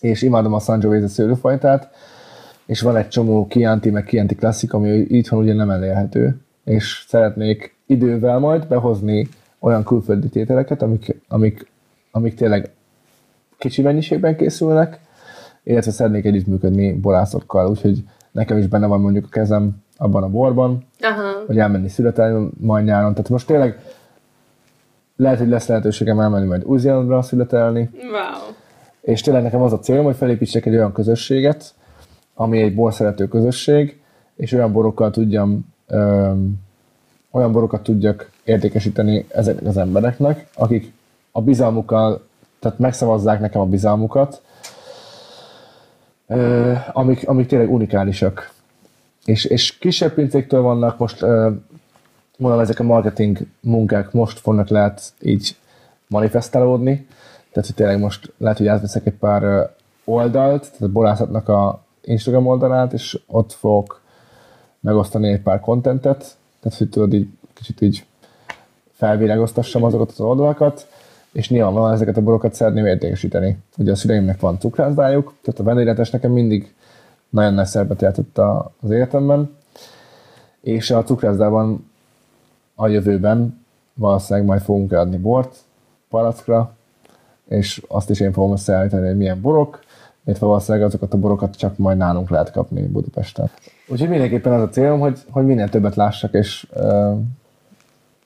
[0.00, 1.90] és imádom a Sangiovese szőlőfajtát,
[2.66, 7.76] és van egy csomó Chianti, meg Chianti Classic, ami itthon ugye nem elérhető, és szeretnék
[7.86, 11.70] idővel majd behozni olyan külföldi tételeket, amik, amik,
[12.10, 12.70] amik tényleg
[13.58, 15.00] kicsi mennyiségben készülnek,
[15.64, 20.84] illetve szeretnék együttműködni borászokkal, úgyhogy nekem is benne van mondjuk a kezem abban a borban,
[21.00, 21.44] Aha.
[21.46, 23.12] hogy elmenni születelni majd nyáron.
[23.12, 23.78] Tehát most tényleg
[25.16, 26.80] lehet, hogy lesz lehetőségem elmenni majd új
[27.20, 28.54] születelni, Wow.
[29.00, 31.74] és tényleg nekem az a célom, hogy felépítsek egy olyan közösséget,
[32.34, 34.00] ami egy borszerető közösség,
[34.36, 36.60] és olyan borokkal tudjam, öm,
[37.30, 40.92] olyan borokat tudjak értékesíteni ezeknek az embereknek, akik
[41.32, 42.26] a bizalmukkal,
[42.58, 44.42] tehát megszavazzák nekem a bizalmukat,
[46.92, 48.52] amik, amik tényleg unikálisak.
[49.24, 51.20] És, és kisebb pincéktől vannak, most
[52.36, 55.56] mondom, ezek a marketing munkák most fognak lehet így
[56.06, 57.06] manifestálódni,
[57.52, 59.70] tehát hogy tényleg most lehet, hogy átveszek egy pár
[60.04, 64.00] oldalt, tehát borászatnak a Instagram oldalát, és ott fogok
[64.80, 68.04] megosztani egy pár kontentet, tehát hogy tudod így kicsit így
[68.92, 70.86] felvilágoztassam azokat az oldalakat,
[71.32, 73.58] és nyilvánvalóan ezeket a borokat szeretném értékesíteni.
[73.78, 76.74] Ugye a szüleimnek van cukrászdájuk, tehát a vendégletes nekem mindig
[77.28, 78.38] nagyon nagy szerepet játszott
[78.80, 79.56] az életemben,
[80.60, 81.90] és a cukrászdában
[82.74, 83.64] a jövőben
[83.94, 85.56] valószínűleg majd fogunk adni bort
[86.08, 86.74] palackra,
[87.48, 89.80] és azt is én fogom összeállítani, hogy milyen borok,
[90.24, 93.50] illetve valószínűleg azokat a borokat csak majd nálunk lehet kapni Budapesten.
[93.88, 96.66] Úgyhogy mindenképpen az a célom, hogy, hogy minél többet lássak, és,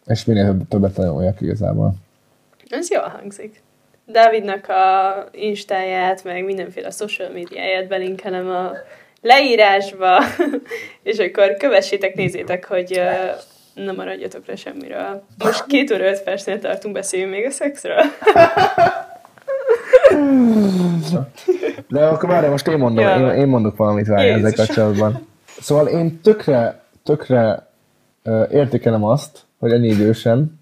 [0.07, 1.95] és minél több- többet tanuljak igazából.
[2.69, 3.63] Ez jól hangzik.
[4.05, 8.73] Dávidnak a instáját, meg mindenféle social médiáját belinkelem a
[9.21, 10.23] leírásba,
[11.03, 13.31] és akkor kövessétek, nézzétek, hogy ö,
[13.83, 15.23] ne maradjatok le semmiről.
[15.39, 18.03] Most két óra öt percnél tartunk, beszéljünk még a szexről.
[21.89, 25.27] De akkor várj, most én mondom, én, én mondok valamit várj ezzel kapcsolatban.
[25.61, 27.67] Szóval én tökre, tökre
[28.23, 30.56] ö, értékelem azt, hogy ennyi idősen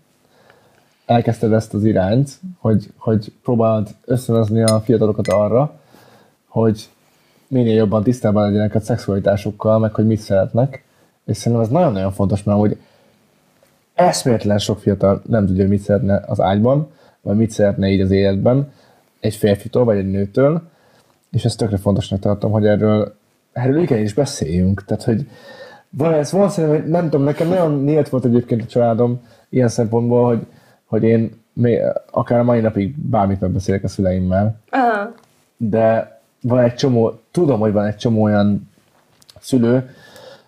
[1.06, 5.80] elkezdted ezt az irányt, hogy, hogy próbálod ösztönözni a fiatalokat arra,
[6.48, 6.88] hogy
[7.48, 10.84] minél jobban tisztában legyenek a szexualitásukkal, meg hogy mit szeretnek.
[11.24, 12.76] És szerintem ez nagyon-nagyon fontos, mert hogy
[13.94, 16.88] eszméletlen sok fiatal nem tudja, mit szeretne az ágyban,
[17.20, 18.72] vagy mit szeretne így az életben,
[19.20, 20.62] egy férfitől, vagy egy nőtől,
[21.30, 23.14] és ezt tökre fontosnak tartom, hogy erről,
[23.52, 24.84] erről igenis beszéljünk.
[24.84, 25.28] Tehát, hogy
[25.88, 29.68] van ez van szerintem, hogy nem tudom, nekem nagyon nyílt volt egyébként a családom ilyen
[29.68, 30.46] szempontból, hogy,
[30.94, 31.80] hogy én még,
[32.10, 35.14] akár a mai napig bármit megbeszélek a szüleimmel, Aha.
[35.56, 38.70] de van egy csomó, tudom, hogy van egy csomó olyan
[39.40, 39.90] szülő,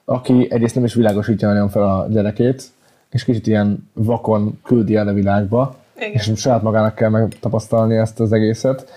[0.05, 2.63] aki egyrészt nem is világosítja nagyon fel a gyerekét,
[3.11, 6.11] és kicsit ilyen vakon küldi el a világba, Igen.
[6.13, 8.91] és saját magának kell megtapasztalni ezt az egészet.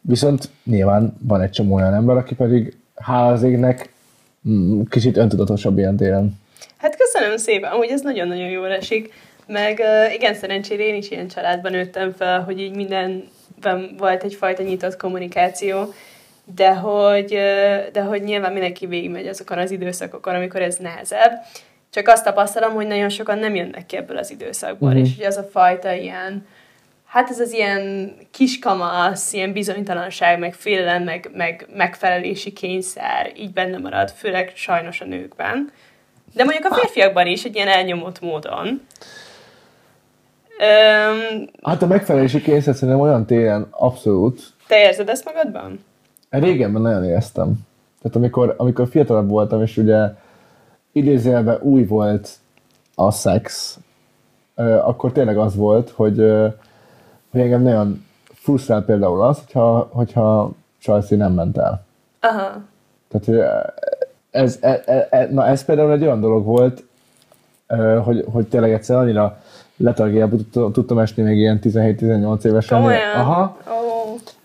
[0.00, 3.92] Viszont nyilván van egy csomó olyan ember, aki pedig hála az égnek
[4.48, 6.38] mm, kicsit öntudatosabb ilyen téren.
[6.76, 9.12] Hát köszönöm szépen, hogy ez nagyon-nagyon jól esik.
[9.48, 9.82] Meg
[10.14, 15.92] igen, szerencsére én is ilyen családban nőttem fel, hogy így mindenben volt egyfajta nyitott kommunikáció,
[16.54, 17.28] de hogy,
[17.92, 21.32] de hogy nyilván mindenki végigmegy azokon az időszakokon, amikor ez nehezebb.
[21.90, 24.98] Csak azt tapasztalom, hogy nagyon sokan nem jönnek ki ebből az időszakból, Mhm.
[24.98, 26.46] és hogy az a fajta ilyen,
[27.06, 33.78] hát ez az ilyen kiskamasz, ilyen bizonytalanság, meg félelem, meg, meg megfelelési kényszer így benne
[33.78, 35.72] marad, főleg sajnos a nőkben.
[36.34, 38.86] De mondjuk a férfiakban is egy ilyen elnyomott módon.
[40.58, 45.84] Öm, Hát a megfelelési kényszer szerintem olyan téren abszolút, te érzed ezt magadban?
[46.30, 47.66] Régenben nagyon éreztem.
[48.02, 50.14] Tehát amikor, amikor fiatalabb voltam, és ugye
[50.92, 52.30] idézőjelben új volt
[52.94, 53.78] a szex,
[54.84, 56.16] akkor tényleg az volt, hogy,
[57.30, 61.84] hogy engem nagyon frusztrál például az, hogyha, hogyha Csajci nem ment el.
[62.20, 62.62] Aha.
[63.08, 63.52] Tehát
[64.30, 66.84] ez, e, e, e, na ez például egy olyan dolog volt,
[68.04, 69.40] hogy, hogy tényleg egyszer annyira
[69.78, 72.78] letargiába tudtam, esni még ilyen 17-18 évesen.
[72.78, 73.14] Komolyan?
[73.14, 73.56] Aha,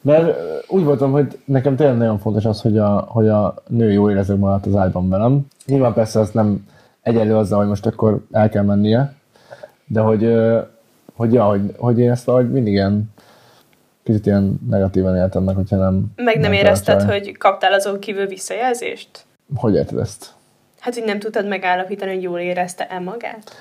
[0.02, 0.38] mert
[0.68, 4.36] úgy voltam, hogy nekem tényleg nagyon fontos az, hogy a, hogy a nő jó érező
[4.36, 5.48] maradt az ágyban velem.
[5.66, 6.68] Nyilván persze az nem
[7.02, 9.14] egyenlő azzal, hogy most akkor el kell mennie,
[9.86, 10.34] de hogy,
[11.16, 13.14] hogy, ja, hogy, hogy én ezt valahogy mindig ilyen
[14.04, 16.06] kicsit ilyen negatívan éltem meg, hogyha nem...
[16.16, 17.20] meg nem a érezted, csaj.
[17.20, 19.26] hogy kaptál azon kívül visszajelzést?
[19.56, 20.34] Hogy érted ezt?
[20.80, 23.52] Hát, hogy nem tudtad megállapítani, hogy jól érezte-e magát?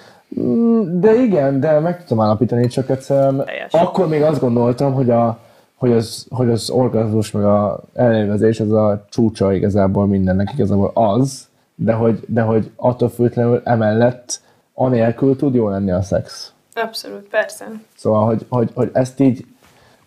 [0.40, 3.72] Mm, De igen, de meg tudtam állapítani, csak egyszerűen Teljes.
[3.72, 5.38] akkor még azt gondoltam, hogy, a,
[5.76, 11.48] hogy, az, hogy az orgazmus meg a elnévezés az a csúcsa igazából mindennek igazából az,
[11.74, 14.40] de hogy, de hogy attól függetlenül emellett
[14.74, 16.52] anélkül tud jó lenni a szex.
[16.74, 17.64] Abszolút, persze.
[17.96, 19.44] Szóval, hogy, hogy, hogy ezt így,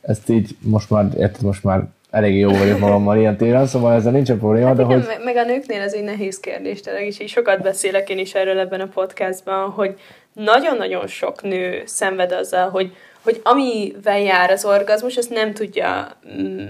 [0.02, 4.12] ezt így most már, érted, most már elég jó vagyok magammal ilyen téren, szóval ezzel
[4.12, 5.08] nincsen probléma, Hát de igen, hogy...
[5.08, 8.34] me- meg a nőknél ez egy nehéz kérdés, tényleg is így sokat beszélek én is
[8.34, 10.00] erről ebben a podcastban, hogy
[10.34, 16.08] nagyon-nagyon sok nő szenved azzal, hogy, hogy amivel jár az orgazmus, azt nem tudja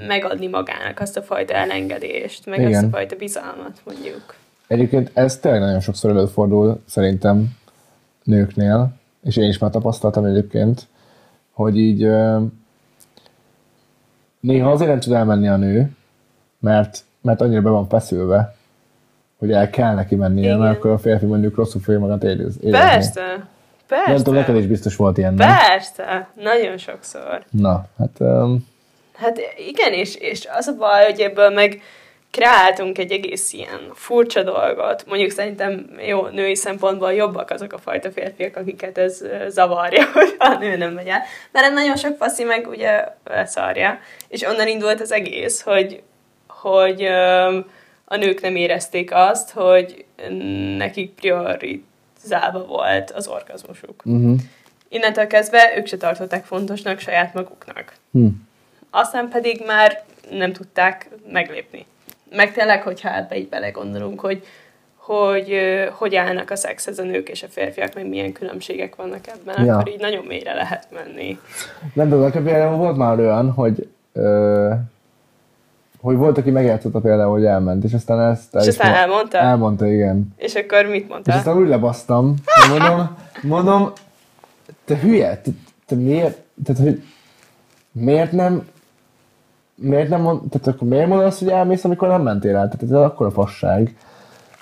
[0.08, 2.74] megadni magának azt a fajta elengedést, meg Igen.
[2.74, 4.36] azt a fajta bizalmat, mondjuk.
[4.68, 7.48] Egyébként ez tényleg nagyon sokszor előfordul szerintem
[8.24, 8.90] nőknél,
[9.24, 10.82] és én is már tapasztaltam egyébként,
[11.52, 12.08] hogy így
[14.46, 15.92] néha azért nem tud elmenni a nő,
[16.60, 18.56] mert, mert annyira be van feszülve,
[19.38, 20.60] hogy el kell neki mennie, Igen.
[20.60, 22.70] mert akkor a férfi mondjuk rosszul fogja magát érez, érezni.
[22.72, 23.48] Persze.
[23.88, 24.12] Persze.
[24.12, 25.50] Nem tudom, neked is biztos volt ilyen, nem?
[25.68, 26.30] Persze.
[26.36, 27.44] Nagyon sokszor.
[27.52, 28.68] Na, hát um,
[29.16, 31.82] Hát igen, és, és az a baj, hogy ebből meg
[32.36, 35.06] kreáltunk egy egész ilyen furcsa dolgot.
[35.08, 40.58] Mondjuk szerintem jó, női szempontból jobbak azok a fajta férfiak, akiket ez zavarja, hogy a
[40.58, 41.22] nő nem megy el.
[41.52, 44.00] Mert nagyon sok faszi meg ugye leszarja.
[44.28, 46.02] És onnan indult az egész, hogy,
[46.48, 47.06] hogy
[48.06, 50.06] a nők nem érezték azt, hogy
[50.78, 54.02] nekik priorizálva volt az orgazmusuk.
[54.06, 54.40] uh-huh.
[54.90, 58.28] Innentől kezdve ők se tartották fontosnak saját maguknak hm.
[58.90, 61.86] aztán pedig már nem tudták meglépni.
[62.32, 64.46] Meg tényleg, hogyha ebbe így belegondolunk, hogy
[64.96, 65.54] hogy,
[65.92, 69.74] hogy állnak a szexhez a nők és a férfiak, meg milyen különbségek vannak ebben, Ja.
[69.74, 71.40] akkor így nagyon mélyre lehet menni.
[71.94, 74.70] Nem tudom, nekem például volt már olyan, hogy ö,
[76.02, 78.56] hogy volt, aki megjátszotta például, hogy elment, és aztán ezt...
[78.56, 79.38] el És aztán mo- elmondta?
[79.38, 80.28] Elmondta, igen.
[80.38, 81.38] És akkor mit És mondtál?
[81.38, 82.34] aztán úgy lebasztam,
[82.70, 83.92] mondom, mondom,
[84.86, 85.50] te hülye, te,
[85.86, 87.04] te miért, tehát, hogy
[87.92, 88.68] miért nem,
[89.76, 92.70] miért nem mond, tehát akkor miért mondod azt, hogy elmész, amikor nem mentél el?
[92.70, 93.96] Tehát ez akkor a fasság.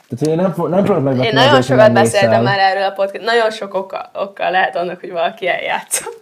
[0.09, 2.41] Tehát én nem, nem próbálok megvetni Én nagyon hogy sokat nem beszéltem el.
[2.41, 6.21] már erről a podcast, nagyon sok oka, oka lehet annak, hogy valaki eljátszott.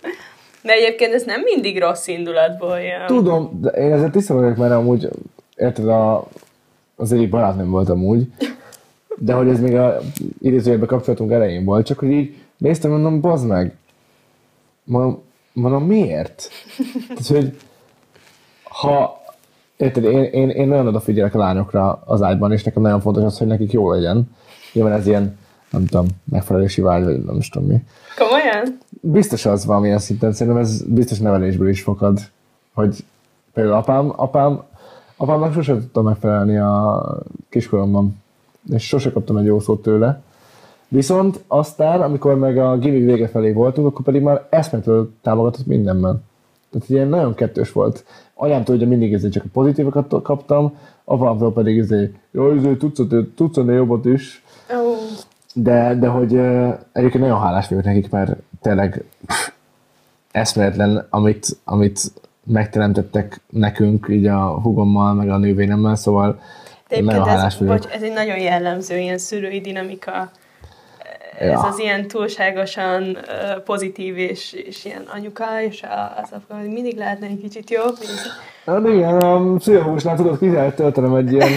[0.64, 3.06] De egyébként ez nem mindig rossz indulatból jön.
[3.08, 5.10] Tudom, de én ezzel tiszta vagyok, mert amúgy,
[5.56, 6.28] érted, a,
[6.96, 8.28] az egyik barátnőm volt amúgy,
[9.18, 10.00] de hogy ez még a
[10.42, 13.76] idézőjelben kapcsolatunk elején volt, csak hogy így néztem, mondom, bazd meg.
[14.84, 15.24] Mondom,
[15.54, 16.50] mondom miért?
[17.08, 17.58] Tehát, hogy
[18.82, 19.22] ha,
[19.78, 23.38] érted, én, én, én nagyon odafigyelek a lányokra az ágyban, és nekem nagyon fontos az,
[23.38, 24.36] hogy nekik jó legyen.
[24.74, 25.38] Nyilván ez ilyen,
[25.70, 27.84] nem tudom, megfelelési vágy, vagy nem is tudom mi.
[28.18, 28.78] Komolyan?
[29.02, 32.20] Biztos az valamilyen szinten, szerintem ez biztos nevelésből is fakad,
[32.74, 33.04] hogy
[33.54, 34.62] például apám, apám,
[35.16, 37.06] apámnak sose tudtam megfelelni a
[37.50, 38.22] kiskoromban,
[38.74, 40.22] és sose kaptam egy jó szót tőle.
[40.88, 46.24] Viszont aztán, amikor meg a gimi vége felé voltunk, akkor pedig már eszmetől támogatott mindenben.
[46.72, 48.06] Tehát ilyen nagyon kettős volt.
[48.42, 53.02] Anyámtól ugye mindig ezért csak a pozitívokat kaptam, apámtól pedig ezért, jó, ezért tudsz,
[53.36, 54.44] tudsz ennél jobbat is.
[55.54, 56.36] De, de hogy
[56.92, 59.50] egyébként nagyon hálás vagyok nekik, mert tényleg pff,
[60.32, 62.00] eszméletlen, amit, amit
[62.44, 66.40] megteremtettek nekünk, így a hugommal, meg a nővéremmel, szóval
[66.88, 67.78] De nagyon hálás ez, vagyok.
[67.78, 70.32] bocs, ez egy nagyon jellemző ilyen szülői dinamika.
[71.40, 71.60] Ez Ja.
[71.60, 73.18] az ilyen túlságosan
[73.66, 75.84] pozitív és, és ilyen anyuka, és
[76.24, 77.98] az apa, hogy mindig lehetne egy kicsit jobb.
[78.66, 81.50] Hát igen, a pszichológusnál tudod, ki kellett töltenem egy ilyen,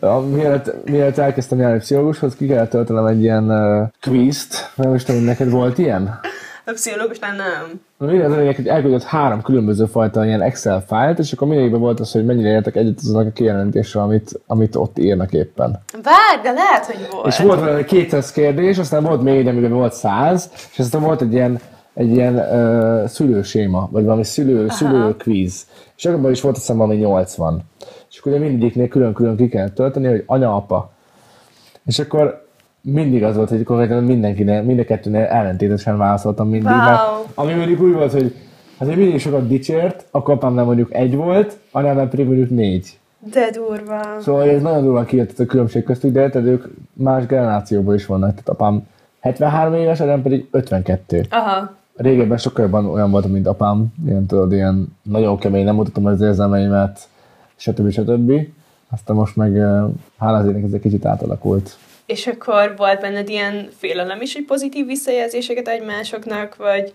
[0.00, 5.04] a, mielőtt, mielőtt elkezdtem járni pszichológushoz, ki kellett töltenem egy ilyen uh, quizt, nem is
[5.04, 6.20] tudom, neked volt ilyen?
[6.68, 7.80] A pszichológusnál nem.
[7.98, 12.12] Na, Minden hogy elküldött három különböző fajta ilyen Excel fájlt, és akkor mindegyikben volt az,
[12.12, 15.82] hogy mennyire értek egyet azonnak a kijelentéssel, amit, amit ott írnak éppen.
[16.02, 17.26] Várj, de lehet, hogy volt.
[17.26, 21.20] És volt vele 200 kérdés, aztán volt még egy, amiben volt 100, és aztán volt
[21.20, 21.60] egy ilyen,
[21.94, 25.66] egy ilyen uh, szülőséma, vagy valami szülő, szülő quiz.
[25.96, 27.62] És abban is volt azt hiszem valami 80.
[28.10, 30.90] És akkor ugye mindegyiknél külön-külön ki kellett tölteni, hogy anya-apa.
[31.84, 32.45] És akkor
[32.92, 36.76] mindig az volt, hogy konkrétan mindenkinél, mind a kettőnél ellentétesen válaszoltam mindig, Wow.
[36.84, 37.00] mert
[37.34, 38.34] ami mondjuk úgy volt, hogy
[38.78, 42.98] hát hogy mindig sokat dicsért, akkor apámnál mondjuk egy volt, anyámnál pedig mondjuk négy.
[43.32, 44.00] De durva.
[44.20, 48.30] Szóval ez nagyon durván kijött a különbség köztük, de érted, ők más generációból is vannak.
[48.30, 48.86] Tehát apám
[49.20, 51.26] 73 éves, anyám pedig 52.
[51.30, 51.74] Aha.
[51.96, 53.86] Régebben sokkal jobban olyan voltam, mint apám.
[54.06, 57.08] Ilyen, tudod, ilyen nagyon kemény, nem mutatom az érzelmeimet,
[57.56, 57.90] stb.
[57.90, 58.32] stb.
[58.90, 59.82] Aztán most meg eh,
[60.18, 61.76] hála az ének ez egy kicsit átalakult.
[62.06, 66.92] És akkor volt benned ilyen félelem is, hogy pozitív visszajelzéseket egymásoknak, vagy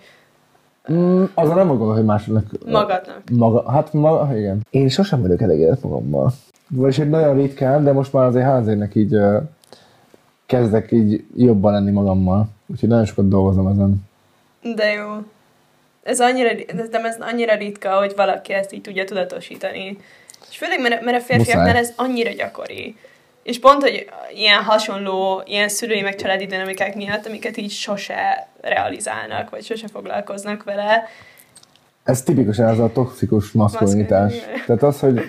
[0.92, 2.46] Mm, azon nem gondolok, hogy másoknak...
[2.66, 3.22] magadnak?
[3.32, 4.66] Maga, hát maga, igen.
[4.70, 6.32] Én sosem vagyok elégedett magammal.
[6.70, 9.42] Vagyis egy nagyon ritkán, de most már azért házének így uh,
[10.46, 12.46] kezdek így jobban lenni magammal.
[12.68, 14.08] Úgyhogy nagyon sokat dolgozom ezen.
[14.76, 15.10] De jó.
[16.04, 16.50] Ez annyira,
[16.92, 19.98] de ez annyira ritka, hogy valaki ezt így tudja tudatosítani.
[20.50, 21.82] És főleg, mert, mert a férfiaknál Muszáj.
[21.82, 22.96] ez annyira gyakori.
[23.44, 24.06] És pont, hogy
[24.36, 30.64] ilyen hasonló, ilyen szülői meg családi dinamikák miatt, amiket így sose realizálnak, vagy sose foglalkoznak
[30.64, 31.04] vele,
[32.04, 34.34] Ez tipikusan az a toxikus maszkulinitás.
[34.34, 35.22] Maszkulin- Tehát az, hogy,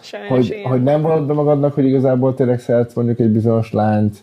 [0.00, 0.70] sajnos hogy, ilyen.
[0.70, 4.16] hogy nem vallod be magadnak, hogy igazából tényleg szeretsz mondjuk egy bizonyos lányt,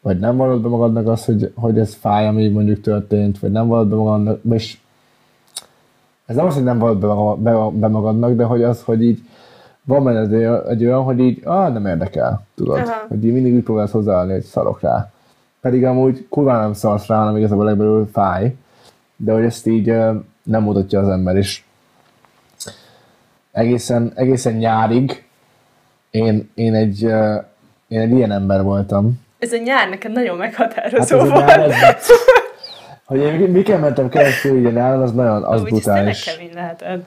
[0.00, 3.66] vagy nem vallod be magadnak az, hogy, hogy ez fáj, ami mondjuk történt, vagy nem
[3.66, 4.76] vallod be magadnak, és
[6.26, 9.18] ez nem az, hogy nem vallod be, be, be magadnak, de hogy az, hogy így
[9.84, 12.78] van benned egy, egy olyan, hogy így, ah, nem érdekel, tudod?
[12.78, 13.04] Aha.
[13.08, 15.10] Hogy így mindig úgy próbálsz hozzáállni, hogy szarok rá.
[15.60, 18.54] Pedig amúgy kurva nem szarsz rá, hanem igazából legbelül fáj,
[19.16, 19.86] de hogy ezt így
[20.42, 21.66] nem mutatja az ember is.
[23.52, 25.24] Egészen, egészen nyárig
[26.10, 27.02] én, én, egy,
[27.88, 29.22] én egy ilyen ember voltam.
[29.38, 31.46] Ez a nyár neked nagyon Hát meghatározó a volt.
[31.46, 32.06] nyár, ez,
[33.06, 36.24] hogy én miken mentem keresztül így a nyáron, az nagyon az Úgy, ez tényleg brutális.
[36.24, 37.04] kemény lehetett.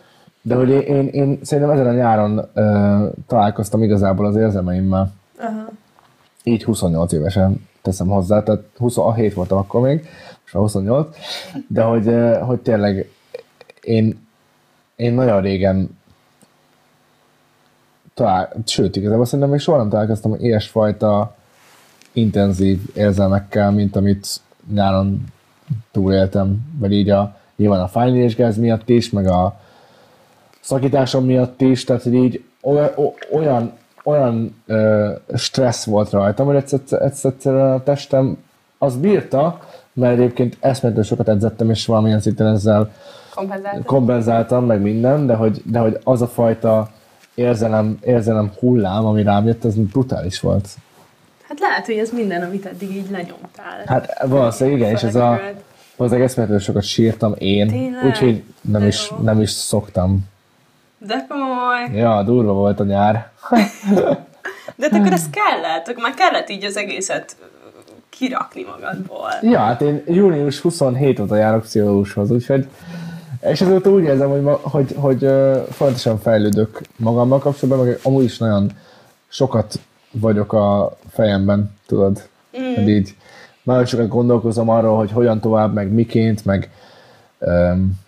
[0.48, 5.14] De hogy én, én, én szerintem ezen a nyáron ö, találkoztam igazából az érzelmeimmel.
[5.40, 5.70] Aha.
[6.44, 10.00] Így 28 évesen teszem hozzá, tehát 27 voltam akkor még,
[10.46, 11.18] és már 28,
[11.68, 13.12] de hogy, ö, hogy tényleg
[13.82, 14.28] én,
[14.96, 15.98] én nagyon régen
[18.14, 21.36] talál, sőt, igazából szerintem még soha nem találkoztam ilyesfajta
[22.12, 24.28] intenzív érzelmekkel, mint amit
[24.74, 25.24] nyáron
[25.92, 29.66] túléltem, vagy így a, nyilván a fájlésgáz miatt is, meg a
[30.68, 32.44] szakításom miatt is, tehát hogy így
[33.32, 33.72] olyan,
[34.04, 38.38] olyan, ö, stressz volt rajtam, hogy egyszer, egyszer, a testem
[38.78, 39.60] az bírta,
[39.94, 42.92] mert egyébként eszméletlen sokat edzettem, és valamilyen szinten ezzel
[43.36, 43.86] Kompenzált.
[43.86, 46.90] kompenzáltam, meg minden, de hogy, de hogy az a fajta
[47.36, 50.68] érzelem, érzelem hullám, ami rám jött, az brutális volt.
[51.48, 53.84] Hát lehet, hogy ez minden, amit eddig így lenyomtál.
[53.86, 55.40] Hát valószínűleg igen, és ez a,
[55.96, 58.06] valószínűleg eszméletlen sokat sírtam én, Tényleg?
[58.06, 59.18] úgyhogy nem De is, jó.
[59.24, 60.26] nem is szoktam.
[60.98, 61.98] De komoly.
[62.00, 63.32] Ja, durva volt a nyár.
[64.76, 67.36] De akkor ez kellett, akkor már kellett így az egészet
[68.10, 69.30] kirakni magadból.
[69.42, 72.68] Ja, hát én június 27 óta járok pszichológushoz, úgyhogy
[73.42, 78.24] és azóta úgy érzem, hogy, ma, hogy, hogy uh, folyamatosan fejlődök magammal kapcsolatban, meg amúgy
[78.24, 78.72] is nagyon
[79.28, 79.80] sokat
[80.12, 82.30] vagyok a fejemben, tudod?
[82.60, 82.76] Mm.
[82.76, 83.16] Hát így
[83.64, 86.70] nagyon sokat gondolkozom arról, hogy hogyan tovább, meg miként, meg
[87.40, 88.00] um,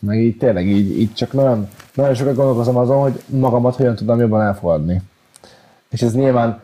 [0.00, 4.20] meg így tényleg így, így csak nagyon, nagyon sokat gondolkozom azon, hogy magamat hogyan tudnám
[4.20, 5.02] jobban elfogadni.
[5.90, 6.62] És ez nyilván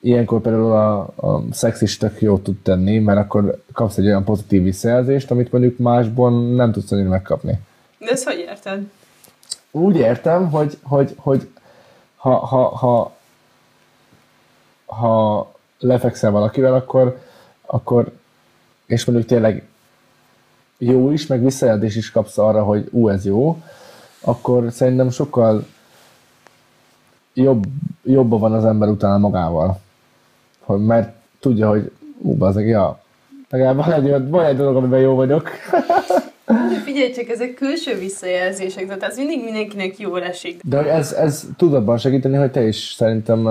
[0.00, 4.24] ilyenkor például a, a szex is tök jót tud tenni, mert akkor kapsz egy olyan
[4.24, 7.58] pozitív visszajelzést, amit mondjuk másból nem tudsz annyira megkapni.
[7.98, 8.90] De ezt hogy érted?
[9.70, 11.48] Úgy értem, hogy, hogy, hogy
[12.16, 13.16] ha, ha, ha,
[14.86, 17.18] ha lefekszel valakivel, akkor,
[17.66, 18.12] akkor
[18.86, 19.66] és mondjuk tényleg
[20.78, 23.62] jó is, meg visszajelzés is kapsz arra, hogy ú, ez jó,
[24.20, 25.66] akkor szerintem sokkal
[27.34, 27.64] jobb,
[28.02, 29.80] jobban van az ember utána magával.
[30.60, 33.02] Hogy, mert tudja, hogy ú, bazeg, ja,
[33.50, 35.50] legalább van egy, van egy dolog, amiben jó vagyok.
[36.84, 40.60] Figyelj csak, ezek külső visszajelzések, tehát ez mindig mindenkinek jól esik.
[40.64, 43.48] De ez, ez tud abban segíteni, hogy te is szerintem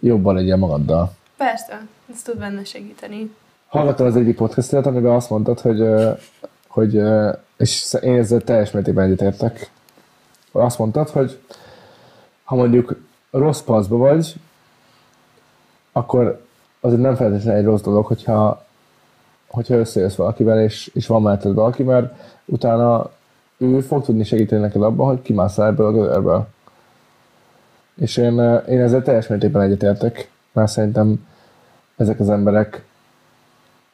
[0.00, 1.12] jobban legyél magaddal.
[1.36, 3.30] Persze, ez tud benne segíteni.
[3.68, 5.88] Hallgattam az egyik podcastet, amiben azt mondtad, hogy,
[6.68, 7.02] hogy
[7.56, 9.70] és én ezzel teljes mértékben egyetértek.
[10.52, 11.38] Azt mondtad, hogy
[12.44, 12.96] ha mondjuk
[13.30, 14.34] rossz paszba vagy,
[15.92, 16.44] akkor
[16.80, 18.64] az nem feltétlenül egy rossz dolog, hogyha,
[19.46, 22.12] hogyha összejössz valakivel, és, és van melletted valaki, mert
[22.44, 23.10] utána
[23.56, 26.46] ő fog tudni segíteni neked abban, hogy kimásszál ebből a gödörből.
[27.96, 31.26] És én, én ezzel teljes mértékben egyetértek, mert szerintem
[31.96, 32.86] ezek az emberek,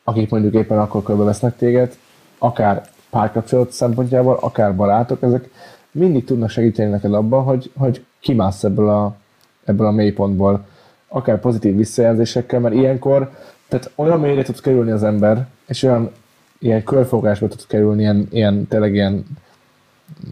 [0.05, 1.97] akik mondjuk éppen akkor körbevesznek téged,
[2.39, 5.51] akár párkapcsolat szempontjából, akár barátok, ezek
[5.91, 9.17] mindig tudnak segíteni neked abban, hogy, hogy kimász ebből a,
[9.65, 10.67] ebből a mélypontból,
[11.09, 13.31] akár pozitív visszajelzésekkel, mert ilyenkor,
[13.69, 16.11] tehát olyan mélyre tud kerülni az ember, és olyan
[16.59, 19.25] ilyen körfogásba tud kerülni, ilyen, ilyen tényleg ilyen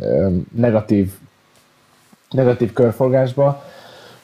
[0.01, 1.13] ö, negatív,
[2.31, 3.63] negatív körforgásba,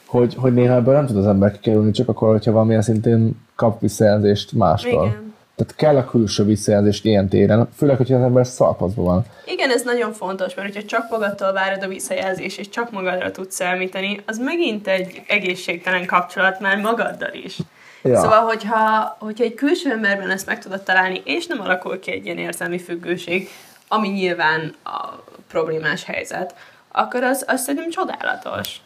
[0.07, 3.81] hogy, hogy néha ebből nem tud az ember kikerülni, csak akkor, hogyha valamilyen szintén kap
[3.81, 5.07] visszajelzést mástól.
[5.07, 5.28] Igen.
[5.59, 9.25] Tehát kell a külső visszajelzést ilyen téren, főleg, hogyha az ember szalpazban van.
[9.47, 13.55] Igen, ez nagyon fontos, mert hogyha csak magadtól várod a visszajelzés, és csak magadra tudsz
[13.55, 17.57] számítani, az megint egy egészségtelen kapcsolat már magaddal is.
[18.03, 18.21] Ja.
[18.21, 22.25] Szóval, hogyha, hogyha egy külső emberben ezt meg tudod találni, és nem alakul ki egy
[22.25, 23.49] ilyen érzelmi függőség,
[23.89, 26.55] ami nyilván a problémás helyzet,
[26.93, 28.81] akkor az, az szerintem csodálatos.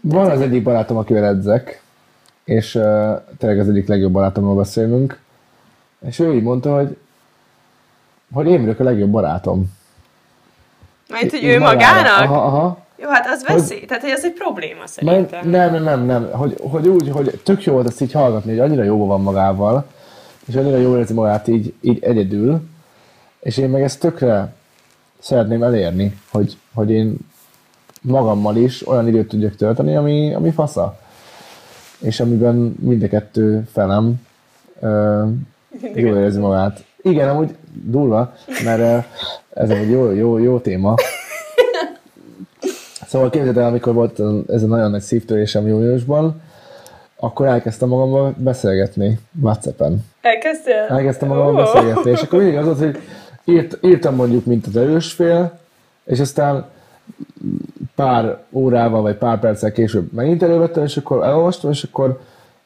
[0.00, 1.82] Van az egyik barátom, akivel edzek,
[2.44, 2.82] és uh,
[3.38, 5.24] tényleg az egyik legjobb barátomról beszélünk,
[6.06, 6.96] és ő így mondta, hogy,
[8.32, 9.74] hogy én vagyok a legjobb barátom.
[11.08, 12.30] Mert hogy ő magának?
[12.30, 12.84] Aha, aha.
[12.96, 13.84] Jó, hát az veszély.
[13.84, 15.50] Tehát, hogy ez egy probléma szerintem.
[15.50, 16.30] nem, nem, nem, nem.
[16.30, 19.86] Hogy, hogy úgy, hogy tök jó volt ezt így hallgatni, hogy annyira jóban van magával,
[20.46, 22.60] és annyira jól érzi magát így, így egyedül,
[23.40, 24.54] és én meg ezt tökre
[25.18, 27.16] szeretném elérni, hogy, hogy én
[28.00, 30.98] magammal is olyan időt tudjak tölteni, ami, ami fasza.
[31.98, 34.14] És amiben mind a kettő felem
[34.80, 35.24] ö,
[35.94, 36.84] jól érzi magát.
[37.02, 38.34] Igen, amúgy durva,
[38.64, 39.06] mert
[39.54, 40.94] ez egy jó, jó, jó téma.
[43.06, 46.40] Szóval képzeld el, amikor volt ez a nagyon nagy szívtörésem júniusban,
[47.16, 50.04] akkor elkezdtem magammal beszélgetni Whatsappen.
[50.20, 50.86] Elkezdtél?
[50.88, 51.56] Elkezdtem magammal Ó.
[51.56, 52.98] beszélgetni, és akkor mindig az volt, hogy
[53.44, 55.58] írt, írtam mondjuk, mint az erős fél,
[56.04, 56.66] és aztán
[57.94, 62.20] pár órával, vagy pár perccel később megint elővettem, és akkor elolvastam, és akkor,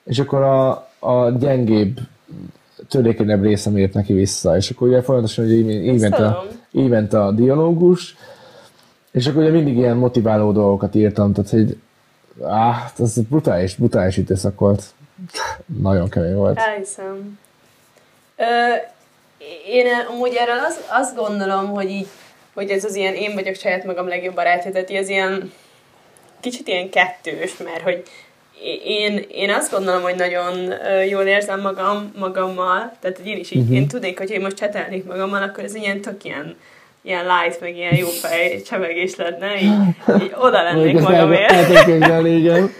[0.05, 1.99] és akkor a, a gyengébb,
[2.89, 6.89] törékenyebb részem írt neki vissza, és akkor ugye folyamatosan ugye így, így, ment a, így
[6.89, 8.17] ment a dialógus,
[9.11, 11.77] és akkor ugye mindig ilyen motiváló dolgokat írtam, tehát hogy
[12.43, 14.83] áh, ez brutális, brutális időszak volt.
[15.81, 16.59] Nagyon kemény volt.
[16.59, 17.39] Elhiszem.
[18.37, 18.45] Ö,
[19.67, 22.07] én amúgy erről az, azt gondolom, hogy így,
[22.55, 25.53] hogy ez az ilyen én vagyok saját magam legjobb barátja, tehát ez ilyen
[26.41, 28.03] kicsit ilyen kettős, mert hogy
[28.85, 30.73] én, én azt gondolom, hogy nagyon
[31.09, 33.77] jól érzem magam magammal, tehát én is így, uh-huh.
[33.77, 36.57] én tudnék, hogy én most csetelnék magammal, akkor ez ilyen tök ilyen,
[37.03, 41.53] ilyen light, meg ilyen jó fej csevegés lenne, így, így oda lennék magamért.
[42.03, 42.71] el igen.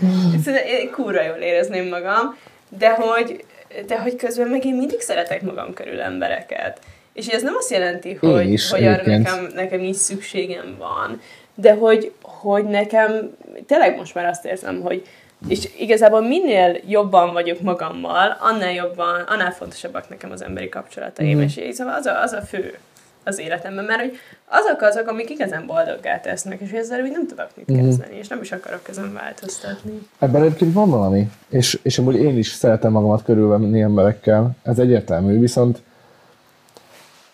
[0.45, 2.37] Szerintem én kurva jól érezném magam,
[2.79, 3.45] de hogy,
[3.87, 6.79] de hogy közben meg én mindig szeretek magam körül embereket.
[7.13, 11.21] És ez nem azt jelenti, Én hogy, is, hogy arra nekem, nekem így szükségem van,
[11.55, 13.37] de hogy, hogy nekem
[13.67, 15.07] tényleg most már azt érzem, hogy
[15.49, 21.41] és igazából minél jobban vagyok magammal, annál jobban, annál fontosabbak nekem az emberi kapcsolataim, mm.
[21.41, 22.79] és így szóval az a, az a fő
[23.25, 24.13] az életemben, mert hogy
[24.49, 27.85] azok azok, amik igazán boldoggá tesznek, és ezzel úgy nem tudok mit Mhm.
[27.85, 30.09] kezdeni, és nem is akarok ezen változtatni.
[30.19, 35.39] Ebben egyébként van valami, és, és amúgy én is szeretem magamat körülvenni emberekkel, ez egyértelmű,
[35.39, 35.83] viszont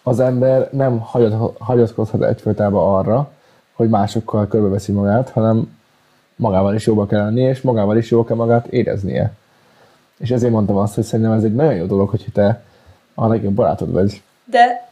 [0.03, 3.31] az ember nem hagyat, hagyatkozhat egyfolytában arra,
[3.73, 5.76] hogy másokkal körbeveszi magát, hanem
[6.37, 9.33] magával is jóba kell lennie, és magával is jól kell magát éreznie.
[10.19, 12.63] És ezért mondtam azt, hogy szerintem ez egy nagyon jó dolog, hogy te
[13.15, 14.23] a legjobb barátod vagy.
[14.45, 14.89] De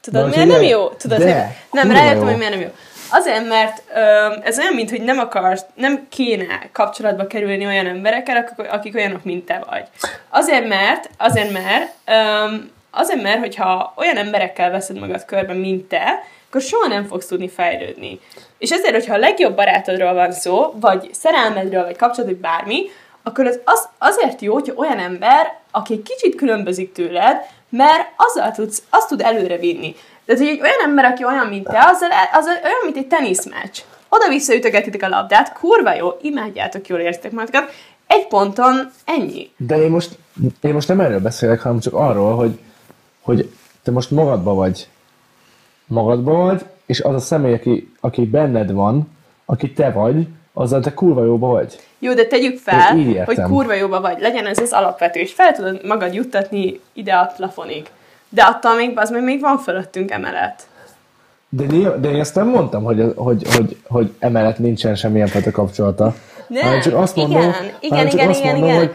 [0.00, 0.88] tudod, Na, miért nem jó?
[0.88, 2.24] Tudod, De, nem, rájöttem, jó.
[2.24, 2.68] hogy miért nem jó.
[3.10, 8.36] Azért, mert ö, ez olyan, mint hogy nem akarsz, nem kéne kapcsolatba kerülni olyan emberekkel,
[8.36, 9.84] akik, akik olyanok, mint te vagy.
[10.28, 12.54] Azért, mert, azért, mert, ö,
[12.90, 17.48] azért, mert, hogyha olyan emberekkel veszed magad körbe, mint te, akkor soha nem fogsz tudni
[17.48, 18.20] fejlődni.
[18.58, 22.82] És ezért, hogyha a legjobb barátodról van szó, vagy szerelmedről, vagy kapcsolat, vagy bármi,
[23.22, 27.36] akkor az, az azért jó, hogyha olyan ember, aki egy kicsit különbözik tőled,
[27.68, 29.94] mert azzal tudsz, azt tud előre vinni.
[30.24, 33.78] Tehát, hogy egy olyan ember, aki olyan, mint te, azzal, az olyan, mint egy teniszmeccs.
[34.08, 37.72] Oda-vissza ütögetitek a labdát, kurva jó, imádjátok, jól érzitek magatokat,
[38.06, 39.50] egy ponton ennyi.
[39.56, 40.18] De én most,
[40.60, 42.58] én most nem erről beszélek, hanem csak arról, hogy,
[43.20, 43.50] hogy
[43.82, 44.88] te most magadba vagy.
[45.86, 49.08] Magadba vagy, és az a személy, aki, aki benned van,
[49.44, 51.78] aki te vagy, azzal te kurva jóba vagy.
[51.98, 55.84] Jó, de tegyük fel, hogy kurva jóba vagy, legyen ez az alapvető, és fel tudod
[55.84, 57.86] magad juttatni ide a plafonig.
[58.28, 60.66] De attól még, az még, még van fölöttünk emelet.
[61.48, 61.64] De,
[62.00, 66.14] de én ezt nem mondtam, hogy, hogy, hogy, hogy emellett nincsen semmilyen fajta kapcsolata.
[66.48, 68.78] Nem, hanem csak azt mondom, igen, igen, csak igen, azt igen, mondom, igen.
[68.78, 68.94] Hogy,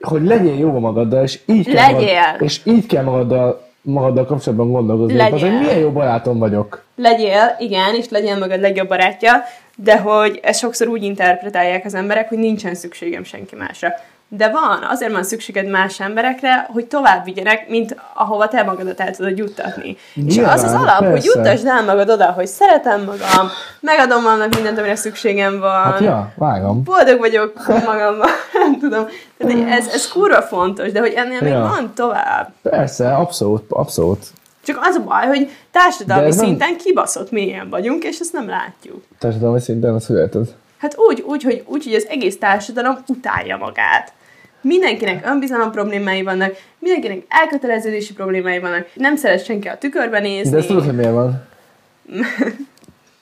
[0.00, 2.20] hogy legyél jó magaddal, és így kell, Legyél.
[2.20, 5.20] magad, és így kell magaddal, magaddal kapcsolatban gondolkozni.
[5.20, 6.84] Az, hogy milyen jó barátom vagyok.
[6.96, 9.32] Legyél, igen, és legyen magad legjobb barátja,
[9.76, 13.88] de hogy ezt sokszor úgy interpretálják az emberek, hogy nincsen szükségem senki másra.
[14.30, 19.14] De van, azért van szükséged más emberekre, hogy tovább vigyenek, mint ahova te magadat el
[19.16, 19.96] tudod juttatni.
[20.14, 21.30] és Nyilván, az az alap, hogy persze.
[21.34, 23.48] juttasd el magad oda, hogy szeretem magam,
[23.80, 26.82] megadom annak mindent, amire szükségem van, Hát ja, vágom.
[26.82, 28.28] boldog vagyok magammal,
[28.64, 29.06] nem tudom.
[29.38, 31.60] Tehát hogy ez, ez kurva fontos, de hogy ennél még Ja.
[31.60, 32.52] van tovább.
[32.62, 34.26] Persze, abszolút, abszolút.
[34.64, 38.48] Csak az a baj, hogy társadalmi ez nem- szinten kibaszott mélyen vagyunk, és ezt nem
[38.48, 39.02] látjuk.
[39.18, 40.48] Társadalmi szinten azt hogy érted?
[40.78, 44.12] Hát úgy, úgy, hogy, úgy, hogy az egész társadalom utálja magát.
[44.60, 50.50] Mindenkinek önbizalom problémái vannak, mindenkinek elköteleződési problémái vannak, nem szeret senki a tükörbe nézni.
[50.50, 51.42] De ezt tudod, hogy miért van?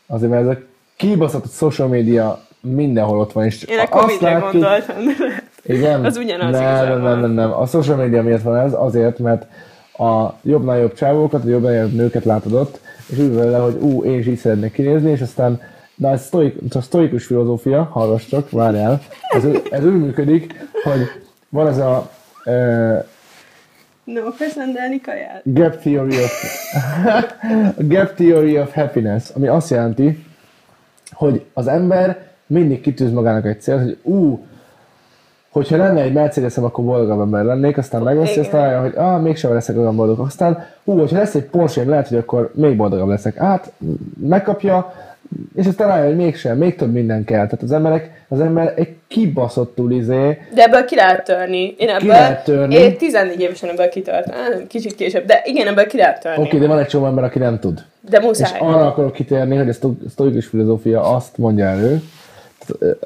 [0.07, 0.59] Azért, mert ez a
[0.97, 4.97] kibaszott social média mindenhol ott van, és Én a azt látjuk- gondoltam.
[5.63, 6.05] Igen?
[6.05, 7.53] Az ugyanaz nem, nem, nem, nem, nem.
[7.53, 9.47] A social media miatt van ez, azért, mert
[9.99, 14.05] a jobbnál jobb csávókat, a jobbnál jobb nőket látod ott, és úgy vele, hogy ú,
[14.05, 15.61] én is így szeretnék kinézni, és aztán
[15.97, 19.01] Na, ez sztoik, a sztoikus filozófia, hallgass csak, várjál.
[19.29, 21.01] Ez, ez úgy működik, hogy
[21.49, 22.11] van ez a
[22.45, 22.53] uh,
[24.05, 25.41] Nem akarsz rendelni kaját?
[25.45, 26.33] gap theory of
[27.95, 30.25] gap theory of happiness, ami azt jelenti,
[31.13, 34.47] hogy az ember mindig kitűz magának egy célt, hogy ú,
[35.51, 39.53] hogyha lenne egy mercedes akkor boldogabb ember lennék, aztán megveszi, aztán rájön, hogy ah, mégsem
[39.53, 40.19] leszek olyan boldog.
[40.19, 43.35] Aztán, ú, hogyha lesz egy porsche lehet, hogy akkor még boldogabb leszek.
[43.35, 43.73] Hát,
[44.21, 44.93] megkapja,
[45.57, 47.45] és aztán rájön, hogy mégsem, még több minden kell.
[47.45, 51.75] Tehát az emberek, az ember egy kibaszottul izé, De ebből ki lehet törni.
[51.79, 52.75] Én ebből, lehet törni.
[52.75, 54.31] Én 14 évesen ebből kitört.
[54.31, 56.39] Á, nem, Kicsit később, de igen, ebből ki lehet törni.
[56.39, 57.85] oké, okay, de van egy csomó ember, aki nem tud.
[58.11, 58.59] De És muszáj.
[58.61, 62.03] arra akarok kitérni, hogy a szto- sztoikus filozófia azt mondja elő,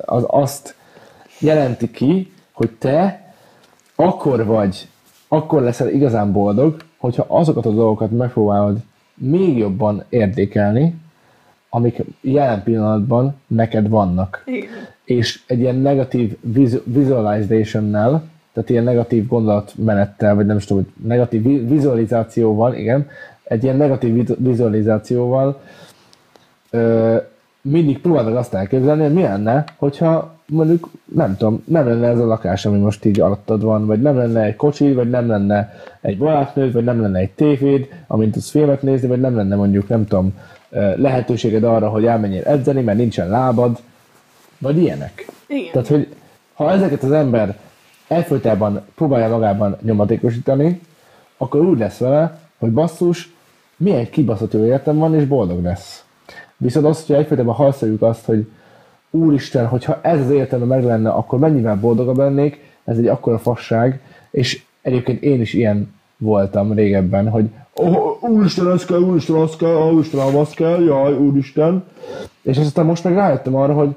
[0.05, 0.75] az azt
[1.39, 3.21] jelenti ki, hogy te
[3.95, 4.89] akkor vagy,
[5.29, 8.77] akkor leszel igazán boldog, hogyha azokat a dolgokat megpróbálod
[9.15, 10.95] még jobban értékelni,
[11.71, 14.43] amik jelen pillanatban neked vannak.
[14.47, 14.69] Igen.
[15.05, 16.37] És egy ilyen negatív
[16.85, 18.23] visualization-nel,
[18.53, 23.07] tehát ilyen negatív gondolatmenettel, vagy nem is tudom, negatív vi- vizualizációval, igen,
[23.45, 25.61] egy ilyen negatív vi- vizualizációval
[26.71, 27.17] ö,
[27.63, 32.27] mindig próbálod azt elképzelni, hogy mi lenne, hogyha mondjuk, nem tudom, nem lenne ez a
[32.27, 36.19] lakás, ami most így alattad van, vagy nem lenne egy kocsi, vagy nem lenne egy
[36.19, 40.07] barátnőd, vagy nem lenne egy tévéd, amint tudsz filmet nézni, vagy nem lenne mondjuk, nem
[40.07, 40.35] tudom,
[40.97, 43.79] lehetőséged arra, hogy elmenjél edzeni, mert nincsen lábad,
[44.59, 45.27] vagy ilyenek.
[45.47, 45.73] Igen.
[45.73, 46.15] Tehát, hogy
[46.55, 47.59] ha ezeket az ember
[48.07, 50.81] egyfolytában próbálja magában nyomatékosítani,
[51.37, 53.35] akkor úgy lesz vele, hogy basszus,
[53.77, 56.05] milyen kibaszott jó életem van, és boldog lesz.
[56.57, 58.47] Viszont azt, hogy egyfolytában halszoljuk azt, hogy
[59.11, 64.01] úristen, hogyha ez az életemben meg lenne, akkor mennyivel boldogabb lennék, ez egy akkora fasság,
[64.31, 67.45] és egyébként én is ilyen voltam régebben, hogy
[67.75, 71.85] oh, úristen, ez kell, úristen, az kell, oh, úristen, az kell, jaj, úristen.
[72.43, 73.91] És aztán most meg rájöttem arra, hogy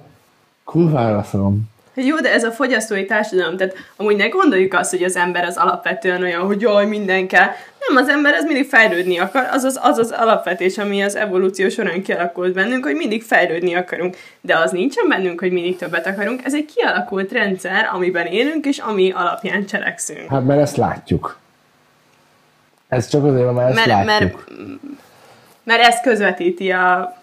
[0.64, 1.72] kurvára leszarom.
[1.96, 5.58] Jó, de ez a fogyasztói társadalom, tehát amúgy ne gondoljuk azt, hogy az ember az
[5.58, 7.48] alapvetően olyan, hogy jaj, minden kell.
[7.88, 11.70] Nem, az ember ez mindig fejlődni akar, az az, az az alapvetés, ami az evolúció
[11.70, 14.16] során kialakult bennünk, hogy mindig fejlődni akarunk.
[14.42, 18.78] De az nincsen bennünk, hogy mindig többet akarunk, ez egy kialakult rendszer, amiben élünk, és
[18.78, 20.30] ami alapján cselekszünk.
[20.30, 21.42] Hát mert ezt látjuk.
[22.96, 24.36] Ez csak azért, mert ezt Mert, mert,
[25.64, 27.16] mert ez közvetíti a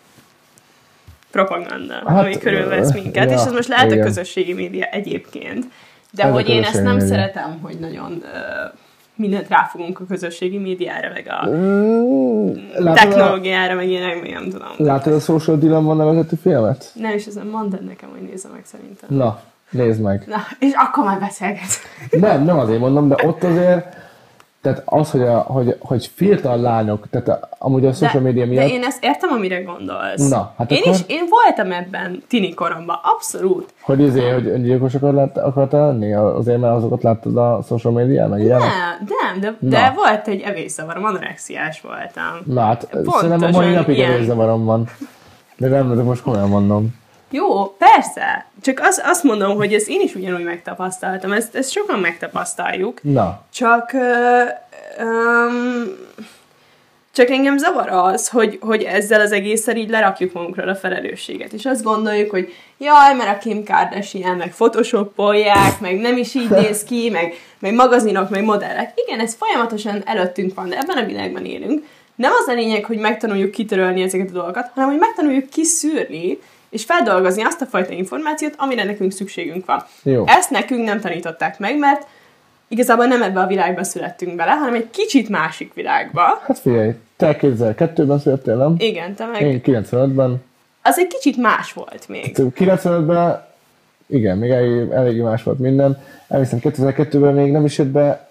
[1.31, 4.01] propaganda, Hát, ami körülvesz minket, ja, és ez most lehet igen.
[4.03, 5.65] a közösségi média egyébként.
[6.13, 7.09] De Ez a hogy én ezt nem média.
[7.09, 8.67] szeretem, hogy nagyon ö,
[9.15, 14.51] mindent ráfogunk a közösségi médiára, meg a Mm, Látod a, technológiára, meg ilyenek, még nem
[14.51, 14.69] tudom.
[14.77, 16.91] látod a Social Dilemma nevezetű filmet?
[16.95, 19.09] Nem, és ezen mondd nekem, hogy nézze meg szerintem.
[19.17, 19.41] Na,
[19.71, 20.25] nézd meg.
[20.27, 21.69] Na, és akkor már beszélget.
[22.11, 23.97] Nem, nem azért mondom, de ott azért,
[24.62, 28.69] tehát az, hogy, a, hogy, hogy fiatal lányok, tehát amúgy a social media de miatt,
[28.69, 30.28] én ezt értem, amire gondolsz.
[30.28, 33.73] Na, hát én akkor- is, én voltam ebben tini koromban, abszolút.
[33.81, 38.28] hogy izé, hogy öngyilkos akar lett, akartál lenni, azért mert azokat láttad a social media
[38.28, 38.59] meg ilyen?
[38.59, 38.69] Nem,
[39.23, 39.69] nem, de, Na.
[39.69, 42.55] de volt egy evészavarom, anorexiás voltam.
[42.55, 44.11] Na hát, Pontosan szerintem a mai napig ilyen.
[44.11, 44.89] érzavarom van.
[45.57, 46.99] De nem, de most komolyan mondom.
[47.31, 48.47] Jó, persze.
[48.62, 51.32] Csak az, azt mondom, hogy ezt én is ugyanúgy megtapasztaltam.
[51.32, 53.02] Ezt, ezt sokan megtapasztaljuk.
[53.02, 53.93] Na, Csak...
[53.93, 54.43] Ö,
[54.98, 55.98] öm,
[57.12, 61.52] csak engem zavar az, hogy, hogy ezzel az egésszel így lerakjuk magunkra a felelősséget.
[61.52, 66.48] És azt gondoljuk, hogy jaj, mert a Kim Kardashian, meg photoshopolják, meg nem is így
[66.48, 68.93] néz ki, meg, meg magazinok, meg modellek.
[68.94, 71.85] Igen, ez folyamatosan előttünk van, de ebben a világban élünk.
[72.15, 76.39] Nem az a lényeg, hogy megtanuljuk kitörölni ezeket a dolgokat, hanem hogy megtanuljuk kiszűrni,
[76.71, 79.85] és feldolgozni azt a fajta információt, amire nekünk szükségünk van.
[80.03, 80.25] Jó.
[80.27, 82.07] Ezt nekünk nem tanították meg, mert
[82.69, 86.41] igazából nem ebbe a világba születtünk bele, hanem egy kicsit másik világba.
[86.47, 88.75] hát figyelj, te 2002-ben születtél, nem?
[88.79, 89.43] Igen, te meg...
[89.43, 90.43] Én 95-ben.
[90.83, 92.37] Az egy kicsit más volt még.
[92.37, 93.45] 95-ben,
[94.07, 96.03] igen, még elég, eléggé más volt minden.
[96.29, 98.29] Elviszem 2002-ben még nem is jött be,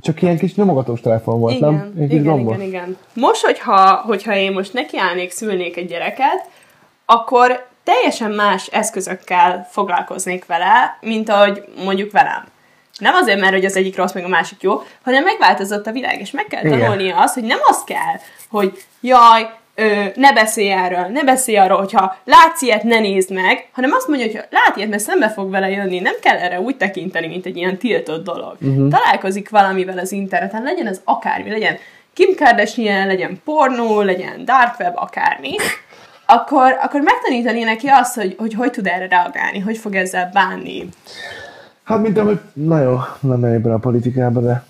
[0.00, 2.08] csak ilyen kis nyomogatós telefon volt, Igen, nem?
[2.08, 2.96] Kis igen, igen, igen.
[3.12, 6.48] Most, hogyha, hogyha én most nekiállnék, szülnék egy gyereket,
[7.06, 12.44] akkor teljesen más eszközökkel foglalkoznék vele, mint ahogy mondjuk velem.
[12.98, 16.20] Nem azért, mert hogy az egyik rossz, meg a másik jó, hanem megváltozott a világ,
[16.20, 18.20] és meg kell tanulnia azt, hogy nem az kell,
[18.50, 23.68] hogy jaj, ö, ne beszélj erről, ne beszélj arról, hogyha látsz ilyet, ne nézd meg,
[23.72, 26.76] hanem azt mondja, hogy lát ilyet, mert szembe fog vele jönni, nem kell erre úgy
[26.76, 28.56] tekinteni, mint egy ilyen tiltott dolog.
[28.60, 28.88] Uh-huh.
[28.90, 31.78] Találkozik valamivel az interneten, legyen az akármi, legyen
[32.14, 35.56] Kim Kardashian, legyen pornó, legyen dark web, akármi,
[36.26, 40.88] akkor, akkor megtanítani neki azt, hogy, hogy hogy tud erre reagálni, hogy fog ezzel bánni.
[41.84, 44.64] Hát mint ahogy, na jó, nem bele a politikába, de,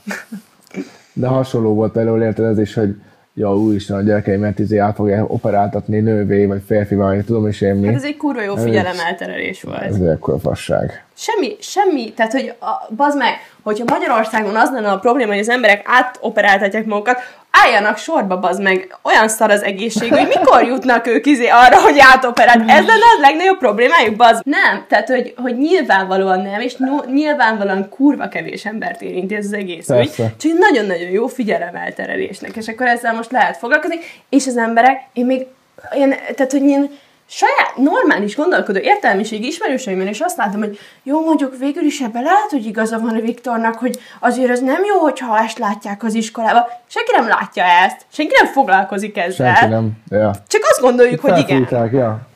[1.13, 2.97] de hasonló volt például érted ez is, hogy
[3.35, 7.75] ja, úristen, a gyerekeimet izé át fogják operáltatni nővé, vagy férfi, vagy tudom is én
[7.75, 7.87] mi.
[7.87, 9.83] Hát ez egy kurva jó figyelemelterelés volt.
[9.83, 11.05] Ez egy ekkora fasság.
[11.15, 13.35] Semmi, semmi, tehát hogy a, bazd meg,
[13.65, 17.21] hogyha Magyarországon az lenne a probléma, hogy az emberek átoperáltatják magukat,
[17.51, 21.99] álljanak sorba, bazd meg, olyan szar az egészség, hogy mikor jutnak ők izé arra, hogy
[21.99, 22.71] átoperált.
[22.71, 24.43] Ez lenne a legnagyobb problémájuk, bazd.
[24.47, 29.53] Nem, tehát hogy, hogy nyilvánvalóan nem, és no, nyilvánvalóan kurva kevés embert érinti ez az
[29.53, 29.87] egész.
[29.87, 30.33] Persze.
[30.39, 35.47] Csak nagyon-nagyon jó figyelemelterelésnek, és akkor ezzel most lehet foglalkozni, és az emberek, én még
[35.93, 36.91] ilyen, tehát hogy ilyen
[37.27, 42.51] saját normális gondolkodó értelmiségi ismerőseimben, és azt látom, hogy jó, mondjuk végül is ebbe lehet,
[42.51, 46.69] hogy igaza van a Viktornak, hogy azért az nem jó, hogyha ezt látják az iskolába.
[46.87, 49.55] Senki nem látja ezt, senki nem foglalkozik ezzel.
[49.55, 49.93] Senki nem.
[50.09, 50.31] Ja.
[50.47, 51.69] Csak azt gondoljuk, hogy igen.
[51.93, 52.27] Ja.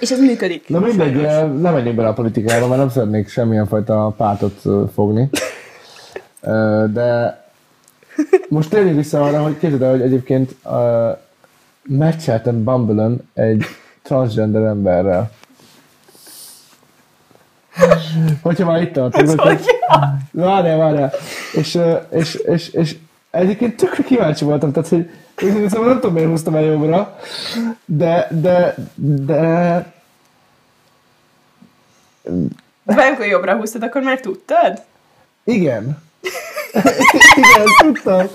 [0.00, 0.68] És ez működik.
[0.68, 4.72] Na mindegy, eh, nem menjünk bele a politikába, mert nem szeretnék semmilyen fajta pártot eh,
[4.94, 5.28] fogni.
[6.42, 7.40] Eh, De
[8.48, 10.72] most térjünk vissza arra, hogy képzeld el, hogy egyébként uh,
[11.82, 13.64] meccseltem bumble egy
[14.02, 15.30] transgender emberrel.
[18.42, 19.60] Hogyha már itt tartunk, akkor...
[20.30, 21.12] Várjál, várjál.
[21.52, 21.78] És,
[22.10, 22.96] és, és, és
[23.30, 25.10] egyébként tökre kíváncsi voltam, tehát, hogy
[25.42, 27.18] én szóval nem tudom, miért húztam el jobbra,
[27.84, 29.92] de, de, de,
[32.84, 34.82] De amikor jobbra húztad, akkor már tudtad?
[35.44, 36.02] igen.
[37.36, 38.26] igen, tudtam.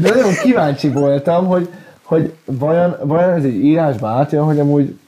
[0.00, 1.68] De nagyon kíváncsi voltam, hogy,
[2.10, 4.98] hogy vajon, vajon ez egy írásba átjön, hogy amúgy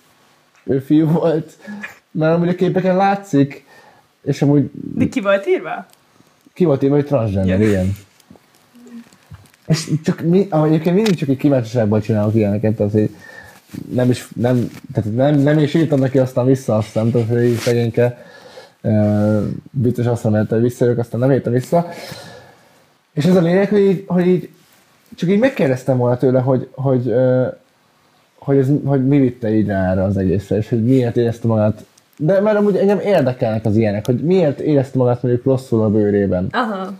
[0.64, 1.52] ő fiú volt,
[2.10, 3.64] mert amúgy a képeken látszik,
[4.22, 5.86] és amúgy De ki volt írva?
[6.52, 7.82] Ki volt írva, hogy transgender, Ja.
[9.66, 13.10] És csak mi, egyébként mindig csak egy kíváncsiságból csinálok ilyeneket, tehát hogy
[13.92, 17.44] nem is, nem, tehát nem, nem is írtam neki aztán vissza, azt nem tudom, hogy
[17.44, 18.24] így szegényke.
[19.70, 21.88] Biztos azt mondta, hogy visszajövök, aztán nem írtam vissza.
[23.12, 24.48] És ez a lényeg, hogy így, hogy így
[25.16, 27.14] csak így megkérdeztem volna tőle, hogy, hogy,
[28.38, 31.84] hogy, ez, hogy mi vitte így rá erre az egészre, és hogy miért érezte magát
[32.16, 36.48] de mert amúgy engem érdekelnek az ilyenek, hogy miért érezte magát mondjuk rosszul a bőrében
[36.52, 36.92] Aha.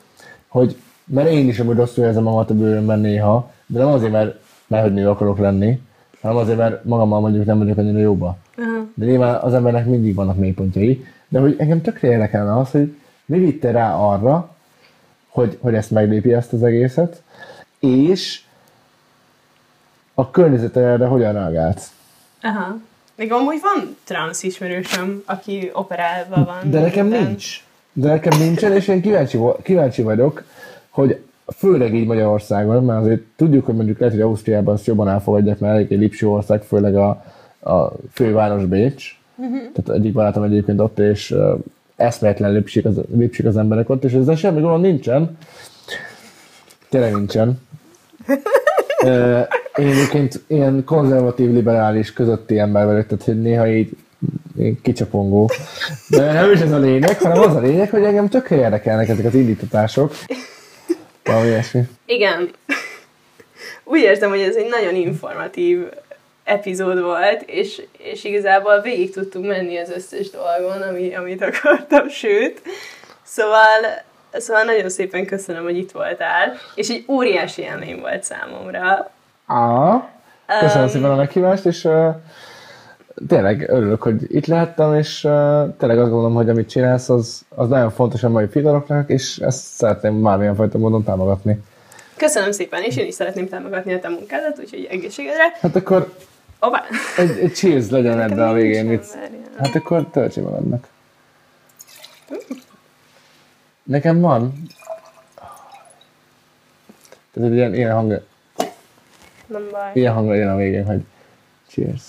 [0.49, 4.37] hogy mert én is amúgy rosszul érzem magamat a bőrömben néha, de nem azért, mert,
[4.67, 5.81] mert hogy nő akarok lenni,
[6.21, 8.37] hanem azért, mert magammal mondjuk nem vagyok annyira jóba.
[8.57, 8.87] Aha.
[8.95, 13.39] De nyilván az embernek mindig vannak mélypontjai, de hogy engem tökre érdekelne az, hogy mi
[13.39, 14.55] vitte rá arra,
[15.29, 17.23] hogy, hogy ezt meglépi ezt az egészet,
[17.83, 18.41] és
[20.15, 21.83] a környezete erre hogyan reagált.
[22.43, 22.77] Aha.
[23.17, 26.71] Még amúgy van trans ismerősöm, aki operálva van.
[26.71, 27.27] De nekem minden.
[27.27, 27.65] nincs.
[27.93, 30.45] De nekem nincsen, és én kíváncsi, kíváncsi vagyok,
[30.89, 31.19] hogy
[31.57, 35.75] főleg így Magyarországon, mert azért tudjuk, hogy mondjuk lehet, hogy Ausztriában ezt jobban elfogadják, mert
[35.75, 37.09] elég egy lipső ország, főleg a,
[37.61, 39.19] a főváros Bécs.
[39.37, 39.73] Uh-huh.
[39.73, 41.35] Tehát egyik barátom egyébként ott, és
[41.97, 45.37] eszméletlen lipsik az, lipsik az emberek ott, és ezzel semmi gond nincsen.
[46.93, 47.61] Tényleg nincsen.
[49.77, 53.91] Én egyébként ilyen konzervatív, liberális közötti ember vagyok, tehát hogy néha így
[54.59, 55.51] én kicsapongó.
[56.09, 59.25] De nem is ez a lényeg, hanem az a lényeg, hogy engem tökre érdekelnek ezek
[59.25, 60.15] az indítatások.
[61.25, 61.83] Valami ilyesmi.
[62.07, 62.51] Igen.
[63.85, 65.89] Úgy érzem, hogy ez egy nagyon informatív
[66.45, 72.63] epizód volt, és, és igazából végig tudtunk menni az összes dolgon, ami, amit akartam, sőt.
[73.23, 74.03] Szóval,
[74.33, 79.11] szóval nagyon szépen köszönöm, hogy itt voltál, és egy óriási élmény volt számomra.
[79.47, 80.09] Á,
[80.61, 82.15] köszönöm Um, szépen a meghívást, és uh,
[83.29, 85.31] tényleg örülök, hogy itt lehettem, és uh,
[85.79, 89.65] tényleg azt gondolom, hogy amit csinálsz, az, az nagyon fontos a mai fiataloknak, és ezt
[89.65, 91.63] szeretném bármilyen fajta módon támogatni.
[92.17, 95.57] Köszönöm szépen, és én is szeretném támogatni a te munkádat, úgyhogy egészségedre.
[95.61, 96.13] Hát akkor
[96.61, 96.83] Ová!
[97.17, 99.01] egy, egy cheers legyen ebbe a végén.
[99.59, 100.87] Hát akkor töltsi magadnak.
[103.83, 104.53] Nekem van.
[107.33, 108.23] Tehát egy ilyen, ilyen hang,
[109.47, 109.91] Nem baj.
[109.93, 111.01] ilyen hang legyen a végén, hogy
[111.69, 112.03] cheers.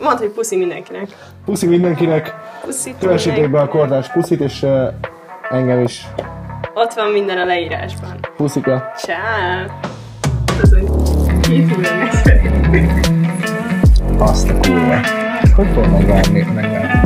[0.00, 1.08] Mondd, hogy puszi mindenkinek.
[1.44, 2.34] Puszi mindenkinek,
[2.64, 4.92] Puszi kövessétek be a kordás puszit, és uh,
[5.50, 6.06] engem is.
[6.74, 8.18] Ott van minden a leírásban.
[8.36, 8.92] Puszika.
[9.08, 9.70] Órán
[14.18, 15.00] Azt a kurva.
[15.54, 16.99] Hogy fogom megvárni, megvárni?